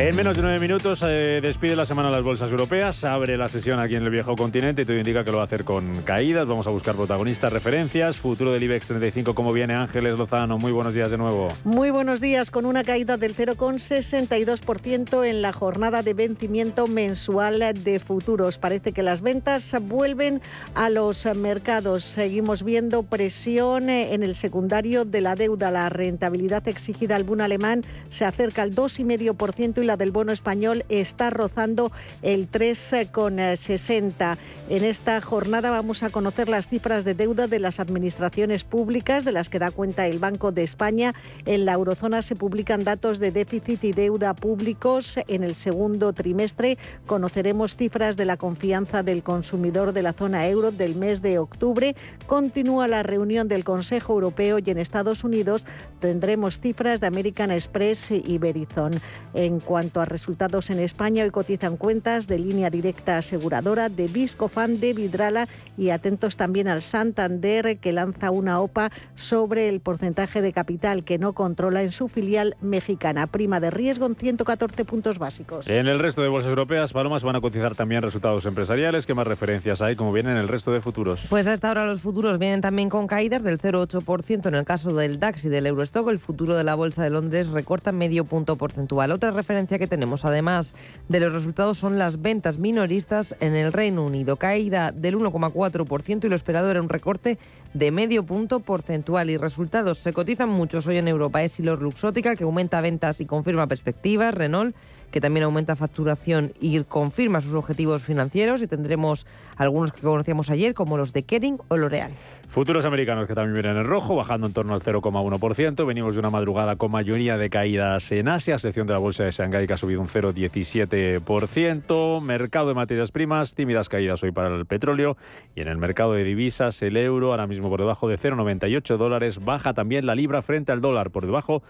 En 0.00 0.16
menos 0.16 0.34
de 0.34 0.42
nueve 0.42 0.58
minutos 0.58 1.04
eh, 1.06 1.40
despide 1.42 1.76
la 1.76 1.84
semana 1.84 2.08
las 2.08 2.22
bolsas 2.22 2.50
europeas, 2.50 3.04
abre 3.04 3.36
la 3.36 3.48
sesión 3.48 3.78
aquí 3.78 3.96
en 3.96 4.02
el 4.02 4.08
viejo 4.08 4.34
continente 4.34 4.80
y 4.80 4.84
todo 4.86 4.96
indica 4.96 5.24
que 5.24 5.30
lo 5.30 5.36
va 5.36 5.42
a 5.42 5.44
hacer 5.44 5.62
con 5.62 6.00
caídas. 6.04 6.46
Vamos 6.48 6.66
a 6.66 6.70
buscar 6.70 6.94
protagonistas, 6.94 7.52
referencias, 7.52 8.16
futuro 8.16 8.50
del 8.54 8.62
IBEX 8.62 8.86
35, 8.86 9.34
¿cómo 9.34 9.52
viene 9.52 9.74
Ángeles 9.74 10.16
Lozano? 10.16 10.56
Muy 10.56 10.72
buenos 10.72 10.94
días 10.94 11.10
de 11.10 11.18
nuevo. 11.18 11.48
Muy 11.64 11.90
buenos 11.90 12.22
días, 12.22 12.50
con 12.50 12.64
una 12.64 12.82
caída 12.82 13.18
del 13.18 13.36
0,62% 13.36 15.26
en 15.26 15.42
la 15.42 15.52
jornada 15.52 16.02
de 16.02 16.14
vencimiento 16.14 16.86
mensual 16.86 17.60
de 17.74 17.98
futuros. 17.98 18.56
Parece 18.56 18.92
que 18.92 19.02
las 19.02 19.20
ventas 19.20 19.76
vuelven 19.82 20.40
a 20.74 20.88
los 20.88 21.26
mercados. 21.36 22.04
Seguimos 22.04 22.62
viendo 22.62 23.02
presión 23.02 23.90
en 23.90 24.22
el 24.22 24.34
secundario 24.34 25.04
de 25.04 25.20
la 25.20 25.34
deuda. 25.34 25.70
La 25.70 25.90
rentabilidad 25.90 26.66
exigida 26.68 27.16
al 27.16 27.24
bono 27.24 27.44
alemán 27.44 27.82
se 28.08 28.24
acerca 28.24 28.62
al 28.62 28.74
2,5% 28.74 29.82
y 29.82 29.89
la 29.90 29.96
del 29.96 30.12
bono 30.12 30.30
español 30.30 30.84
está 30.88 31.30
rozando 31.30 31.90
el 32.22 32.48
3,60. 32.48 34.38
En 34.68 34.84
esta 34.84 35.20
jornada 35.20 35.70
vamos 35.70 36.04
a 36.04 36.10
conocer 36.10 36.48
las 36.48 36.68
cifras 36.68 37.04
de 37.04 37.14
deuda 37.14 37.48
de 37.48 37.58
las 37.58 37.80
administraciones 37.80 38.62
públicas, 38.62 39.24
de 39.24 39.32
las 39.32 39.48
que 39.48 39.58
da 39.58 39.72
cuenta 39.72 40.06
el 40.06 40.20
Banco 40.20 40.52
de 40.52 40.62
España. 40.62 41.12
En 41.44 41.64
la 41.64 41.72
eurozona 41.72 42.22
se 42.22 42.36
publican 42.36 42.84
datos 42.84 43.18
de 43.18 43.32
déficit 43.32 43.82
y 43.82 43.90
deuda 43.90 44.32
públicos. 44.32 45.18
En 45.26 45.42
el 45.42 45.56
segundo 45.56 46.12
trimestre 46.12 46.78
conoceremos 47.06 47.74
cifras 47.74 48.16
de 48.16 48.26
la 48.26 48.36
confianza 48.36 49.02
del 49.02 49.24
consumidor 49.24 49.92
de 49.92 50.02
la 50.02 50.12
zona 50.12 50.46
euro 50.46 50.70
del 50.70 50.94
mes 50.94 51.20
de 51.20 51.40
octubre. 51.40 51.96
Continúa 52.28 52.86
la 52.86 53.02
reunión 53.02 53.48
del 53.48 53.64
Consejo 53.64 54.12
Europeo 54.12 54.60
y 54.60 54.70
en 54.70 54.78
Estados 54.78 55.24
Unidos 55.24 55.64
tendremos 55.98 56.60
cifras 56.60 57.00
de 57.00 57.08
American 57.08 57.50
Express 57.50 58.12
y 58.12 58.38
Verizon. 58.38 58.92
En 59.34 59.58
cuanto 59.70 60.00
a 60.00 60.04
resultados 60.04 60.68
en 60.70 60.80
España, 60.80 61.22
hoy 61.22 61.30
cotizan 61.30 61.76
cuentas 61.76 62.26
de 62.26 62.40
línea 62.40 62.70
directa 62.70 63.18
aseguradora, 63.18 63.88
de 63.88 64.08
Viscofan, 64.08 64.80
de 64.80 64.94
Vidrala 64.94 65.46
y 65.78 65.90
atentos 65.90 66.34
también 66.34 66.66
al 66.66 66.82
Santander, 66.82 67.78
que 67.78 67.92
lanza 67.92 68.32
una 68.32 68.58
OPA 68.58 68.90
sobre 69.14 69.68
el 69.68 69.78
porcentaje 69.78 70.42
de 70.42 70.52
capital 70.52 71.04
que 71.04 71.18
no 71.18 71.34
controla 71.34 71.82
en 71.82 71.92
su 71.92 72.08
filial 72.08 72.56
mexicana. 72.60 73.28
Prima 73.28 73.60
de 73.60 73.70
riesgo 73.70 74.06
en 74.06 74.16
114 74.16 74.84
puntos 74.84 75.20
básicos. 75.20 75.68
En 75.68 75.86
el 75.86 76.00
resto 76.00 76.20
de 76.20 76.28
bolsas 76.30 76.48
europeas, 76.48 76.92
Palomas 76.92 77.22
van 77.22 77.36
a 77.36 77.40
cotizar 77.40 77.76
también 77.76 78.02
resultados 78.02 78.46
empresariales. 78.46 79.06
¿Qué 79.06 79.14
más 79.14 79.28
referencias 79.28 79.82
hay? 79.82 79.94
como 79.94 80.12
vienen 80.12 80.36
el 80.36 80.48
resto 80.48 80.72
de 80.72 80.80
futuros? 80.80 81.26
Pues 81.30 81.46
hasta 81.46 81.68
ahora 81.68 81.86
los 81.86 82.00
futuros 82.00 82.40
vienen 82.40 82.60
también 82.60 82.88
con 82.88 83.06
caídas 83.06 83.44
del 83.44 83.60
0,8% 83.60 84.46
en 84.48 84.54
el 84.56 84.64
caso 84.64 84.92
del 84.92 85.20
DAX 85.20 85.44
y 85.44 85.48
del 85.48 85.68
Eurostock. 85.68 86.08
El 86.08 86.18
futuro 86.18 86.56
de 86.56 86.64
la 86.64 86.74
Bolsa 86.74 87.04
de 87.04 87.10
Londres 87.10 87.46
recorta 87.50 87.92
medio 87.92 88.24
punto 88.24 88.56
porcentual. 88.56 89.12
Otra 89.12 89.30
referencia 89.30 89.59
que 89.66 89.86
tenemos, 89.86 90.24
además 90.24 90.74
de 91.08 91.20
los 91.20 91.32
resultados, 91.32 91.78
son 91.78 91.98
las 91.98 92.22
ventas 92.22 92.58
minoristas 92.58 93.34
en 93.40 93.54
el 93.54 93.72
Reino 93.72 94.04
Unido. 94.04 94.36
Caída 94.36 94.92
del 94.92 95.18
1,4% 95.18 96.24
y 96.24 96.28
lo 96.28 96.36
esperado 96.36 96.70
era 96.70 96.80
un 96.80 96.88
recorte 96.88 97.38
de 97.74 97.90
medio 97.90 98.24
punto 98.24 98.60
porcentual. 98.60 99.30
Y 99.30 99.36
resultados 99.36 99.98
se 99.98 100.12
cotizan 100.12 100.48
muchos 100.48 100.86
hoy 100.86 100.98
en 100.98 101.08
Europa. 101.08 101.42
Es 101.42 101.58
Luxótica, 101.60 102.36
que 102.36 102.44
aumenta 102.44 102.80
ventas 102.80 103.20
y 103.20 103.26
confirma 103.26 103.66
perspectivas. 103.66 104.34
Renault 104.34 104.74
que 105.10 105.20
también 105.20 105.44
aumenta 105.44 105.76
facturación 105.76 106.52
y 106.60 106.80
confirma 106.84 107.40
sus 107.40 107.54
objetivos 107.54 108.02
financieros 108.02 108.62
y 108.62 108.66
tendremos 108.66 109.26
algunos 109.56 109.92
que 109.92 110.00
conocíamos 110.00 110.50
ayer 110.50 110.74
como 110.74 110.96
los 110.96 111.12
de 111.12 111.22
Kering 111.24 111.58
o 111.68 111.76
L'Oreal. 111.76 112.10
Futuros 112.48 112.84
americanos 112.84 113.28
que 113.28 113.34
también 113.34 113.62
vienen 113.62 113.76
en 113.76 113.84
rojo, 113.84 114.16
bajando 114.16 114.48
en 114.48 114.52
torno 114.52 114.74
al 114.74 114.80
0,1%. 114.80 115.86
Venimos 115.86 116.14
de 116.14 116.20
una 116.20 116.30
madrugada 116.30 116.74
con 116.76 116.90
mayoría 116.90 117.36
de 117.36 117.48
caídas 117.48 118.10
en 118.10 118.26
Asia, 118.28 118.54
excepción 118.54 118.88
de 118.88 118.94
la 118.94 118.98
bolsa 118.98 119.22
de 119.24 119.30
Shanghái 119.30 119.68
que 119.68 119.74
ha 119.74 119.76
subido 119.76 120.00
un 120.00 120.08
0,17%. 120.08 122.20
Mercado 122.22 122.68
de 122.68 122.74
materias 122.74 123.12
primas, 123.12 123.54
tímidas 123.54 123.88
caídas 123.88 124.22
hoy 124.24 124.32
para 124.32 124.48
el 124.48 124.66
petróleo. 124.66 125.16
Y 125.54 125.60
en 125.60 125.68
el 125.68 125.76
mercado 125.76 126.14
de 126.14 126.24
divisas, 126.24 126.82
el 126.82 126.96
euro 126.96 127.30
ahora 127.30 127.46
mismo 127.46 127.68
por 127.68 127.78
debajo 127.78 128.08
de 128.08 128.18
0,98 128.18 128.96
dólares. 128.96 129.44
Baja 129.44 129.72
también 129.72 130.06
la 130.06 130.16
libra 130.16 130.42
frente 130.42 130.72
al 130.72 130.80
dólar 130.80 131.10
por 131.10 131.26
debajo 131.26 131.62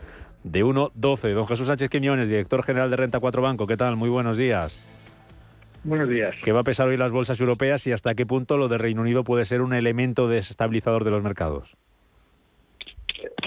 de 0.44 0.64
1,12. 0.64 1.34
Don 1.34 1.46
Jesús 1.46 1.66
Sánchez 1.66 1.90
Quiñones, 1.90 2.28
director 2.28 2.62
general 2.62 2.90
de 2.90 2.96
Renta 2.96 3.20
4 3.20 3.42
Banco. 3.42 3.66
¿Qué 3.66 3.76
tal? 3.76 3.96
Muy 3.96 4.08
buenos 4.08 4.38
días. 4.38 4.82
Buenos 5.82 6.08
días. 6.08 6.34
¿Qué 6.42 6.52
va 6.52 6.60
a 6.60 6.64
pesar 6.64 6.88
hoy 6.88 6.96
las 6.96 7.10
bolsas 7.10 7.40
europeas 7.40 7.86
y 7.86 7.92
hasta 7.92 8.14
qué 8.14 8.26
punto 8.26 8.58
lo 8.58 8.68
de 8.68 8.78
Reino 8.78 9.00
Unido 9.00 9.24
puede 9.24 9.44
ser 9.44 9.62
un 9.62 9.72
elemento 9.72 10.28
desestabilizador 10.28 11.04
de 11.04 11.10
los 11.10 11.22
mercados? 11.22 11.76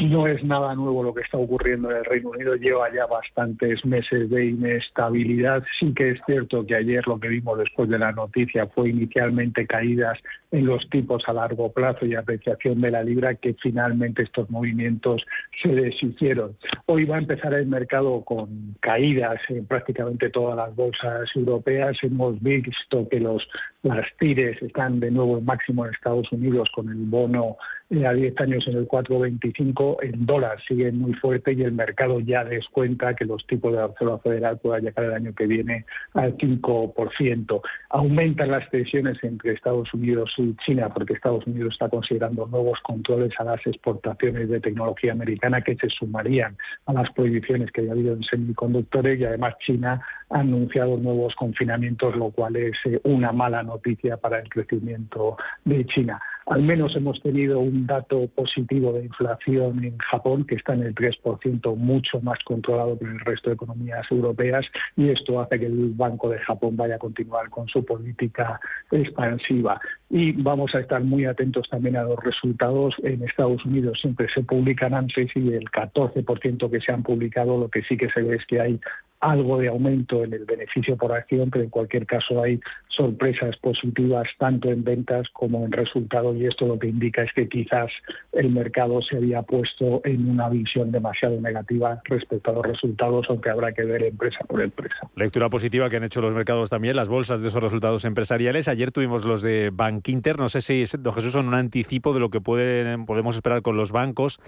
No 0.02 0.28
es 0.28 0.44
nada 0.44 0.76
nuevo 0.76 1.04
lo 1.04 1.14
que 1.14 1.22
está 1.22 1.38
ocurriendo 1.38 1.92
en 1.92 1.98
el 1.98 2.06
Reino 2.06 2.30
Unido, 2.30 2.56
lleva 2.56 2.94
ya 2.94 3.06
bastantes 3.06 3.86
meses 3.86 4.30
de 4.30 4.48
inestabilidad. 4.48 5.64
Sí 5.80 5.94
que 5.94 6.12
es 6.12 6.20
cierto 6.26 6.66
que 6.66 6.76
ayer 6.76 7.06
lo 7.08 7.20
que 7.20 7.28
vimos 7.28 7.58
después 7.58 7.90
de 7.90 8.00
la 8.00 8.12
noticia 8.12 8.68
fue 8.68 8.90
inicialmente 8.90 9.66
caídas 9.68 10.18
en 10.52 10.66
los 10.66 10.88
tipos 10.90 11.24
a 11.28 11.34
largo 11.34 11.72
plazo 11.72 12.06
y 12.06 12.16
apreciación 12.16 12.82
de 12.82 12.92
la 12.92 13.04
libra, 13.04 13.36
que 13.36 13.56
finalmente 13.56 14.24
estos 14.24 14.50
movimientos 14.50 15.24
se 15.62 15.70
deshicieron. 15.70 16.56
Hoy 16.86 17.06
va 17.06 17.16
a 17.16 17.20
empezar 17.20 17.54
el 17.54 17.68
mercado 17.68 18.24
con 18.24 18.76
caídas 18.80 19.40
en 19.50 19.66
prácticamente 19.66 20.30
todas 20.30 20.56
las 20.56 20.76
bolsas 20.76 21.30
europeas. 21.36 21.98
Hemos 22.04 22.42
visto 22.42 23.08
que 23.10 23.20
los 23.20 23.48
las 23.84 24.08
tires 24.18 24.62
están 24.62 25.02
de 25.02 25.12
nuevo 25.12 25.38
en 25.38 25.46
máximo 25.46 25.86
en 25.86 25.94
Estados 25.94 26.32
Unidos 26.32 26.70
con 26.74 26.88
el 26.88 27.04
bono 27.06 27.58
eh, 27.90 28.06
a 28.06 28.14
10 28.14 28.40
años 28.40 28.68
en 28.68 28.78
el 28.78 28.88
4,25, 28.88 29.98
el 30.02 30.26
dólar 30.26 30.58
sigue 30.68 30.92
muy 30.92 31.14
fuerte 31.14 31.54
y 31.54 31.64
el 31.64 31.74
mercado 31.74 32.20
ya 32.20 32.44
descuenta 32.44 33.16
que 33.16 33.26
los 33.26 33.46
tipos 33.46 33.72
de 33.72 33.80
la 33.80 33.88
Reserva 33.88 34.20
Federal 34.20 34.58
puedan 34.60 34.84
llegar 34.84 35.06
el 35.06 35.14
año 35.14 35.34
que 35.36 35.48
viene 35.48 35.86
al 36.14 36.38
5%. 36.38 37.62
Aumentan 37.90 38.52
las 38.52 38.70
tensiones 38.70 39.18
entre 39.24 39.54
Estados 39.54 39.94
Unidos 39.94 40.32
y 40.38 40.56
China 40.66 40.90
porque 40.94 41.14
Estados 41.14 41.46
Unidos 41.46 41.74
está 41.74 41.90
considerando 41.90 42.48
nuevos 42.48 42.80
controles 42.84 43.32
a 43.40 43.44
las 43.44 43.66
exportaciones 43.66 44.50
de 44.50 44.60
tecnología 44.60 45.12
americana 45.12 45.62
que 45.62 45.76
se 45.76 45.90
sumarían 45.90 46.58
a 46.86 46.94
las 46.94 47.12
prohibiciones 47.12 47.72
que 47.72 47.88
ha 47.88 47.92
habido 47.92 48.14
en 48.14 48.24
semiconductores 48.24 49.20
y 49.20 49.26
además 49.26 49.56
China 49.66 50.02
ha 50.30 50.40
anunciado 50.40 50.98
nuevos 50.98 51.36
confinamientos, 51.36 52.16
lo 52.16 52.32
cual 52.32 52.56
es 52.56 52.74
eh, 52.86 53.00
una 53.04 53.32
mala 53.32 53.64
noticia 53.64 54.18
para 54.18 54.40
el 54.40 54.50
crecimiento 54.50 55.38
de 55.66 55.86
China. 55.86 56.20
Al 56.48 56.62
menos 56.62 56.96
hemos 56.96 57.22
tenido 57.22 57.60
un 57.60 57.88
dato 57.88 58.28
positivo 58.36 58.94
de 58.94 59.06
inflación 59.06 59.84
en 59.84 59.98
Japón, 59.98 60.46
que 60.46 60.56
está 60.56 60.74
en 60.74 60.84
el 60.84 60.96
3%, 60.96 61.76
mucho 61.76 62.22
más 62.22 62.40
controlado 62.44 62.98
que 62.98 63.06
en 63.06 63.12
el 63.12 63.20
resto 63.22 63.50
de 63.50 63.56
economías 63.56 64.06
europeas, 64.12 64.66
y 64.98 65.10
esto 65.10 65.40
hace 65.40 65.60
que 65.60 65.68
el 65.68 65.92
Banco 65.96 66.30
de 66.30 66.40
Japón 66.40 66.76
vaya 66.76 66.96
a 66.96 67.00
continuar 67.00 67.50
con 67.50 67.68
su 67.68 67.84
política 67.86 68.60
expansiva. 68.92 69.80
Y 70.10 70.34
vamos 70.34 70.76
a 70.76 70.80
estar 70.80 71.04
muy 71.04 71.26
atentos 71.26 71.68
también 71.70 71.98
a 71.98 72.04
los 72.04 72.22
resultados. 72.24 72.96
En 73.04 73.24
Estados 73.24 73.64
Unidos 73.66 74.00
siempre 74.02 74.28
se 74.34 74.44
publican 74.44 74.94
antes 74.94 75.30
y 75.36 75.54
el 75.54 75.66
14% 75.72 76.70
que 76.70 76.82
se 76.82 76.92
han 76.92 77.04
publicado, 77.04 77.58
lo 77.58 77.70
que 77.70 77.82
sí 77.84 77.98
que 77.98 78.10
se 78.10 78.22
ve 78.22 78.36
es 78.36 78.46
que 78.46 78.60
hay 78.60 78.80
algo 79.24 79.58
de 79.58 79.70
aumento 79.70 80.24
en 80.24 80.34
el 80.34 80.44
beneficio 80.44 80.98
por 80.98 81.14
acción, 81.14 81.50
pero 81.50 81.64
en 81.64 81.70
cualquier 81.70 82.06
caso 82.06 82.44
hay 82.44 82.60
sorpresas 82.90 83.56
positivas 83.58 84.28
tanto 84.38 84.70
en 84.70 84.84
ventas 84.84 85.28
como 85.32 85.66
en 85.66 85.72
resultados 85.72 86.36
y 86.36 86.46
esto 86.46 86.68
lo 86.68 86.78
que 86.78 86.88
indica 86.88 87.24
es 87.24 87.32
que 87.34 87.48
quizás 87.48 87.90
el 88.34 88.52
mercado 88.52 89.02
se 89.02 89.16
había 89.18 89.42
puesto 89.42 90.02
en 90.04 90.30
una 90.30 90.50
visión 90.50 90.92
demasiado 90.92 91.40
negativa 91.40 92.02
respecto 92.04 92.52
a 92.52 92.54
los 92.56 92.66
resultados, 92.66 93.26
aunque 93.30 93.50
habrá 93.50 93.72
que 93.72 93.84
ver 93.84 94.04
empresa 94.04 94.40
por 94.48 94.62
empresa. 94.62 95.10
Lectura 95.16 95.50
positiva 95.50 95.90
que 95.90 95.98
han 95.98 96.04
hecho 96.04 96.22
los 96.22 96.34
mercados 96.34 96.70
también, 96.70 96.96
las 96.96 97.08
bolsas 97.08 97.42
de 97.42 97.48
esos 97.48 97.64
resultados 97.64 98.04
empresariales. 98.04 98.68
Ayer 98.68 98.92
tuvimos 98.92 99.26
los 99.26 99.42
de 99.42 99.72
Bank 99.74 100.08
Inter, 100.10 100.38
no 100.38 100.50
sé 100.50 100.60
si, 100.60 100.84
don 101.00 101.14
Jesús, 101.14 101.32
son 101.32 101.48
un 101.48 101.54
anticipo 101.54 102.14
de 102.14 102.20
lo 102.20 102.30
que 102.30 102.42
pueden, 102.42 103.06
podemos 103.06 103.36
esperar 103.38 103.62
con 103.62 103.78
los 103.78 103.94
bancos. 103.94 104.40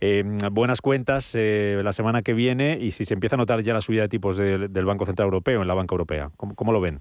Eh, 0.00 0.24
buenas 0.50 0.80
cuentas 0.80 1.34
eh, 1.34 1.80
la 1.84 1.92
semana 1.92 2.22
que 2.22 2.34
viene 2.34 2.78
y 2.80 2.90
si 2.90 3.04
se 3.04 3.14
empieza 3.14 3.36
a 3.36 3.38
notar 3.38 3.62
ya 3.62 3.72
la 3.72 3.80
subida 3.80 4.02
de 4.02 4.08
tipo 4.08 4.23
del 4.32 4.84
Banco 4.84 5.06
Central 5.06 5.26
Europeo 5.26 5.62
en 5.62 5.68
la 5.68 5.74
banca 5.74 5.94
europea? 5.94 6.30
¿Cómo, 6.36 6.72
lo 6.72 6.80
ven? 6.80 7.00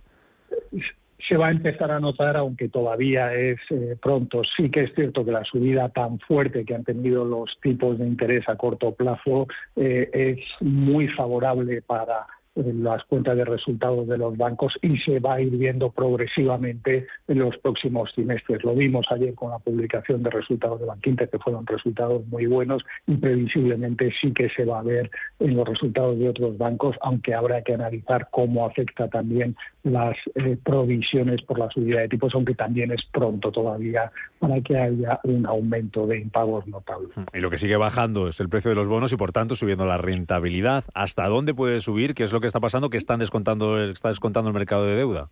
se 1.27 1.37
va 1.37 1.47
a 1.47 1.51
empezar 1.51 1.89
a 1.89 1.99
notar, 1.99 2.35
aunque 2.35 2.67
todavía 2.67 3.33
es 3.33 3.57
eh, 3.69 3.95
pronto. 4.01 4.41
Sí 4.57 4.69
que 4.69 4.83
es 4.83 4.93
cierto 4.93 5.23
que 5.23 5.31
la 5.31 5.43
subida 5.45 5.89
tan 5.89 6.19
fuerte 6.19 6.65
que 6.65 6.75
han 6.75 6.83
tenido 6.83 7.23
los 7.23 7.57
tipos 7.61 7.97
de 7.97 8.05
interés 8.05 8.47
a 8.49 8.57
corto 8.57 8.93
plazo 8.93 9.47
eh, 9.75 10.09
es 10.13 10.39
muy 10.61 11.07
favorable 11.07 11.81
para 11.81 12.27
las 12.55 13.03
cuentas 13.05 13.35
de 13.35 13.45
resultados 13.45 14.07
de 14.07 14.17
los 14.17 14.37
bancos 14.37 14.73
y 14.81 14.97
se 14.99 15.19
va 15.19 15.35
a 15.35 15.41
ir 15.41 15.51
viendo 15.57 15.91
progresivamente 15.91 17.07
en 17.27 17.39
los 17.39 17.57
próximos 17.57 18.11
trimestres. 18.13 18.63
Lo 18.63 18.75
vimos 18.75 19.05
ayer 19.09 19.33
con 19.33 19.49
la 19.49 19.59
publicación 19.59 20.21
de 20.21 20.29
resultados 20.29 20.79
de 20.79 20.85
Banquinter, 20.85 21.29
que 21.29 21.39
fueron 21.39 21.65
resultados 21.65 22.25
muy 22.27 22.45
buenos 22.45 22.83
y 23.07 23.15
previsiblemente 23.15 24.11
sí 24.21 24.31
que 24.33 24.49
se 24.49 24.65
va 24.65 24.79
a 24.79 24.83
ver 24.83 25.09
en 25.39 25.55
los 25.55 25.67
resultados 25.67 26.19
de 26.19 26.29
otros 26.29 26.57
bancos, 26.57 26.95
aunque 27.01 27.33
habrá 27.33 27.61
que 27.63 27.73
analizar 27.73 28.27
cómo 28.31 28.65
afecta 28.65 29.07
también 29.07 29.55
las 29.83 30.15
eh, 30.35 30.57
provisiones 30.63 31.41
por 31.41 31.59
la 31.59 31.69
subida 31.69 32.01
de 32.01 32.09
tipos, 32.09 32.33
aunque 32.35 32.53
también 32.53 32.91
es 32.91 33.01
pronto 33.11 33.51
todavía 33.51 34.11
para 34.43 34.59
que 34.59 34.77
haya 34.77 35.21
un 35.23 35.45
aumento 35.45 36.05
de 36.05 36.19
impagos 36.19 36.67
notable. 36.67 37.07
Y 37.33 37.39
lo 37.39 37.49
que 37.49 37.57
sigue 37.57 37.77
bajando 37.77 38.27
es 38.27 38.41
el 38.41 38.49
precio 38.49 38.69
de 38.69 38.75
los 38.75 38.89
bonos 38.89 39.13
y 39.13 39.15
por 39.15 39.31
tanto 39.31 39.55
subiendo 39.55 39.85
la 39.85 39.97
rentabilidad. 39.97 40.83
¿Hasta 40.93 41.29
dónde 41.29 41.53
puede 41.53 41.79
subir? 41.79 42.13
¿Qué 42.13 42.23
es 42.23 42.33
lo 42.33 42.41
que 42.41 42.47
está 42.47 42.59
pasando? 42.59 42.89
que 42.89 42.97
están 42.97 43.19
descontando, 43.19 43.81
está 43.81 44.09
descontando 44.09 44.49
el 44.49 44.53
mercado 44.53 44.85
de 44.85 44.95
deuda? 44.95 45.29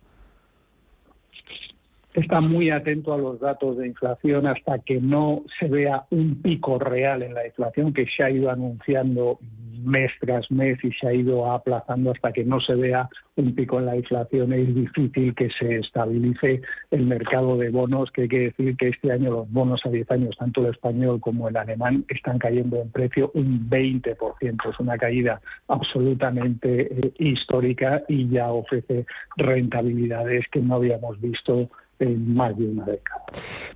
Está 2.14 2.40
muy 2.40 2.70
atento 2.70 3.14
a 3.14 3.18
los 3.18 3.40
datos 3.40 3.78
de 3.78 3.86
inflación 3.86 4.46
hasta 4.46 4.78
que 4.80 5.00
no 5.00 5.44
se 5.58 5.68
vea 5.68 6.04
un 6.10 6.42
pico 6.42 6.78
real 6.78 7.22
en 7.22 7.34
la 7.34 7.46
inflación 7.46 7.92
que 7.92 8.06
se 8.16 8.22
ha 8.22 8.30
ido 8.30 8.50
anunciando 8.50 9.38
mes 9.84 10.10
tras 10.20 10.50
mes 10.50 10.78
y 10.84 10.92
se 10.92 11.08
ha 11.08 11.12
ido 11.12 11.50
aplazando 11.50 12.12
hasta 12.12 12.32
que 12.32 12.44
no 12.44 12.60
se 12.60 12.74
vea 12.74 13.08
un 13.36 13.54
pico 13.54 13.78
en 13.78 13.86
la 13.86 13.96
inflación. 13.96 14.52
Es 14.52 14.74
difícil 14.74 15.34
que 15.34 15.48
se 15.58 15.76
estabilice 15.78 16.62
el 16.90 17.06
mercado 17.06 17.56
de 17.56 17.70
bonos, 17.70 18.10
que 18.10 18.22
hay 18.22 18.28
que 18.28 18.38
decir 18.38 18.76
que 18.76 18.88
este 18.88 19.12
año 19.12 19.30
los 19.30 19.50
bonos 19.50 19.80
a 19.84 19.88
10 19.88 20.10
años, 20.10 20.36
tanto 20.38 20.60
el 20.62 20.72
español 20.72 21.20
como 21.20 21.48
el 21.48 21.56
alemán, 21.56 22.04
están 22.08 22.38
cayendo 22.38 22.80
en 22.80 22.90
precio 22.90 23.30
un 23.34 23.68
20%. 23.68 24.70
Es 24.70 24.80
una 24.80 24.98
caída 24.98 25.40
absolutamente 25.68 26.82
eh, 26.82 27.12
histórica 27.18 28.02
y 28.08 28.28
ya 28.28 28.52
ofrece 28.52 29.06
rentabilidades 29.36 30.44
que 30.50 30.60
no 30.60 30.76
habíamos 30.76 31.20
visto 31.20 31.70
en 32.02 32.34
más 32.34 32.56
de 32.56 32.66
una 32.66 32.84
década. 32.84 33.22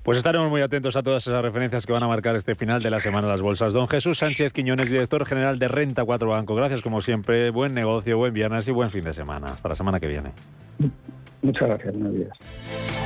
Pues 0.03 0.19
estaremos 0.19 0.51
muy 0.51 0.61
atentos 0.61 0.97
a 0.97 1.03
todas 1.03 1.27
esas 1.27 1.43
referencias 1.43 1.87
que 1.87 1.93
van 1.93 2.03
a 2.03 2.09
marcar 2.09 2.37
este 2.37 2.55
final 2.55 2.83
de 2.83 2.91
la 2.91 3.01
semana 3.01 3.27
de 3.27 3.33
las 3.33 3.43
bolsas. 3.43 3.73
Don 3.73 3.89
Jesús 3.89 4.19
Sánchez 4.19 4.53
Quiñones, 4.53 4.91
director 4.91 5.25
general 5.25 5.59
de 5.59 5.69
Renta 5.69 6.05
4 6.05 6.29
Banco. 6.29 6.55
Gracias 6.55 6.83
como 6.83 7.01
siempre, 7.01 7.51
buen 7.51 7.75
negocio, 7.75 8.17
buen 8.17 8.33
viernes 8.33 8.69
y 8.69 8.73
buen 8.73 8.91
fin 8.91 9.03
de 9.03 9.13
semana. 9.13 9.47
Hasta 9.47 9.69
la 9.69 9.75
semana 9.75 10.01
que 10.01 10.09
viene. 10.09 10.31
Muchas 11.43 11.69
gracias, 11.69 11.95
buenos 11.95 12.15
días. 12.15 13.06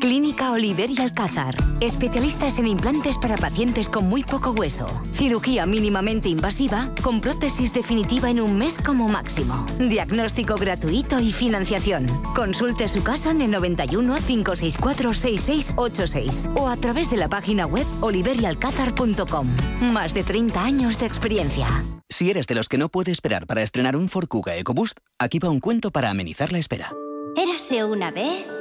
Clínica 0.00 0.52
Oliver 0.52 0.90
y 0.90 1.00
Alcázar. 1.00 1.54
Especialistas 1.80 2.58
en 2.58 2.66
implantes 2.66 3.18
para 3.18 3.36
pacientes 3.36 3.88
con 3.88 4.08
muy 4.08 4.22
poco 4.22 4.52
hueso. 4.52 4.86
Cirugía 5.12 5.66
mínimamente 5.66 6.28
invasiva 6.28 6.88
con 7.02 7.20
prótesis 7.20 7.72
definitiva 7.72 8.30
en 8.30 8.40
un 8.40 8.56
mes 8.56 8.78
como 8.78 9.08
máximo. 9.08 9.66
Diagnóstico 9.78 10.56
gratuito 10.56 11.18
y 11.20 11.32
financiación. 11.32 12.06
Consulte 12.34 12.88
su 12.88 13.02
caso 13.02 13.30
en 13.30 13.42
el 13.42 13.50
91 13.50 14.16
564 14.26 15.14
6686 15.14 16.50
o 16.54 16.68
a 16.68 16.76
través 16.76 17.10
de 17.10 17.16
la 17.16 17.28
página 17.28 17.66
web 17.66 17.86
oliverialcázar.com. 18.00 19.46
Más 19.92 20.14
de 20.14 20.22
30 20.22 20.62
años 20.62 20.98
de 21.00 21.06
experiencia. 21.06 21.66
Si 22.08 22.30
eres 22.30 22.46
de 22.46 22.54
los 22.54 22.68
que 22.68 22.78
no 22.78 22.88
puede 22.88 23.12
esperar 23.12 23.46
para 23.46 23.62
estrenar 23.62 23.96
un 23.96 24.08
Ford 24.08 24.28
Kuga 24.28 24.56
EcoBoost, 24.56 24.98
aquí 25.18 25.38
va 25.38 25.50
un 25.50 25.60
cuento 25.60 25.90
para 25.90 26.10
amenizar 26.10 26.52
la 26.52 26.58
espera. 26.58 26.92
Érase 27.36 27.84
una 27.84 28.10
vez 28.10 28.57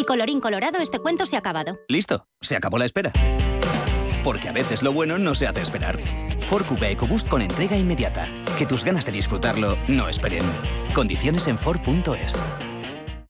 y 0.00 0.04
colorín 0.04 0.40
colorado, 0.40 0.78
este 0.78 0.98
cuento 0.98 1.26
se 1.26 1.36
ha 1.36 1.40
acabado. 1.40 1.78
Listo, 1.88 2.26
se 2.40 2.56
acabó 2.56 2.78
la 2.78 2.86
espera. 2.86 3.12
Porque 4.24 4.48
a 4.48 4.52
veces 4.52 4.82
lo 4.82 4.92
bueno 4.92 5.18
no 5.18 5.34
se 5.34 5.46
hace 5.46 5.62
esperar. 5.62 5.98
Ford 6.42 6.64
Kuga 6.66 6.88
EcoBoost 6.88 7.28
con 7.28 7.42
entrega 7.42 7.76
inmediata. 7.76 8.28
Que 8.58 8.66
tus 8.66 8.84
ganas 8.84 9.06
de 9.06 9.12
disfrutarlo 9.12 9.76
no 9.88 10.08
esperen. 10.08 10.42
Condiciones 10.94 11.46
en 11.48 11.58
Ford.es. 11.58 12.42